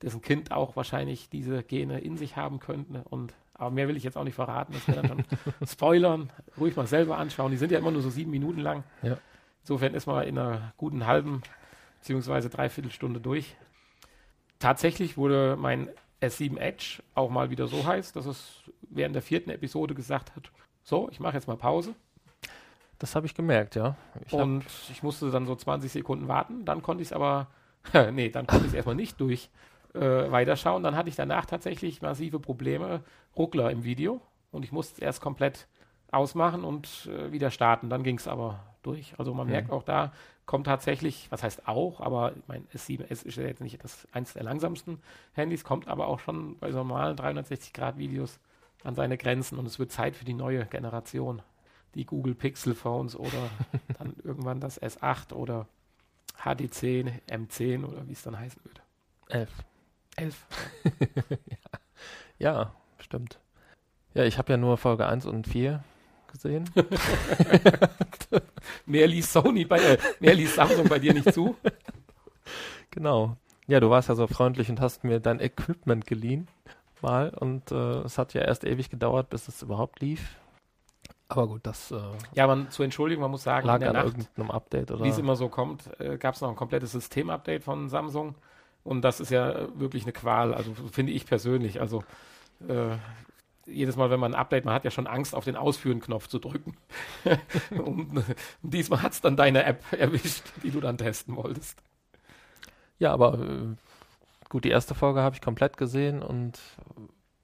dessen 0.01 0.21
Kind 0.21 0.51
auch 0.51 0.75
wahrscheinlich 0.75 1.29
diese 1.29 1.63
Gene 1.63 1.99
in 1.99 2.17
sich 2.17 2.35
haben 2.35 2.59
könnte. 2.59 3.03
Und 3.09 3.33
aber 3.53 3.71
mehr 3.71 3.87
will 3.87 3.95
ich 3.97 4.03
jetzt 4.03 4.17
auch 4.17 4.23
nicht 4.23 4.35
verraten, 4.35 4.73
das 4.73 4.87
wäre 4.87 5.07
dann 5.07 5.07
schon 5.07 5.25
spoilern. 5.67 6.31
Ruhig 6.59 6.75
mal 6.75 6.87
selber 6.87 7.17
anschauen. 7.17 7.51
Die 7.51 7.57
sind 7.57 7.71
ja 7.71 7.79
immer 7.79 7.91
nur 7.91 8.01
so 8.01 8.09
sieben 8.09 8.31
Minuten 8.31 8.59
lang. 8.59 8.83
Ja. 9.01 9.17
Insofern 9.61 9.93
ist 9.93 10.07
man 10.07 10.27
in 10.27 10.37
einer 10.37 10.73
guten 10.77 11.05
halben 11.05 11.41
beziehungsweise 11.99 12.49
Dreiviertelstunde 12.49 13.21
durch. 13.21 13.55
Tatsächlich 14.59 15.17
wurde 15.17 15.55
mein 15.57 15.89
S7 16.21 16.57
Edge 16.57 17.03
auch 17.15 17.29
mal 17.29 17.49
wieder 17.49 17.67
so 17.67 17.85
heiß, 17.85 18.11
dass 18.11 18.25
es 18.25 18.63
während 18.81 19.15
der 19.15 19.21
vierten 19.21 19.49
Episode 19.49 19.93
gesagt 19.93 20.35
hat, 20.35 20.51
so, 20.83 21.09
ich 21.11 21.19
mache 21.19 21.35
jetzt 21.35 21.47
mal 21.47 21.55
Pause. 21.55 21.95
Das 22.99 23.15
habe 23.15 23.25
ich 23.25 23.35
gemerkt, 23.35 23.75
ja. 23.75 23.95
Ich 24.25 24.33
und 24.33 24.65
ich 24.89 25.03
musste 25.03 25.31
dann 25.31 25.45
so 25.45 25.55
20 25.55 25.91
Sekunden 25.91 26.27
warten, 26.27 26.65
dann 26.65 26.81
konnte 26.81 27.01
ich 27.01 27.09
es 27.09 27.13
aber, 27.13 27.47
nee, 28.11 28.29
dann 28.29 28.47
konnte 28.47 28.65
ich 28.65 28.71
es 28.71 28.75
erstmal 28.75 28.95
nicht 28.95 29.19
durch 29.19 29.49
äh, 29.93 30.31
weiterschauen. 30.31 30.83
Dann 30.83 30.95
hatte 30.95 31.09
ich 31.09 31.15
danach 31.15 31.45
tatsächlich 31.45 32.01
massive 32.01 32.39
Probleme, 32.39 33.01
Ruckler 33.35 33.71
im 33.71 33.83
Video 33.83 34.21
und 34.51 34.63
ich 34.63 34.71
musste 34.71 34.93
es 34.93 34.99
erst 34.99 35.21
komplett 35.21 35.67
ausmachen 36.11 36.63
und 36.63 37.09
äh, 37.11 37.31
wieder 37.31 37.51
starten. 37.51 37.89
Dann 37.89 38.03
ging 38.03 38.17
es 38.17 38.27
aber 38.27 38.59
durch. 38.83 39.13
Also 39.17 39.33
man 39.33 39.47
mhm. 39.47 39.53
merkt 39.53 39.71
auch 39.71 39.83
da, 39.83 40.11
kommt 40.45 40.67
tatsächlich, 40.67 41.27
was 41.31 41.43
heißt 41.43 41.67
auch, 41.67 42.01
aber 42.01 42.33
mein 42.47 42.67
S7S 42.73 43.25
ist 43.25 43.37
ja 43.37 43.43
jetzt 43.43 43.61
nicht 43.61 43.83
das 43.83 44.07
eines 44.11 44.33
der 44.33 44.43
langsamsten 44.43 45.01
Handys, 45.33 45.63
kommt 45.63 45.87
aber 45.87 46.07
auch 46.07 46.19
schon 46.19 46.57
bei 46.59 46.69
normalen 46.69 47.17
360-Grad-Videos 47.17 48.39
an 48.83 48.95
seine 48.95 49.17
Grenzen 49.17 49.57
und 49.57 49.65
es 49.65 49.79
wird 49.79 49.91
Zeit 49.91 50.15
für 50.15 50.25
die 50.25 50.33
neue 50.33 50.65
Generation. 50.65 51.41
Die 51.95 52.05
Google 52.05 52.35
Pixel 52.35 52.73
Phones 52.73 53.15
oder 53.15 53.49
dann 53.99 54.15
irgendwann 54.23 54.59
das 54.59 54.81
S8 54.81 55.33
oder 55.33 55.67
HD10, 56.41 57.11
M10 57.29 57.85
oder 57.85 58.07
wie 58.07 58.13
es 58.13 58.23
dann 58.23 58.37
heißen 58.37 58.63
wird. 58.65 58.81
11. 59.29 59.49
11. 60.17 60.45
ja. 62.39 62.53
ja, 62.53 62.75
stimmt. 62.99 63.39
Ja, 64.13 64.23
ich 64.23 64.37
habe 64.37 64.53
ja 64.53 64.57
nur 64.57 64.77
Folge 64.77 65.07
1 65.07 65.25
und 65.25 65.47
4 65.47 65.83
gesehen. 66.31 66.69
mehr 68.85 69.07
ließ 69.07 69.31
Sony 69.31 69.65
bei, 69.65 69.79
äh, 69.79 69.97
mehr 70.19 70.35
ließ 70.35 70.55
Samsung 70.55 70.87
bei 70.87 70.99
dir 70.99 71.13
nicht 71.13 71.33
zu. 71.33 71.55
Genau. 72.91 73.37
Ja, 73.65 73.79
du 73.79 73.89
warst 73.89 74.07
ja 74.07 74.13
so 74.13 74.27
freundlich 74.27 74.69
und 74.69 74.79
hast 74.79 75.03
mir 75.03 75.19
dein 75.19 75.39
Equipment 75.39 76.05
geliehen 76.05 76.47
mal 77.01 77.29
und 77.29 77.71
äh, 77.71 78.01
es 78.01 78.19
hat 78.19 78.35
ja 78.35 78.41
erst 78.41 78.63
ewig 78.63 78.89
gedauert, 78.89 79.29
bis 79.29 79.47
es 79.47 79.63
überhaupt 79.63 79.99
lief. 79.99 80.37
Aber 81.27 81.47
gut, 81.47 81.61
das. 81.63 81.91
Äh, 81.91 81.99
ja, 82.33 82.45
man 82.45 82.69
zur 82.69 82.85
Entschuldigung, 82.85 83.23
man 83.23 83.31
muss 83.31 83.43
sagen, 83.43 83.65
lag 83.65 83.81
an 83.81 83.95
irgendeinem 83.95 84.51
Update 84.51 84.91
oder. 84.91 85.03
Wie 85.03 85.09
es 85.09 85.17
immer 85.17 85.35
so 85.35 85.49
kommt, 85.49 85.89
äh, 85.99 86.17
gab 86.17 86.35
es 86.35 86.41
noch 86.41 86.49
ein 86.49 86.55
komplettes 86.55 86.91
Systemupdate 86.91 87.63
von 87.63 87.89
Samsung 87.89 88.35
und 88.83 89.01
das 89.01 89.19
ist 89.19 89.29
ja 89.29 89.67
wirklich 89.79 90.03
eine 90.03 90.13
Qual. 90.13 90.53
Also 90.53 90.73
finde 90.91 91.13
ich 91.13 91.25
persönlich. 91.25 91.79
Also 91.79 92.03
äh, 92.67 92.97
jedes 93.65 93.95
Mal, 93.95 94.09
wenn 94.09 94.19
man 94.19 94.33
ein 94.33 94.39
Update, 94.39 94.65
man 94.65 94.73
hat 94.73 94.83
ja 94.83 94.91
schon 94.91 95.07
Angst, 95.07 95.33
auf 95.35 95.45
den 95.45 95.55
Ausführen-Knopf 95.55 96.27
zu 96.27 96.39
drücken. 96.39 96.75
und, 97.71 98.17
und, 98.17 98.25
diesmal 98.61 99.01
hat 99.01 99.13
es 99.13 99.21
dann 99.21 99.37
deine 99.37 99.63
App 99.63 99.81
erwischt, 99.91 100.43
die 100.63 100.71
du 100.71 100.81
dann 100.81 100.97
testen 100.97 101.35
wolltest. 101.35 101.81
Ja, 102.99 103.13
aber 103.13 103.39
äh, 103.39 103.75
gut, 104.49 104.65
die 104.65 104.69
erste 104.69 104.95
Folge 104.95 105.21
habe 105.21 105.35
ich 105.35 105.41
komplett 105.41 105.77
gesehen 105.77 106.21
und 106.21 106.59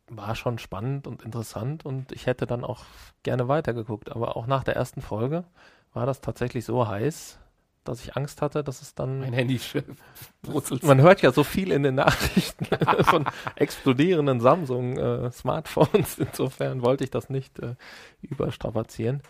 war 0.07 0.35
schon 0.35 0.57
spannend 0.57 1.07
und 1.07 1.21
interessant 1.21 1.85
und 1.85 2.11
ich 2.11 2.25
hätte 2.25 2.47
dann 2.47 2.63
auch 2.63 2.83
gerne 3.23 3.47
weitergeguckt. 3.47 4.11
Aber 4.11 4.35
auch 4.35 4.47
nach 4.47 4.63
der 4.63 4.75
ersten 4.75 5.01
Folge 5.01 5.45
war 5.93 6.05
das 6.05 6.21
tatsächlich 6.21 6.65
so 6.65 6.87
heiß, 6.87 7.39
dass 7.83 8.03
ich 8.03 8.15
Angst 8.15 8.41
hatte, 8.41 8.63
dass 8.63 8.81
es 8.81 8.95
dann. 8.95 9.19
Mein 9.19 9.33
Handy 9.33 9.59
brutzelt. 10.41 10.83
Man 10.83 11.01
hört 11.01 11.21
ja 11.21 11.31
so 11.31 11.43
viel 11.43 11.71
in 11.71 11.83
den 11.83 11.95
Nachrichten 11.95 12.65
von 13.03 13.25
explodierenden 13.55 14.39
Samsung-Smartphones. 14.39 16.19
Äh, 16.19 16.23
Insofern 16.29 16.81
wollte 16.81 17.03
ich 17.03 17.11
das 17.11 17.29
nicht 17.29 17.59
äh, 17.59 17.75
überstrapazieren. 18.21 19.21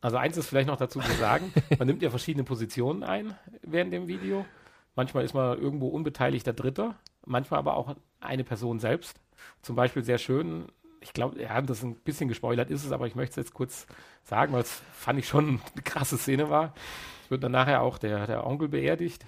Also 0.00 0.16
eins 0.16 0.36
ist 0.36 0.46
vielleicht 0.46 0.68
noch 0.68 0.78
dazu 0.78 1.00
zu 1.00 1.12
sagen, 1.12 1.52
man 1.78 1.86
nimmt 1.86 2.00
ja 2.00 2.08
verschiedene 2.08 2.44
Positionen 2.44 3.02
ein 3.02 3.34
während 3.62 3.92
dem 3.92 4.08
Video. 4.08 4.46
Manchmal 4.96 5.24
ist 5.24 5.34
man 5.34 5.58
irgendwo 5.58 5.88
unbeteiligter 5.88 6.52
Dritter, 6.52 6.94
manchmal 7.26 7.58
aber 7.58 7.76
auch 7.76 7.96
eine 8.18 8.44
Person 8.44 8.78
selbst. 8.78 9.20
Zum 9.60 9.76
Beispiel 9.76 10.02
sehr 10.02 10.18
schön, 10.18 10.66
ich 11.00 11.12
glaube, 11.12 11.40
ja, 11.40 11.60
das 11.60 11.82
ein 11.82 11.96
bisschen 11.96 12.28
gespoilert 12.28 12.70
ist 12.70 12.84
es, 12.84 12.92
aber 12.92 13.06
ich 13.06 13.14
möchte 13.14 13.32
es 13.32 13.36
jetzt 13.46 13.54
kurz 13.54 13.86
sagen, 14.22 14.52
weil 14.52 14.62
es 14.62 14.82
fand 14.92 15.18
ich 15.18 15.28
schon 15.28 15.60
eine 15.74 15.82
krasse 15.82 16.16
Szene 16.16 16.48
war 16.48 16.74
wird 17.30 17.44
dann 17.44 17.52
nachher 17.52 17.82
auch 17.82 17.98
der, 17.98 18.26
der 18.26 18.46
Onkel 18.46 18.68
beerdigt 18.68 19.24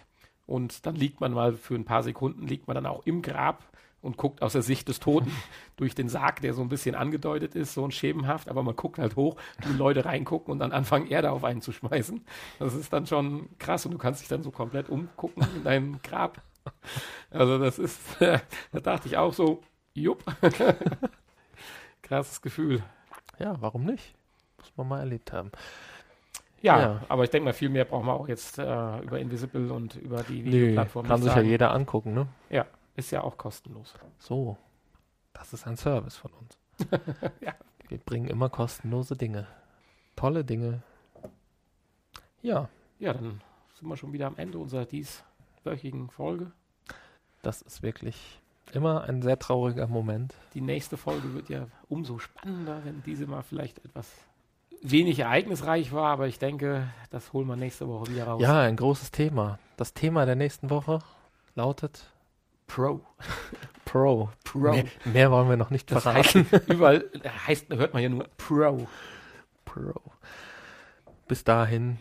und 0.47 0.87
dann 0.87 0.97
liegt 0.97 1.21
man 1.21 1.33
mal 1.33 1.55
für 1.55 1.75
ein 1.75 1.85
paar 1.85 2.03
Sekunden, 2.03 2.47
liegt 2.47 2.67
man 2.67 2.75
dann 2.75 2.87
auch 2.87 3.07
im 3.07 3.23
Grab 3.23 3.65
und 4.03 4.17
guckt 4.17 4.43
aus 4.43 4.53
der 4.53 4.63
Sicht 4.63 4.89
des 4.89 5.01
Toten 5.01 5.33
durch 5.77 5.95
den 5.95 6.09
Sarg, 6.09 6.41
der 6.41 6.55
so 6.55 6.63
ein 6.63 6.69
bisschen 6.69 6.95
angedeutet 6.95 7.55
ist, 7.55 7.75
so 7.75 7.85
ein 7.85 7.93
schemenhaft, 7.93 8.49
aber 8.49 8.63
man 8.63 8.77
guckt 8.77 8.99
halt 8.99 9.17
hoch, 9.17 9.37
die 9.65 9.73
Leute 9.73 10.05
reingucken 10.05 10.53
und 10.53 10.59
dann 10.59 10.73
anfangen, 10.73 11.07
Erde 11.07 11.31
auf 11.31 11.45
einen 11.45 11.63
zu 11.63 11.73
schmeißen. 11.73 12.25
Das 12.59 12.75
ist 12.75 12.93
dann 12.93 13.07
schon 13.07 13.49
krass 13.59 13.87
und 13.87 13.93
du 13.93 13.99
kannst 13.99 14.21
dich 14.21 14.29
dann 14.29 14.43
so 14.43 14.51
komplett 14.51 14.89
umgucken 14.89 15.47
in 15.57 15.65
deinem 15.65 16.03
Grab. 16.03 16.43
Also 17.31 17.59
das 17.59 17.79
ist, 17.79 18.01
da 18.21 18.81
dachte 18.81 19.09
ich 19.09 19.17
auch 19.17 19.33
so, 19.33 19.63
jupp. 19.95 20.25
Krasses 22.03 22.43
Gefühl. 22.43 22.83
Ja, 23.39 23.57
warum 23.61 23.85
nicht? 23.85 24.15
Muss 24.59 24.73
man 24.77 24.89
mal 24.89 25.01
erlebt 25.01 25.33
haben. 25.33 25.51
Ja, 26.63 26.81
ja, 26.81 27.01
aber 27.09 27.25
ich 27.25 27.31
denke 27.31 27.47
mal, 27.47 27.53
viel 27.53 27.69
mehr 27.69 27.85
brauchen 27.85 28.07
wir 28.07 28.15
auch 28.15 28.29
jetzt 28.29 28.59
äh, 28.59 29.01
über 29.01 29.19
Invisible 29.19 29.73
und 29.73 29.97
über 29.97 30.23
die 30.23 30.45
Videoplattform. 30.45 31.05
Nee, 31.05 31.09
kann 31.09 31.23
sich 31.23 31.35
ja 31.35 31.43
jeder 31.43 31.73
angucken, 31.73 32.15
ne? 32.15 32.29
Ja, 32.51 32.67
ist 32.95 33.11
ja 33.11 33.23
auch 33.23 33.37
kostenlos. 33.37 33.95
So, 34.19 34.57
das 35.33 35.53
ist 35.53 35.67
ein 35.67 35.77
Service 35.77 36.17
von 36.17 36.31
uns. 36.33 36.59
ja. 37.41 37.55
Wir 37.89 37.99
bringen 37.99 38.29
immer 38.29 38.49
kostenlose 38.49 39.17
Dinge. 39.17 39.47
Tolle 40.15 40.45
Dinge. 40.45 40.83
Ja. 42.43 42.69
Ja, 43.01 43.13
dann 43.13 43.41
sind 43.75 43.89
wir 43.89 43.97
schon 43.97 44.13
wieder 44.13 44.29
am 44.29 44.37
Ende 44.37 44.59
unserer 44.59 44.85
dieswöchigen 44.85 46.11
Folge. 46.11 46.53
Das 47.43 47.63
ist 47.63 47.83
wirklich 47.83 48.41
immer 48.73 49.03
ein 49.03 49.21
sehr 49.23 49.39
trauriger 49.39 49.89
Moment. 49.89 50.35
Die 50.55 50.61
nächste 50.61 50.97
Folge 50.97 51.35
wird 51.35 51.49
ja 51.49 51.67
umso 51.89 52.19
spannender, 52.19 52.85
wenn 52.85 53.03
diese 53.03 53.27
mal 53.27 53.43
vielleicht 53.43 53.85
etwas 53.85 54.09
wenig 54.83 55.19
ereignisreich 55.21 55.93
war, 55.93 56.11
aber 56.13 56.27
ich 56.27 56.39
denke, 56.39 56.89
das 57.11 57.33
holen 57.33 57.47
wir 57.47 57.57
nächste 57.57 57.89
Woche 57.89 58.09
wieder 58.11 58.25
raus. 58.25 58.43
Ja, 58.43 58.61
ein 58.63 58.77
großes 58.77 59.11
Thema. 59.11 59.59
Das 59.77 59.95
Thema 59.95 60.27
der 60.27 60.37
nächsten 60.37 60.71
Woche 60.71 60.99
lautet 61.55 62.05
Pro. 62.67 63.01
Pro. 63.85 64.31
Pro. 64.45 64.59
Mehr, 64.73 64.85
mehr 65.05 65.31
wollen 65.31 65.49
wir 65.49 65.57
noch 65.57 65.71
nicht 65.71 65.91
Das 65.91 66.03
verraten. 66.05 66.47
heißt, 66.51 66.69
überall 66.69 67.05
heißt, 67.47 67.69
hört 67.71 67.93
man 67.95 68.03
ja 68.03 68.09
nur 68.09 68.25
Pro. 68.37 68.87
Pro. 69.65 70.01
Bis 71.29 71.45
dahin 71.45 71.99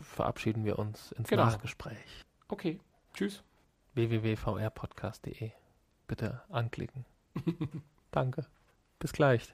verabschieden 0.00 0.64
wir 0.64 0.78
uns 0.78 1.12
ins 1.12 1.28
Genau. 1.28 1.44
Nachgespräch. 1.44 2.24
Okay, 2.48 2.78
tschüss. 3.14 3.42
www.vrpodcast.de. 3.94 5.50
Bitte 6.06 6.42
anklicken. 6.50 7.04
Danke. 8.12 8.46
Bis 8.98 9.12
gleich. 9.12 9.52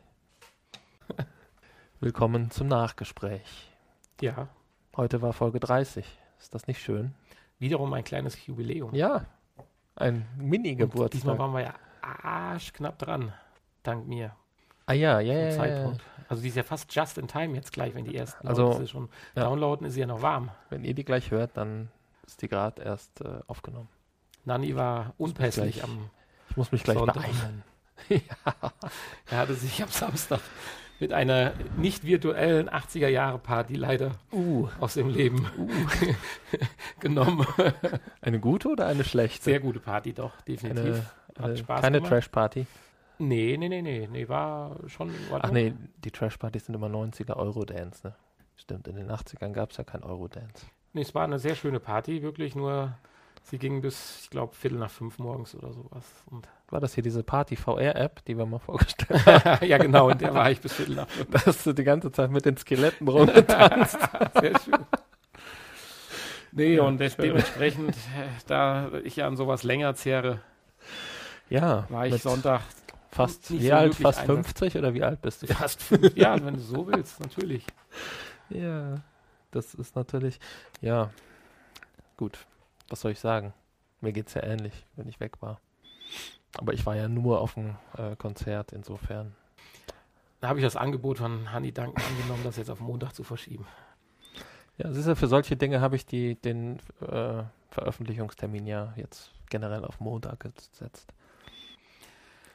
Willkommen 2.02 2.50
zum 2.50 2.66
Nachgespräch. 2.66 3.70
Ja, 4.20 4.48
Heute 4.96 5.22
war 5.22 5.32
Folge 5.32 5.60
30. 5.60 6.04
Ist 6.40 6.52
das 6.52 6.66
nicht 6.66 6.80
schön? 6.82 7.14
wiederum 7.60 7.92
ein 7.92 8.02
kleines 8.02 8.44
Jubiläum. 8.44 8.92
Ja. 8.92 9.24
Ein 9.94 10.26
Mini-Geburtstag. 10.36 11.12
Diesmal 11.12 11.38
waren 11.38 11.52
wir 11.52 11.60
ja 11.60 11.74
arschknapp 12.00 12.98
dran, 12.98 13.32
dank 13.84 14.08
mir. 14.08 14.34
Ah 14.86 14.94
ja, 14.94 15.20
ja, 15.20 15.32
ja, 15.32 15.64
ja, 15.64 15.64
ja. 15.64 15.92
Also 16.28 16.42
die 16.42 16.48
ist 16.48 16.56
ja 16.56 16.64
fast 16.64 16.92
just 16.92 17.18
in 17.18 17.28
time 17.28 17.54
jetzt 17.54 17.72
gleich, 17.72 17.94
wenn 17.94 18.04
die 18.04 18.16
ersten 18.16 18.48
Also, 18.48 18.64
Leute 18.64 18.78
sie 18.80 18.88
schon 18.88 19.08
ja. 19.36 19.44
downloaden, 19.44 19.86
ist 19.86 19.92
sie 19.92 20.00
ja 20.00 20.06
noch 20.08 20.22
warm. 20.22 20.50
Wenn 20.70 20.82
ihr 20.82 20.94
die 20.94 21.04
gleich 21.04 21.30
hört, 21.30 21.56
dann 21.56 21.88
ist 22.26 22.42
die 22.42 22.48
gerade 22.48 22.82
erst 22.82 23.20
äh, 23.20 23.42
aufgenommen. 23.46 23.88
Nani 24.44 24.74
war 24.74 25.14
unpässlich 25.18 25.84
am, 25.84 26.10
Ich 26.50 26.56
muss 26.56 26.72
mich 26.72 26.82
gleich 26.82 26.98
Sonntag. 26.98 27.22
beeilen. 27.22 27.62
er 29.30 29.38
hatte 29.38 29.54
sich 29.54 29.80
am 29.80 29.88
Samstag 29.88 30.40
mit 31.02 31.12
einer 31.12 31.52
nicht 31.76 32.04
virtuellen 32.04 32.70
80er 32.70 33.08
Jahre 33.08 33.40
Party 33.40 33.74
leider 33.74 34.12
Uh, 34.32 34.68
aus 34.78 34.94
dem 34.94 35.08
Leben 35.08 35.48
genommen. 37.00 37.44
eine 38.20 38.38
gute 38.38 38.68
oder 38.68 38.86
eine 38.86 39.02
schlechte? 39.02 39.42
Sehr 39.42 39.58
gute 39.58 39.80
Party 39.80 40.12
doch, 40.12 40.40
definitiv. 40.42 41.10
eine, 41.36 41.54
Hat 41.56 41.70
eine, 41.70 41.80
keine 41.80 41.96
gemacht. 41.98 42.08
Trash-Party. 42.12 42.66
Nee, 43.18 43.56
nee, 43.58 43.68
nee, 43.68 43.82
nee, 43.82 44.08
nee, 44.10 44.28
war 44.28 44.76
schon 44.86 45.10
Ach 45.32 45.50
nee, 45.50 45.74
die 46.04 46.12
Trash-Partys 46.12 46.66
sind 46.66 46.76
immer 46.76 46.86
90er 46.86 47.36
Eurodance, 47.36 48.06
ne? 48.06 48.14
Stimmt, 48.54 48.86
in 48.86 48.94
den 48.94 49.10
80ern 49.10 49.50
gab 49.50 49.72
es 49.72 49.78
ja 49.78 49.84
kein 49.84 50.04
Eurodance. 50.04 50.66
Nee, 50.92 51.02
es 51.02 51.12
war 51.16 51.24
eine 51.24 51.40
sehr 51.40 51.56
schöne 51.56 51.80
Party, 51.80 52.22
wirklich, 52.22 52.54
nur 52.54 52.94
sie 53.44 53.58
ging 53.58 53.80
bis, 53.80 54.20
ich 54.22 54.30
glaube, 54.30 54.54
Viertel 54.54 54.78
nach 54.78 54.90
fünf 54.90 55.18
morgens 55.18 55.54
oder 55.54 55.72
sowas. 55.72 56.04
Und 56.30 56.48
War 56.70 56.80
das 56.80 56.94
hier 56.94 57.02
diese 57.02 57.22
Party-VR-App, 57.22 58.24
die 58.24 58.36
wir 58.38 58.46
mal 58.46 58.58
vorgestellt 58.58 59.26
haben? 59.44 59.66
ja, 59.66 59.78
genau, 59.78 60.08
in 60.08 60.18
der 60.18 60.34
war 60.34 60.50
ich 60.50 60.60
bis 60.60 60.72
Viertel 60.74 60.96
nach 60.96 61.08
fünf. 61.08 61.28
Da 61.30 61.46
hast 61.46 61.66
du 61.66 61.72
die 61.72 61.84
ganze 61.84 62.10
Zeit 62.12 62.30
mit 62.30 62.44
den 62.44 62.56
Skeletten 62.56 63.06
rumgetanzt. 63.08 63.98
Sehr 64.40 64.58
schön. 64.60 64.74
Nee, 66.52 66.74
Ja, 66.76 66.82
und 66.82 66.98
schön. 66.98 67.10
dementsprechend, 67.18 67.94
äh, 67.96 68.28
da 68.46 68.90
ich 69.04 69.16
ja 69.16 69.26
an 69.26 69.36
sowas 69.36 69.62
länger 69.62 69.94
zehre, 69.94 70.40
ja, 71.48 71.86
war 71.88 72.06
ich 72.06 72.22
Sonntag 72.22 72.60
fast, 73.10 73.50
wie 73.50 73.66
so 73.68 73.74
alt, 73.74 73.94
fast 73.94 74.20
Einsatz. 74.20 74.36
50 74.46 74.76
oder 74.78 74.94
wie 74.94 75.02
alt 75.02 75.20
bist 75.22 75.42
du? 75.42 75.46
fast 75.46 75.82
fünf 75.82 76.14
Jahre, 76.16 76.44
wenn 76.46 76.54
du 76.54 76.60
so 76.60 76.86
willst, 76.86 77.20
natürlich. 77.20 77.66
Ja, 78.50 78.96
das 79.50 79.74
ist 79.74 79.96
natürlich, 79.96 80.40
ja, 80.82 81.10
gut, 82.18 82.38
was 82.92 83.00
soll 83.00 83.12
ich 83.12 83.20
sagen? 83.20 83.54
Mir 84.02 84.12
geht's 84.12 84.34
ja 84.34 84.42
ähnlich, 84.42 84.86
wenn 84.96 85.08
ich 85.08 85.18
weg 85.18 85.40
war. 85.40 85.60
Aber 86.58 86.74
ich 86.74 86.84
war 86.84 86.94
ja 86.94 87.08
nur 87.08 87.40
auf 87.40 87.54
dem 87.54 87.76
äh, 87.96 88.14
Konzert, 88.16 88.72
insofern. 88.72 89.34
Da 90.40 90.48
habe 90.48 90.58
ich 90.58 90.64
das 90.64 90.76
Angebot 90.76 91.18
von 91.18 91.50
Hanni 91.52 91.72
Duncan 91.72 92.04
angenommen, 92.04 92.44
das 92.44 92.58
jetzt 92.58 92.68
auf 92.68 92.80
Montag 92.80 93.14
zu 93.14 93.24
verschieben. 93.24 93.66
Ja, 94.76 94.92
siehst 94.92 95.08
du, 95.08 95.16
für 95.16 95.26
solche 95.26 95.56
Dinge 95.56 95.80
habe 95.80 95.96
ich 95.96 96.04
die, 96.04 96.34
den 96.34 96.80
äh, 97.00 97.42
Veröffentlichungstermin 97.70 98.66
ja 98.66 98.92
jetzt 98.96 99.32
generell 99.48 99.84
auf 99.84 99.98
Montag 99.98 100.40
gesetzt. 100.40 101.14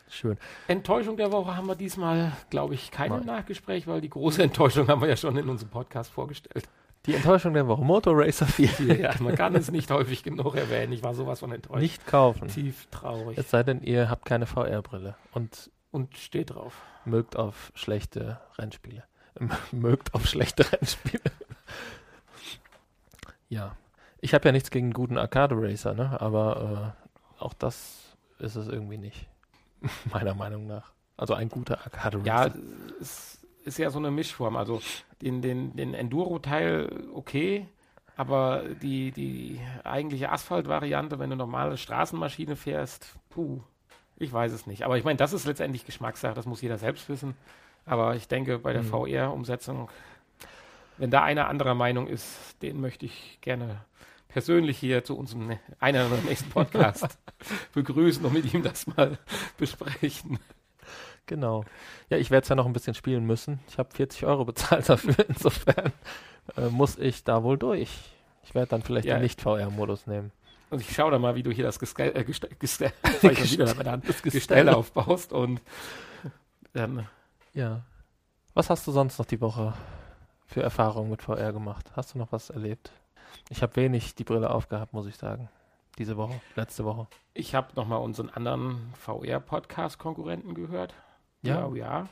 Schön. 0.10 0.38
Enttäuschung 0.68 1.18
der 1.18 1.32
Woche 1.32 1.56
haben 1.56 1.68
wir 1.68 1.76
diesmal, 1.76 2.32
glaube 2.50 2.76
ich, 2.76 2.92
keine 2.92 3.18
Nein. 3.18 3.26
Nachgespräch, 3.26 3.88
weil 3.88 4.02
die 4.02 4.10
große 4.10 4.44
Enttäuschung 4.44 4.88
haben 4.88 5.02
wir 5.02 5.10
ja 5.10 5.18
schon 5.18 5.36
in 5.36 5.50
unserem 5.50 5.72
Podcast 5.72 6.12
vorgestellt. 6.12 6.70
Die 7.08 7.16
Enttäuschung 7.16 7.54
der 7.54 7.68
Woche. 7.68 7.84
Motor 7.84 8.14
Racer 8.18 8.46
4. 8.46 8.96
Ja, 9.00 9.14
man 9.20 9.36
kann 9.36 9.56
es 9.56 9.72
nicht 9.72 9.90
häufig 9.92 10.24
genug 10.24 10.56
erwähnen. 10.56 10.94
Ich 10.94 11.04
war 11.04 11.14
sowas 11.16 11.40
von 11.40 11.52
enttäuscht. 11.52 11.82
Nicht 11.82 12.06
kaufen. 12.06 12.48
tief 12.50 12.88
traurig. 12.92 13.38
Es 13.38 13.50
sei 13.50 13.64
denn, 13.64 13.82
ihr 13.82 14.10
habt 14.10 14.26
keine 14.26 14.46
VR-Brille 14.46 15.16
und 15.32 15.72
Und 15.92 16.16
steht 16.18 16.52
drauf. 16.54 16.74
mögt 17.06 17.36
auf 17.38 17.72
schlechte 17.76 18.40
Rennspiele. 18.58 19.04
Mögt 19.72 20.14
auf 20.14 20.28
schlechte 20.28 20.70
Rennspiele. 20.72 21.24
ja. 23.50 23.76
Ich 24.20 24.34
habe 24.34 24.46
ja 24.46 24.52
nichts 24.52 24.72
gegen 24.72 24.88
einen 24.88 24.94
guten 24.94 25.18
Arcade 25.18 25.56
Racer, 25.58 25.94
ne? 25.94 26.20
aber 26.20 26.96
äh, 27.40 27.44
auch 27.44 27.54
das 27.54 28.16
ist 28.40 28.56
es 28.56 28.68
irgendwie 28.68 28.98
nicht. 28.98 29.28
Meiner 30.12 30.34
Meinung 30.34 30.66
nach. 30.68 30.92
Also 31.18 31.36
ein 31.36 31.50
guter 31.50 31.80
Arcade 31.84 32.18
Racer. 32.18 32.28
Ja, 32.28 32.52
es 33.00 33.37
ist 33.68 33.78
ja 33.78 33.90
so 33.90 34.00
eine 34.00 34.12
Mischform. 34.12 34.56
Also 34.56 34.82
den, 35.22 35.42
den, 35.42 35.76
den 35.76 35.94
Enduro-Teil 35.94 37.06
okay, 37.14 37.68
aber 38.16 38.64
die, 38.82 39.12
die 39.12 39.60
eigentliche 39.84 40.32
Asphalt-Variante, 40.32 41.20
wenn 41.20 41.30
du 41.30 41.36
normale 41.36 41.78
Straßenmaschine 41.78 42.56
fährst, 42.56 43.16
puh, 43.30 43.60
ich 44.18 44.34
weiß 44.34 44.52
es 44.52 44.66
nicht. 44.66 44.84
Aber 44.84 44.98
ich 44.98 45.04
meine, 45.04 45.18
das 45.18 45.34
ist 45.34 45.46
letztendlich 45.46 45.86
Geschmackssache, 45.86 46.34
das 46.34 46.46
muss 46.48 46.62
jeder 46.62 46.78
selbst 46.80 47.08
wissen. 47.10 47.36
Aber 47.86 48.16
ich 48.16 48.28
denke, 48.28 48.58
bei 48.60 48.74
der 48.74 48.82
Mhm. 48.84 48.88
VR-Umsetzung, 48.88 49.90
wenn 50.98 51.12
da 51.12 51.24
einer 51.24 51.48
anderer 51.48 51.76
Meinung 51.76 52.08
ist, 52.08 52.62
den 52.64 52.82
möchte 52.82 53.06
ich 53.06 53.38
gerne 53.42 53.82
persönlich 54.30 54.78
hier 54.78 55.04
zu 55.04 55.16
unserem 55.18 55.48
ne- 55.48 55.60
einer 55.80 56.06
unserer 56.06 56.22
nächsten 56.22 56.50
Podcast 56.52 57.18
begrüßen 57.74 58.26
und 58.26 58.34
mit 58.34 58.52
ihm 58.54 58.64
das 58.64 58.88
mal 58.88 59.18
besprechen. 59.58 60.40
Genau. 61.28 61.64
Ja, 62.10 62.18
ich 62.18 62.32
werde 62.32 62.44
es 62.44 62.50
ja 62.50 62.56
noch 62.56 62.66
ein 62.66 62.74
bisschen 62.74 62.94
spielen 62.96 63.26
müssen. 63.26 63.60
Ich 63.68 63.78
habe 63.78 63.90
40 63.94 64.26
Euro 64.26 64.46
bezahlt 64.46 64.90
dafür. 64.90 65.16
Insofern 65.30 65.92
äh, 66.58 66.70
muss 66.70 66.98
ich 66.98 67.24
da 67.24 67.44
wohl 67.44 67.58
durch. 67.58 67.90
Ich 68.44 68.56
werde 68.56 68.70
dann 68.70 68.82
vielleicht 68.82 69.06
Ja. 69.06 69.16
den 69.18 69.24
Nicht-VR-Modus 69.24 70.08
nehmen. 70.08 70.32
Und 70.70 70.82
ich 70.82 70.94
schaue 70.94 71.12
da 71.12 71.20
mal, 71.20 71.36
wie 71.36 71.44
du 71.44 71.52
hier 71.52 71.64
das 71.64 71.80
Gestell, 71.80 72.16
äh, 72.16 72.24
Das 73.22 74.70
aufbaust 74.70 75.32
und 75.34 75.62
dann, 76.74 77.08
Ja. 77.54 77.82
Was 78.54 78.70
hast 78.70 78.88
du 78.88 78.92
sonst 78.92 79.20
noch 79.20 79.26
die 79.26 79.40
Woche 79.42 79.74
für 80.46 80.64
Erfahrungen 80.64 81.10
mit 81.12 81.22
VR 81.22 81.54
gemacht? 81.54 81.92
Hast 81.96 82.14
du 82.14 82.18
noch 82.18 82.32
was 82.32 82.50
erlebt? 82.50 82.92
Ich 83.50 83.62
habe 83.62 83.76
wenig 83.76 84.16
die 84.16 84.24
Brille 84.24 84.50
aufgehabt, 84.50 84.94
muss 84.94 85.08
ich 85.08 85.16
sagen. 85.16 85.50
Diese 85.98 86.16
Woche, 86.18 86.40
letzte 86.56 86.86
Woche. 86.86 87.08
ich 87.34 87.56
habe 87.56 87.70
nochmal 87.76 88.00
unseren 88.00 88.30
anderen 88.30 88.94
VR-Podcast-Konkurrenten 89.00 90.54
gehört. 90.54 90.94
Ja. 91.42 91.68
ja, 91.70 91.76
ja. 91.76 92.08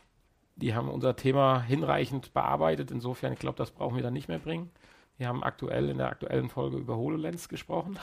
Die 0.57 0.73
haben 0.73 0.89
unser 0.89 1.15
Thema 1.15 1.61
hinreichend 1.61 2.33
bearbeitet. 2.33 2.89
Insofern, 2.91 3.33
ich 3.33 3.39
glaube, 3.39 3.57
das 3.57 3.71
brauchen 3.71 3.95
wir 3.95 4.03
dann 4.03 4.13
nicht 4.13 4.29
mehr 4.29 4.39
bringen. 4.39 4.71
Wir 5.17 5.27
haben 5.27 5.43
aktuell 5.43 5.89
in 5.89 5.97
der 5.97 6.07
aktuellen 6.07 6.49
Folge 6.49 6.77
über 6.77 6.95
HoloLens 6.95 7.49
gesprochen. 7.49 7.97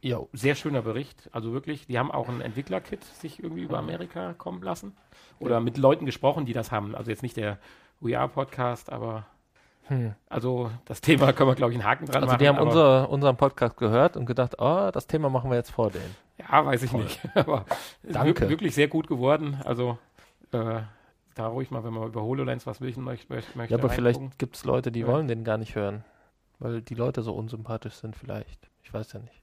Jo. 0.00 0.28
Sehr 0.32 0.54
schöner 0.54 0.82
Bericht. 0.82 1.28
Also 1.32 1.52
wirklich, 1.52 1.86
die 1.86 1.98
haben 1.98 2.10
auch 2.12 2.28
ein 2.28 2.40
Entwickler-Kit 2.40 3.02
sich 3.04 3.42
irgendwie 3.42 3.62
über 3.62 3.78
Amerika 3.78 4.34
kommen 4.34 4.62
lassen. 4.62 4.96
Oder 5.40 5.60
mit 5.60 5.78
Leuten 5.78 6.04
gesprochen, 6.06 6.44
die 6.46 6.52
das 6.52 6.70
haben. 6.70 6.94
Also 6.94 7.10
jetzt 7.10 7.22
nicht 7.22 7.36
der 7.36 7.58
VR-Podcast, 8.00 8.92
aber 8.92 9.26
Hm. 9.86 10.14
also 10.30 10.70
das 10.86 11.00
Thema 11.02 11.32
können 11.32 11.50
wir, 11.50 11.54
glaube 11.56 11.72
ich, 11.72 11.78
einen 11.78 11.88
Haken 11.88 12.06
dran 12.06 12.16
Also 12.22 12.26
machen. 12.28 12.38
die 12.38 12.48
haben 12.48 12.58
unser, 12.58 13.10
unseren 13.10 13.36
Podcast 13.36 13.76
gehört 13.76 14.16
und 14.16 14.24
gedacht, 14.26 14.54
oh, 14.58 14.90
das 14.92 15.06
Thema 15.06 15.28
machen 15.28 15.50
wir 15.50 15.56
jetzt 15.56 15.70
vor 15.70 15.90
denen. 15.90 16.16
Ja, 16.38 16.64
weiß 16.64 16.82
ich 16.84 16.90
Toll. 16.90 17.02
nicht. 17.04 17.20
Aber 17.34 17.64
Danke. 18.02 18.42
wir- 18.42 18.48
wirklich 18.50 18.74
sehr 18.74 18.88
gut 18.88 19.08
geworden. 19.08 19.60
Also 19.64 19.98
äh, 20.54 20.82
da 21.34 21.46
ruhig 21.48 21.70
mal, 21.70 21.82
wenn 21.84 21.92
man 21.92 22.06
über 22.08 22.22
HoloLens 22.22 22.66
was 22.66 22.80
wissen 22.80 23.02
möchte. 23.04 23.32
möchte 23.32 23.58
Ja, 23.74 23.78
aber 23.78 23.90
vielleicht 23.90 24.38
gibt 24.38 24.56
es 24.56 24.64
Leute, 24.64 24.92
die 24.92 25.00
Ja. 25.00 25.06
wollen 25.08 25.28
den 25.28 25.44
gar 25.44 25.58
nicht 25.58 25.74
hören. 25.74 26.04
Weil 26.60 26.80
die 26.82 26.94
Leute 26.94 27.22
so 27.22 27.34
unsympathisch 27.34 27.94
sind 27.94 28.16
vielleicht. 28.16 28.70
Ich 28.84 28.94
weiß 28.94 29.12
ja 29.14 29.20
nicht. 29.20 29.42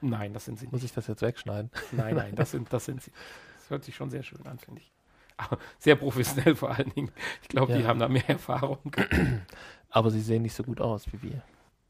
Nein, 0.00 0.32
das 0.32 0.44
sind 0.44 0.58
sie 0.58 0.66
Muss 0.66 0.74
nicht. 0.74 0.84
ich 0.86 0.92
das 0.92 1.06
jetzt 1.06 1.22
wegschneiden? 1.22 1.70
Nein, 1.92 2.14
nein, 2.16 2.34
das 2.34 2.50
sind, 2.50 2.72
das 2.72 2.84
sind 2.84 3.02
sie. 3.02 3.12
Das 3.56 3.70
hört 3.70 3.84
sich 3.84 3.94
schon 3.94 4.10
sehr 4.10 4.22
schön 4.22 4.44
an, 4.46 4.58
finde 4.58 4.80
ich. 4.80 4.92
Aber 5.36 5.58
sehr 5.78 5.96
professionell 5.96 6.54
vor 6.56 6.70
allen 6.70 6.90
Dingen. 6.90 7.10
Ich 7.42 7.48
glaube, 7.48 7.72
die 7.74 7.80
Ja. 7.82 7.88
haben 7.88 7.98
da 8.00 8.08
mehr 8.08 8.28
Erfahrung. 8.28 8.92
Aber 9.90 10.10
sie 10.10 10.20
sehen 10.20 10.42
nicht 10.42 10.54
so 10.54 10.62
gut 10.64 10.80
aus 10.80 11.06
wie 11.12 11.22
wir. 11.22 11.42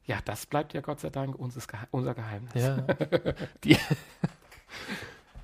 Ja, 0.05 0.19
das 0.25 0.47
bleibt 0.47 0.73
ja 0.75 0.81
Gott 0.83 1.01
sei 1.01 1.11
Dank 1.11 1.37
unser 1.37 2.15
Geheimnis. 2.15 2.53
Ja. 2.55 2.77
die, 3.65 3.77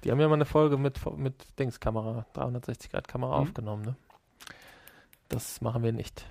die 0.06 0.12
haben 0.12 0.20
ja 0.20 0.28
mal 0.28 0.34
eine 0.34 0.44
Folge 0.46 0.76
mit, 0.76 1.00
mit 1.18 1.34
Dingskamera, 1.58 2.24
360-Grad-Kamera 2.34 3.36
Mhm. 3.36 3.42
aufgenommen, 3.42 3.82
ne? 3.84 3.96
Das 5.28 5.60
machen 5.60 5.82
wir 5.82 5.92
nicht. 5.92 6.24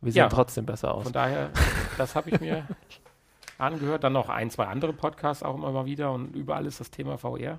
Wir 0.00 0.12
sehen 0.12 0.20
Ja. 0.20 0.28
trotzdem 0.28 0.64
besser 0.64 0.94
aus. 0.94 1.02
Von 1.04 1.12
daher, 1.12 1.50
das 1.98 2.14
habe 2.16 2.30
ich 2.30 2.40
mir 2.40 2.66
angehört. 3.58 4.04
Dann 4.04 4.14
noch 4.14 4.28
ein, 4.30 4.48
zwei 4.50 4.66
andere 4.66 4.92
Podcasts 4.94 5.42
auch 5.42 5.54
immer 5.54 5.70
mal 5.72 5.84
wieder 5.84 6.12
und 6.12 6.34
überall 6.34 6.64
ist 6.64 6.80
das 6.80 6.90
Thema 6.90 7.18
VR 7.18 7.58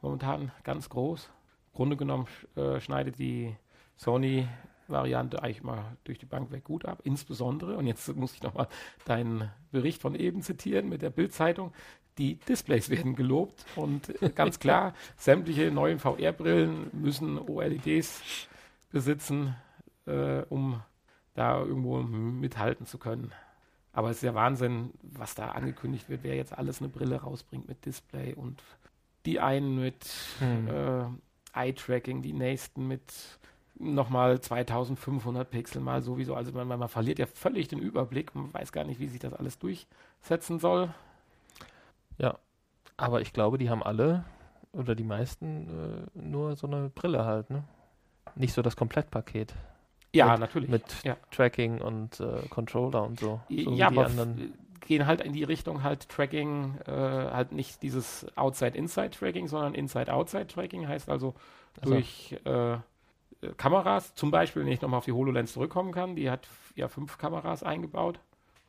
momentan 0.00 0.50
ganz 0.64 0.88
groß. 0.88 1.28
Im 1.72 1.76
Grunde 1.76 1.96
genommen 1.98 2.26
äh, 2.56 2.80
schneidet 2.80 3.18
die 3.18 3.54
Sony-Variante 4.86 5.42
eigentlich 5.42 5.62
mal 5.62 5.96
durch 6.04 6.18
die 6.18 6.26
Bank 6.26 6.50
weg 6.50 6.64
gut 6.64 6.84
ab. 6.84 7.00
Insbesondere, 7.04 7.76
und 7.76 7.86
jetzt 7.86 8.14
muss 8.16 8.34
ich 8.34 8.42
nochmal 8.42 8.68
deinen 9.04 9.50
Bericht 9.70 10.00
von 10.00 10.14
eben 10.14 10.42
zitieren 10.42 10.88
mit 10.88 11.02
der 11.02 11.10
Bild-Zeitung, 11.10 11.72
die 12.18 12.36
Displays 12.36 12.88
werden 12.88 13.14
gelobt 13.14 13.66
und 13.76 14.22
äh, 14.22 14.30
ganz 14.30 14.58
klar, 14.58 14.94
sämtliche 15.16 15.70
neuen 15.70 15.98
VR-Brillen 15.98 16.90
müssen 16.92 17.38
OLEDs 17.38 18.48
besitzen, 18.90 19.54
äh, 20.06 20.42
um 20.48 20.80
da 21.34 21.58
irgendwo 21.60 21.98
mithalten 21.98 22.86
zu 22.86 22.96
können. 22.98 23.32
Aber 23.92 24.10
es 24.10 24.18
ist 24.18 24.22
ja 24.22 24.34
Wahnsinn, 24.34 24.92
was 25.02 25.34
da 25.34 25.50
angekündigt 25.50 26.08
wird, 26.08 26.22
wer 26.22 26.36
jetzt 26.36 26.56
alles 26.56 26.80
eine 26.80 26.88
Brille 26.88 27.16
rausbringt 27.16 27.68
mit 27.68 27.84
Display 27.84 28.34
und 28.34 28.62
die 29.26 29.40
einen 29.40 29.78
mit 29.80 30.06
Hm. 30.38 30.68
äh, 30.68 31.04
Eye-Tracking, 31.58 32.22
die 32.22 32.34
nächsten 32.34 32.86
mit 32.86 33.02
nochmal 33.78 34.40
2500 34.40 35.50
Pixel 35.50 35.80
mal 35.80 36.02
sowieso. 36.02 36.34
Also 36.34 36.52
man, 36.52 36.66
man 36.66 36.88
verliert 36.88 37.18
ja 37.18 37.26
völlig 37.26 37.68
den 37.68 37.78
Überblick. 37.78 38.34
Man 38.34 38.52
weiß 38.54 38.72
gar 38.72 38.84
nicht, 38.84 39.00
wie 39.00 39.08
sich 39.08 39.20
das 39.20 39.34
alles 39.34 39.58
durchsetzen 39.58 40.58
soll. 40.58 40.92
Aber 42.98 43.20
ich 43.20 43.34
glaube, 43.34 43.58
die 43.58 43.68
haben 43.68 43.82
alle 43.82 44.24
oder 44.72 44.94
die 44.94 45.04
meisten 45.04 46.06
äh, 46.14 46.18
nur 46.18 46.56
so 46.56 46.66
eine 46.66 46.88
Brille 46.88 47.26
halt, 47.26 47.50
ne? 47.50 47.62
Nicht 48.36 48.54
so 48.54 48.62
das 48.62 48.74
Komplettpaket 48.74 49.54
Ja, 50.14 50.30
Mit- 50.30 50.40
natürlich. 50.40 50.70
mit 50.70 51.04
Ja. 51.04 51.18
Tracking 51.30 51.82
und 51.82 52.20
äh, 52.20 52.48
Controller 52.48 53.02
und 53.04 53.20
so. 53.20 53.40
so 53.50 53.54
ja, 53.54 53.88
aber 53.88 54.08
gehen 54.80 55.06
halt 55.06 55.20
in 55.20 55.34
die 55.34 55.44
Richtung 55.44 55.82
halt 55.82 56.08
Tracking, 56.08 56.78
äh, 56.86 56.90
halt 56.92 57.52
nicht 57.52 57.82
dieses 57.82 58.26
Outside-Inside-Tracking, 58.36 59.46
sondern 59.48 59.74
Inside-Outside-Tracking 59.74 60.88
heißt 60.88 61.10
also 61.10 61.34
durch 61.82 62.34
äh, 62.44 62.78
Kameras, 63.56 64.14
zum 64.14 64.30
Beispiel, 64.30 64.62
wenn 64.62 64.72
ich 64.72 64.80
nochmal 64.80 64.98
auf 64.98 65.04
die 65.04 65.12
HoloLens 65.12 65.52
zurückkommen 65.52 65.92
kann, 65.92 66.16
die 66.16 66.30
hat 66.30 66.48
ja 66.74 66.88
fünf 66.88 67.18
Kameras 67.18 67.62
eingebaut 67.62 68.20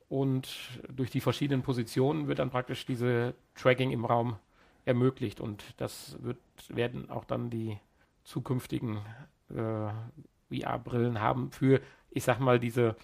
und 0.10 0.48
durch 0.90 1.12
die 1.12 1.22
verschiedenen 1.22 1.64
Positionen 1.64 2.28
wird 2.28 2.40
dann 2.40 2.50
praktisch 2.50 2.86
diese 2.86 3.34
Tracking 3.56 3.92
im 3.92 4.06
Raum 4.06 4.38
ermöglicht 4.86 5.40
und 5.42 5.64
das 5.78 6.18
wird, 6.22 6.38
werden 6.70 7.10
auch 7.10 7.26
dann 7.26 7.50
die 7.50 7.78
zukünftigen 8.24 9.00
äh, 9.50 9.90
VR-Brillen 10.50 11.20
haben 11.20 11.52
für, 11.52 11.82
ich 12.10 12.24
sag 12.24 12.40
mal, 12.40 12.60
diese 12.60 12.96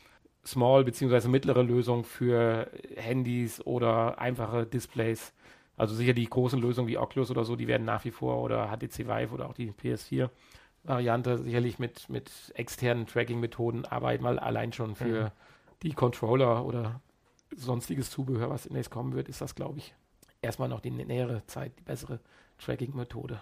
Small- 0.46 0.84
bzw. 0.84 1.28
mittlere 1.28 1.64
Lösung 1.64 2.04
für 2.04 2.70
Handys 2.96 3.66
oder 3.66 4.20
einfache 4.20 4.66
Displays. 4.66 5.34
Also 5.76 5.96
sicher 5.96 6.14
die 6.14 6.30
großen 6.30 6.62
Lösungen 6.62 6.88
wie 6.88 6.98
Oculus 6.98 7.32
oder 7.32 7.46
so, 7.46 7.56
die 7.56 7.68
werden 7.68 7.86
nach 7.86 8.06
wie 8.06 8.12
vor 8.12 8.42
oder 8.42 8.68
HTC 8.68 9.08
Vive 9.08 9.34
oder 9.34 9.50
auch 9.50 9.54
die 9.54 9.72
PS4-Variante 10.94 11.38
sicherlich 11.44 11.80
mit, 11.80 12.10
mit 12.10 12.30
externen 12.56 13.06
Tracking-Methoden 13.08 13.86
arbeiten, 13.86 14.24
weil 14.24 14.40
allein 14.40 14.74
schon 14.74 14.96
für 14.96 15.26
Mhm. 15.26 15.32
die 15.84 15.94
Controller 15.94 16.66
oder 16.66 17.02
sonstiges 17.56 18.10
Zubehör, 18.10 18.50
was 18.50 18.64
demnächst 18.64 18.92
kommen 18.92 19.14
wird, 19.14 19.30
ist 19.30 19.42
das, 19.42 19.56
glaube 19.56 19.80
ich, 19.80 19.94
erstmal 20.42 20.70
noch 20.70 20.80
die 20.82 20.92
nä- 20.92 21.06
nähere 21.06 21.46
Zeit 21.48 21.78
die 21.78 21.84
bessere 21.84 22.20
Tracking-Methode, 22.60 23.42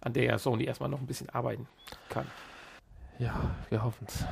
an 0.00 0.12
der 0.12 0.24
ja 0.24 0.38
Sony 0.38 0.64
erstmal 0.64 0.88
noch 0.88 1.00
ein 1.00 1.06
bisschen 1.06 1.30
arbeiten 1.30 1.66
kann. 2.08 2.26
Ja, 3.18 3.54
wir 3.70 3.82
hoffen 3.82 4.06
es. 4.08 4.24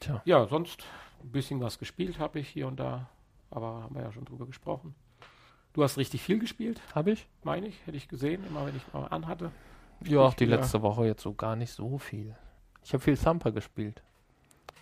Tja, 0.00 0.22
Ja, 0.24 0.46
sonst 0.46 0.84
ein 1.22 1.30
bisschen 1.32 1.60
was 1.60 1.78
gespielt 1.78 2.18
habe 2.20 2.38
ich 2.38 2.48
hier 2.48 2.68
und 2.68 2.78
da, 2.78 3.08
aber 3.50 3.82
haben 3.82 3.94
wir 3.96 4.02
ja 4.02 4.12
schon 4.12 4.24
drüber 4.24 4.46
gesprochen. 4.46 4.94
Du 5.72 5.82
hast 5.82 5.98
richtig 5.98 6.22
viel 6.22 6.38
gespielt, 6.38 6.80
habe 6.94 7.10
ich? 7.12 7.26
meine 7.42 7.66
ich, 7.66 7.86
hätte 7.86 7.96
ich 7.96 8.08
gesehen, 8.08 8.44
immer 8.46 8.64
wenn 8.66 8.76
ich 8.76 8.92
mal 8.92 9.06
anhatte. 9.08 9.50
Ja, 10.04 10.30
die 10.30 10.44
letzte 10.44 10.82
Woche 10.82 11.06
jetzt 11.06 11.22
so 11.22 11.34
gar 11.34 11.56
nicht 11.56 11.72
so 11.72 11.98
viel. 11.98 12.36
Ich 12.84 12.92
habe 12.92 13.02
viel 13.02 13.16
Thumper 13.16 13.52
gespielt. 13.52 14.02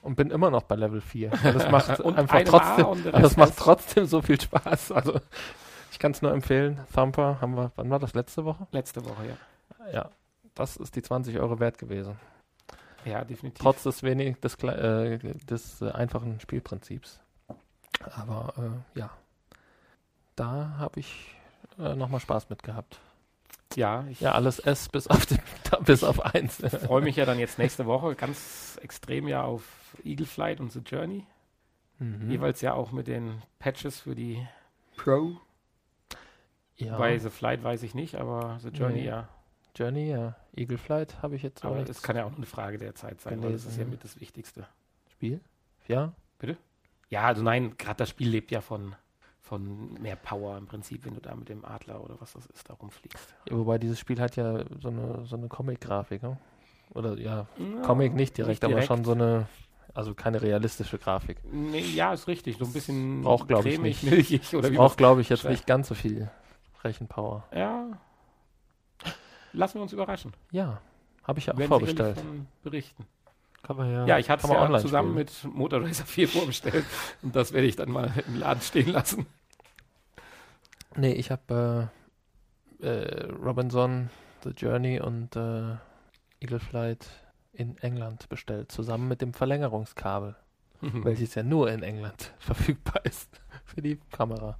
Und 0.02 0.14
bin 0.14 0.30
immer 0.30 0.50
noch 0.50 0.62
bei 0.62 0.76
Level 0.76 1.00
4. 1.00 1.32
Und 1.32 1.44
das 1.44 1.70
macht 1.70 2.00
einfach 2.04 2.42
trotzdem, 2.44 3.12
das 3.12 3.36
macht 3.36 3.56
trotzdem 3.56 4.06
so 4.06 4.22
viel 4.22 4.40
Spaß. 4.40 4.92
Also 4.92 5.20
ich 5.90 5.98
kann 5.98 6.12
es 6.12 6.22
nur 6.22 6.32
empfehlen. 6.32 6.78
Thumper 6.94 7.40
haben 7.40 7.56
wir, 7.56 7.72
wann 7.76 7.90
war 7.90 7.98
das 7.98 8.14
letzte 8.14 8.44
Woche? 8.44 8.66
Letzte 8.70 9.04
Woche, 9.04 9.26
ja. 9.26 9.92
Ja, 9.92 10.10
das 10.54 10.76
ist 10.76 10.94
die 10.94 11.02
20 11.02 11.38
Euro 11.38 11.58
wert 11.58 11.78
gewesen. 11.78 12.16
Ja, 13.04 13.24
definitiv. 13.24 13.62
Trotz 13.62 13.84
des 13.84 14.02
wenig 14.02 14.40
des, 14.40 14.54
äh, 14.64 15.18
des 15.18 15.80
äh, 15.80 15.90
einfachen 15.90 16.40
Spielprinzips. 16.40 17.20
Aber 18.00 18.52
äh, 18.58 18.98
ja, 18.98 19.10
da 20.34 20.74
habe 20.78 21.00
ich 21.00 21.34
äh, 21.78 21.94
nochmal 21.94 22.20
Spaß 22.20 22.50
mit 22.50 22.62
gehabt. 22.62 23.00
Ja, 23.76 24.04
ich 24.10 24.20
Ja, 24.20 24.32
alles 24.32 24.58
S 24.58 24.88
bis 24.88 25.06
auf, 25.06 25.26
den, 25.26 25.38
bis 25.84 26.02
auf 26.04 26.20
1. 26.34 26.56
freue 26.86 27.02
mich 27.02 27.16
ja 27.16 27.24
dann 27.24 27.38
jetzt 27.38 27.58
nächste 27.58 27.86
Woche 27.86 28.14
ganz 28.14 28.78
extrem 28.82 29.28
ja 29.28 29.42
auf 29.44 29.62
Eagle 30.04 30.26
Flight 30.26 30.60
und 30.60 30.72
The 30.72 30.80
Journey. 30.80 31.24
Mhm. 31.98 32.30
Jeweils 32.30 32.60
ja 32.60 32.74
auch 32.74 32.92
mit 32.92 33.06
den 33.06 33.42
Patches 33.58 34.00
für 34.00 34.14
die 34.14 34.46
Pro. 34.96 35.38
ja. 36.76 36.96
Bei 36.98 37.18
The 37.18 37.30
Flight 37.30 37.62
weiß 37.62 37.82
ich 37.82 37.94
nicht, 37.94 38.16
aber 38.16 38.58
The 38.62 38.68
Journey 38.68 39.00
Nee. 39.00 39.06
ja. 39.06 39.28
Journey, 39.74 40.08
ja. 40.10 40.34
Eagle 40.54 40.78
Flight 40.78 41.20
habe 41.22 41.36
ich 41.36 41.42
jetzt 41.42 41.62
Aber 41.64 41.76
es 41.86 42.02
kann 42.02 42.16
ja 42.16 42.24
auch 42.24 42.30
nur 42.30 42.38
eine 42.38 42.46
Frage 42.46 42.78
der 42.78 42.94
Zeit 42.94 43.20
sein, 43.20 43.42
weil 43.42 43.52
das 43.52 43.62
ist 43.64 43.72
ja 43.72 43.84
gelesen. 43.84 43.90
mit 43.90 44.04
das 44.04 44.18
Wichtigste. 44.20 44.66
Spiel. 45.12 45.40
Ja, 45.86 46.12
Ja, 47.10 47.22
also 47.26 47.42
nein, 47.42 47.76
gerade 47.76 47.98
das 47.98 48.08
Spiel 48.08 48.28
lebt 48.30 48.50
ja 48.50 48.60
von, 48.62 48.96
von 49.46 49.94
mehr 50.02 50.16
Power 50.16 50.58
im 50.58 50.66
Prinzip, 50.66 51.04
wenn 51.06 51.14
du 51.14 51.20
da 51.20 51.34
mit 51.36 51.48
dem 51.48 51.64
Adler 51.64 52.02
oder 52.02 52.16
was 52.20 52.32
das 52.32 52.46
ist, 52.46 52.68
da 52.68 52.74
rumfliegst. 52.74 53.34
Ja, 53.48 53.56
wobei 53.56 53.78
dieses 53.78 53.98
Spiel 54.00 54.20
hat 54.20 54.34
ja 54.36 54.64
so 54.82 54.88
eine, 54.88 55.24
so 55.24 55.36
eine 55.36 55.46
Comic-Grafik, 55.48 56.22
ne? 56.22 56.36
Oder 56.94 57.16
ja, 57.18 57.46
Ja, 57.56 57.82
Comic 57.82 58.14
nicht 58.14 58.36
direkt, 58.36 58.48
nicht 58.62 58.64
aber 58.64 58.72
direkt. 58.74 58.88
schon 58.88 59.04
so 59.04 59.12
eine, 59.12 59.46
also 59.94 60.14
keine 60.14 60.42
realistische 60.42 60.98
Grafik. 60.98 61.38
Nee, 61.52 61.80
ja, 61.80 62.12
ist 62.12 62.26
richtig. 62.26 62.58
So 62.58 62.64
ein 62.64 62.72
bisschen 62.72 63.22
Braucht, 63.22 63.46
glaub 63.48 63.64
ich, 63.66 63.78
nicht. 63.80 64.02
milchig 64.10 64.52
oder 64.54 64.68
Das 64.68 64.76
braucht, 64.76 64.96
glaube 64.98 65.20
ich, 65.20 65.28
jetzt 65.28 65.44
nicht 65.44 65.66
ganz 65.66 65.88
so 65.88 65.94
viel 65.94 66.28
Rechenpower. 66.82 67.44
Ja. 67.54 67.86
Lassen 69.52 69.74
wir 69.78 69.82
uns 69.82 69.92
überraschen. 69.92 70.32
Ja, 70.50 70.80
habe 71.22 71.38
ich 71.38 71.46
ja 71.46 71.54
auch 71.54 71.58
Werden 71.58 71.68
vorbestellt. 71.68 72.18
von 72.18 72.46
berichten. 72.62 73.06
Kann 73.66 73.76
man 73.76 73.90
ja, 73.90 74.06
Ja, 74.06 74.18
ich 74.18 74.30
hatte 74.30 74.46
es 74.46 74.52
ja 74.52 74.78
zusammen 74.78 75.10
spielen. 75.18 75.48
mit 75.48 75.56
Motor 75.56 75.82
Racer 75.82 76.06
4 76.06 76.28
vorbestellt 76.28 76.84
und 77.22 77.34
das 77.34 77.52
werde 77.52 77.66
ich 77.66 77.74
dann 77.76 77.90
mal 77.90 78.12
im 78.28 78.38
Laden 78.38 78.60
stehen 78.62 78.90
lassen. 78.90 79.26
Nee, 80.94 81.12
ich 81.12 81.30
habe 81.30 81.90
äh, 82.80 82.86
äh, 82.86 83.24
Robinson, 83.32 84.10
The 84.44 84.50
Journey 84.50 85.00
und 85.00 85.36
äh, 85.36 85.74
Eagle 86.40 86.60
Flight 86.60 87.06
in 87.52 87.76
England 87.78 88.28
bestellt, 88.28 88.70
zusammen 88.70 89.08
mit 89.08 89.20
dem 89.22 89.34
Verlängerungskabel, 89.34 90.36
Mhm. 90.82 91.04
welches 91.04 91.34
ja 91.34 91.42
nur 91.42 91.70
in 91.70 91.82
England 91.82 92.34
verfügbar 92.38 93.04
ist 93.04 93.40
für 93.64 93.80
die 93.80 93.98
Kamera. 94.12 94.58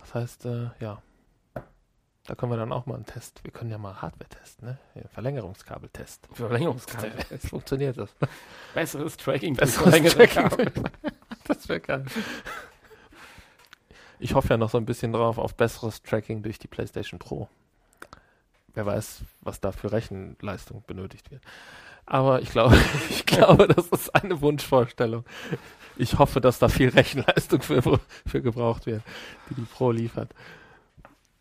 Das 0.00 0.14
heißt, 0.14 0.46
äh, 0.46 0.70
ja, 0.80 1.02
da 2.26 2.34
können 2.34 2.52
wir 2.52 2.56
dann 2.56 2.72
auch 2.72 2.86
mal 2.86 2.96
einen 2.96 3.06
Test. 3.06 3.42
Wir 3.44 3.52
können 3.52 3.70
ja 3.70 3.78
mal 3.78 4.02
Hardware 4.02 4.28
testen, 4.28 4.68
ne? 4.68 4.78
Verlängerungskabel-Test. 5.12 6.28
Verlängerungskabel. 6.32 7.12
Funktioniert 7.38 7.98
das. 7.98 8.10
Besseres 8.74 9.16
Tracking 9.16 9.54
durch 9.54 9.74
Besseres 9.74 10.14
Tracking. 10.14 10.84
Das 11.48 11.68
wäre 11.68 11.78
geil. 11.78 12.04
Ich 14.18 14.34
hoffe 14.34 14.48
ja 14.48 14.56
noch 14.56 14.70
so 14.70 14.78
ein 14.78 14.84
bisschen 14.84 15.12
drauf 15.12 15.38
auf 15.38 15.54
besseres 15.54 16.02
Tracking 16.02 16.42
durch 16.42 16.58
die 16.58 16.66
PlayStation 16.66 17.20
Pro. 17.20 17.48
Wer 18.74 18.84
weiß, 18.84 19.20
was 19.42 19.60
da 19.60 19.70
für 19.70 19.92
Rechenleistung 19.92 20.82
benötigt 20.88 21.30
wird. 21.30 21.42
Aber 22.04 22.42
ich 22.42 22.50
glaube, 22.50 22.76
ich 23.10 23.26
glaube, 23.26 23.68
das 23.68 23.86
ist 23.88 24.14
eine 24.14 24.40
Wunschvorstellung. 24.40 25.24
Ich 25.96 26.18
hoffe, 26.18 26.40
dass 26.40 26.58
da 26.58 26.68
viel 26.68 26.88
Rechenleistung 26.88 27.62
für, 27.62 28.00
für 28.26 28.42
gebraucht 28.42 28.86
wird, 28.86 29.02
die 29.48 29.54
die 29.54 29.62
Pro 29.62 29.92
liefert. 29.92 30.34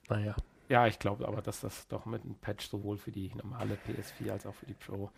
Naja, 0.07 0.35
Ja, 0.67 0.87
ich 0.87 0.97
glaube 0.99 1.27
aber, 1.27 1.41
dass 1.41 1.61
das 1.61 1.87
doch 1.87 2.05
mit 2.05 2.23
einem 2.23 2.35
Patch 2.35 2.67
sowohl 2.67 2.97
für 2.97 3.11
die 3.11 3.31
normale 3.35 3.77
PS4 3.87 4.31
als 4.31 4.45
auch 4.45 4.55
für 4.55 4.65
die 4.65 4.73
Pro 4.73 5.11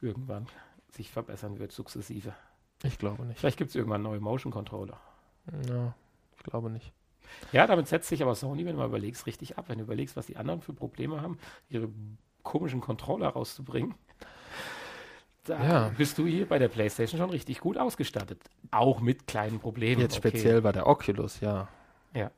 irgendwann 0.00 0.46
sich 0.90 1.10
verbessern 1.10 1.58
wird, 1.58 1.72
sukzessive. 1.72 2.34
ich 2.82 2.98
glaube 2.98 3.24
nicht. 3.24 3.38
Vielleicht 3.40 3.58
gibt 3.58 3.70
es 3.70 3.74
irgendwann 3.76 4.02
neue 4.02 4.20
Motion 4.20 4.52
Controller. 4.52 4.98
Ja, 5.68 5.94
ich 6.36 6.42
glaube 6.42 6.70
nicht. 6.70 6.92
Ja, 7.52 7.66
damit 7.66 7.88
setzt 7.88 8.08
sich 8.08 8.22
aber 8.22 8.34
Sony, 8.34 8.64
wenn 8.64 8.72
du 8.74 8.78
mal 8.78 8.86
überlegst, 8.86 9.26
richtig 9.26 9.58
ab. 9.58 9.64
Wenn 9.68 9.78
du 9.78 9.84
überlegst, 9.84 10.16
was 10.16 10.26
die 10.26 10.36
anderen 10.36 10.60
für 10.60 10.72
Probleme 10.72 11.20
haben, 11.22 11.38
ihre 11.68 11.88
komischen 12.42 12.80
Controller 12.80 13.28
rauszubringen, 13.28 13.94
da 15.44 15.62
Ja. 15.64 15.88
bist 15.96 16.18
du 16.18 16.26
hier 16.26 16.46
bei 16.48 16.58
der 16.58 16.68
PlayStation 16.68 17.18
schon 17.20 17.30
richtig 17.30 17.60
gut 17.60 17.78
ausgestattet. 17.78 18.42
Auch 18.70 19.00
mit 19.00 19.26
kleinen 19.26 19.58
Problemen. 19.60 20.00
Jetzt 20.00 20.18
okay. 20.18 20.28
speziell 20.28 20.62
bei 20.62 20.72
der 20.72 20.86
Oculus, 20.86 21.40
ja. 21.40 21.68
Ja. 22.14 22.30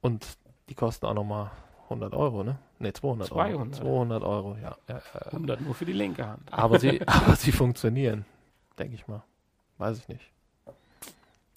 Und 0.00 0.26
die 0.68 0.74
kosten 0.74 1.06
auch 1.06 1.14
nochmal 1.14 1.50
100 1.84 2.14
Euro, 2.14 2.44
ne? 2.44 2.58
Ne, 2.78 2.92
200 2.92 3.32
Euro. 3.32 3.40
200. 3.40 3.74
200 3.76 4.22
Euro, 4.22 4.56
ja. 4.56 4.76
ja, 4.88 4.96
ja, 4.96 5.00
ja. 5.14 5.32
100 5.32 5.60
nur 5.60 5.74
für 5.74 5.84
die 5.84 5.92
linke 5.92 6.26
Hand. 6.26 6.52
Aber, 6.52 6.78
sie, 6.78 7.00
aber 7.06 7.36
sie 7.36 7.52
funktionieren, 7.52 8.24
denke 8.78 8.94
ich 8.94 9.08
mal. 9.08 9.22
weiß 9.78 9.98
ich 9.98 10.08
nicht. 10.08 10.30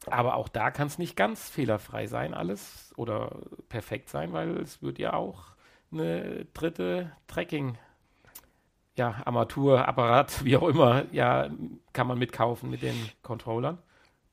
Aber 0.07 0.35
auch 0.35 0.49
da 0.49 0.71
kann 0.71 0.87
es 0.87 0.97
nicht 0.97 1.15
ganz 1.15 1.49
fehlerfrei 1.49 2.07
sein, 2.07 2.33
alles 2.33 2.91
oder 2.97 3.35
perfekt 3.69 4.09
sein, 4.09 4.33
weil 4.33 4.57
es 4.57 4.81
wird 4.81 4.97
ja 4.97 5.13
auch 5.13 5.51
eine 5.91 6.45
dritte 6.53 7.11
Tracking, 7.27 7.77
ja, 8.95 9.21
Armaturapparat, 9.25 10.43
wie 10.45 10.57
auch 10.57 10.67
immer, 10.67 11.03
ja, 11.11 11.49
kann 11.93 12.07
man 12.07 12.17
mitkaufen 12.17 12.69
mit 12.69 12.81
den 12.81 12.95
Controllern. 13.21 13.77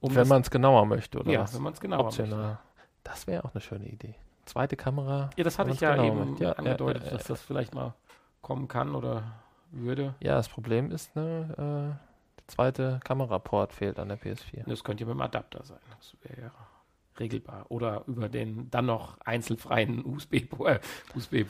Um 0.00 0.14
wenn 0.14 0.28
man 0.28 0.42
es 0.42 0.50
genauer 0.50 0.86
möchte, 0.86 1.18
oder? 1.18 1.30
Ja, 1.30 1.40
was? 1.42 1.54
wenn 1.54 1.62
man 1.62 1.72
es 1.72 1.80
genauer 1.80 2.04
Optional. 2.06 2.38
möchte. 2.38 2.58
Das 3.02 3.26
wäre 3.26 3.44
auch 3.44 3.52
eine 3.52 3.60
schöne 3.60 3.88
Idee. 3.88 4.14
Zweite 4.48 4.76
Kamera. 4.76 5.30
Ja, 5.36 5.44
das 5.44 5.58
hatte 5.58 5.70
ich 5.70 5.80
ja 5.80 6.02
eben 6.02 6.36
ja, 6.38 6.52
angedeutet, 6.52 7.04
ja, 7.04 7.10
ja, 7.10 7.16
dass 7.16 7.26
das 7.26 7.42
vielleicht 7.42 7.74
mal 7.74 7.94
kommen 8.42 8.66
kann 8.68 8.94
oder 8.94 9.22
würde. 9.70 10.14
Ja, 10.20 10.34
das 10.34 10.48
Problem 10.48 10.90
ist, 10.90 11.14
ne, 11.14 11.48
äh, 11.52 12.38
der 12.38 12.48
zweite 12.48 13.00
Kameraport 13.04 13.72
fehlt 13.72 13.98
an 13.98 14.08
der 14.08 14.18
PS4. 14.18 14.64
Das 14.66 14.82
könnte 14.82 15.04
ja 15.04 15.08
mit 15.08 15.16
dem 15.16 15.20
Adapter 15.20 15.64
sein. 15.64 15.78
Das 15.98 16.16
wäre 16.22 16.40
ja 16.46 16.50
regelbar. 17.20 17.66
Oder 17.68 18.04
über 18.06 18.28
den 18.28 18.70
dann 18.70 18.86
noch 18.86 19.18
einzelfreien 19.20 20.04
USB-Port. 20.04 20.80
USB 21.14 21.44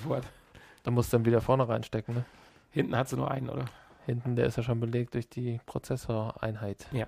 da 0.82 0.90
musst 0.90 1.12
du 1.12 1.18
dann 1.18 1.26
wieder 1.26 1.40
vorne 1.40 1.68
reinstecken, 1.68 2.14
ne? 2.14 2.24
Hinten 2.70 2.96
hat 2.96 3.08
sie 3.08 3.16
nur 3.16 3.30
einen, 3.30 3.50
oder? 3.50 3.64
Hinten, 4.06 4.36
der 4.36 4.46
ist 4.46 4.56
ja 4.56 4.62
schon 4.62 4.80
belegt 4.80 5.14
durch 5.14 5.28
die 5.28 5.60
Prozessoreinheit. 5.66 6.86
Ja. 6.92 7.06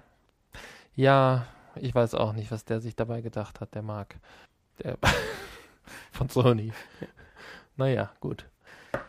Ja, 0.95 1.47
ich 1.76 1.95
weiß 1.95 2.14
auch 2.14 2.32
nicht, 2.32 2.51
was 2.51 2.64
der 2.64 2.80
sich 2.80 2.97
dabei 2.97 3.20
gedacht 3.20 3.61
hat, 3.61 3.74
der 3.74 3.82
Marc. 3.82 4.16
Der 4.82 4.99
von 6.12 6.28
Sony. 6.28 6.72
Naja, 7.76 8.11
gut. 8.20 8.47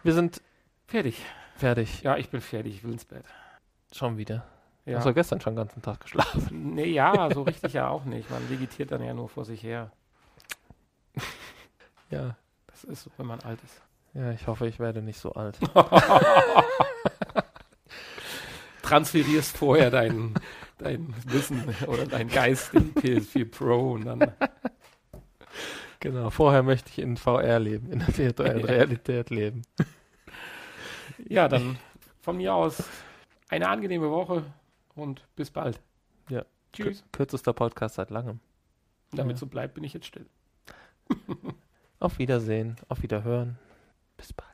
Wir 0.03 0.13
sind 0.13 0.41
fertig. 0.87 1.21
Fertig. 1.55 2.01
Ja, 2.01 2.17
ich 2.17 2.29
bin 2.29 2.41
fertig, 2.41 2.75
ich 2.75 2.83
will 2.83 2.93
ins 2.93 3.05
Bett. 3.05 3.25
Schon 3.93 4.17
wieder. 4.17 4.45
Ja. 4.85 4.97
Hast 4.97 5.05
du 5.05 5.13
gestern 5.13 5.39
schon 5.41 5.53
den 5.53 5.57
ganzen 5.57 5.81
Tag 5.81 5.99
geschlafen? 6.01 6.47
Nee, 6.75 6.91
ja, 6.91 7.29
so 7.31 7.43
richtig 7.43 7.73
ja 7.73 7.89
auch 7.89 8.05
nicht. 8.05 8.29
Man 8.29 8.49
vegetiert 8.49 8.91
dann 8.91 9.03
ja 9.03 9.13
nur 9.13 9.29
vor 9.29 9.45
sich 9.45 9.61
her. 9.61 9.91
ja. 12.09 12.35
Das 12.67 12.83
ist 12.85 13.03
so, 13.03 13.11
wenn 13.17 13.27
man 13.27 13.39
alt 13.41 13.59
ist. 13.63 13.81
Ja, 14.13 14.31
ich 14.31 14.47
hoffe, 14.47 14.67
ich 14.67 14.79
werde 14.79 15.01
nicht 15.01 15.19
so 15.19 15.33
alt. 15.33 15.59
Transferierst 18.81 19.57
vorher 19.57 19.89
dein, 19.91 20.33
dein 20.77 21.13
Wissen 21.25 21.63
oder 21.87 22.05
dein 22.05 22.27
Geist 22.27 22.73
in 22.73 22.93
PS4 22.93 23.49
Pro 23.49 23.93
und 23.93 24.05
dann. 24.05 24.31
Genau, 26.01 26.31
vorher 26.31 26.63
möchte 26.63 26.89
ich 26.89 26.99
in 26.99 27.15
VR 27.15 27.59
leben, 27.59 27.91
in 27.91 27.99
der 27.99 28.17
virtuellen 28.17 28.65
Realität 28.65 29.29
leben. 29.29 29.61
Ja, 31.27 31.47
dann 31.47 31.77
von 32.21 32.37
mir 32.37 32.55
aus 32.55 32.83
eine 33.49 33.67
angenehme 33.69 34.09
Woche 34.09 34.43
und 34.95 35.27
bis 35.35 35.51
bald. 35.51 35.79
Ja. 36.29 36.45
Tschüss. 36.73 37.03
Kürzester 37.11 37.53
Podcast 37.53 37.95
seit 37.95 38.09
langem. 38.09 38.39
Damit 39.11 39.35
ja. 39.35 39.39
so 39.41 39.45
bleibt, 39.45 39.75
bin 39.75 39.83
ich 39.83 39.93
jetzt 39.93 40.07
still. 40.07 40.25
auf 41.99 42.17
Wiedersehen, 42.17 42.77
auf 42.87 43.03
Wiederhören. 43.03 43.59
Bis 44.17 44.33
bald. 44.33 44.50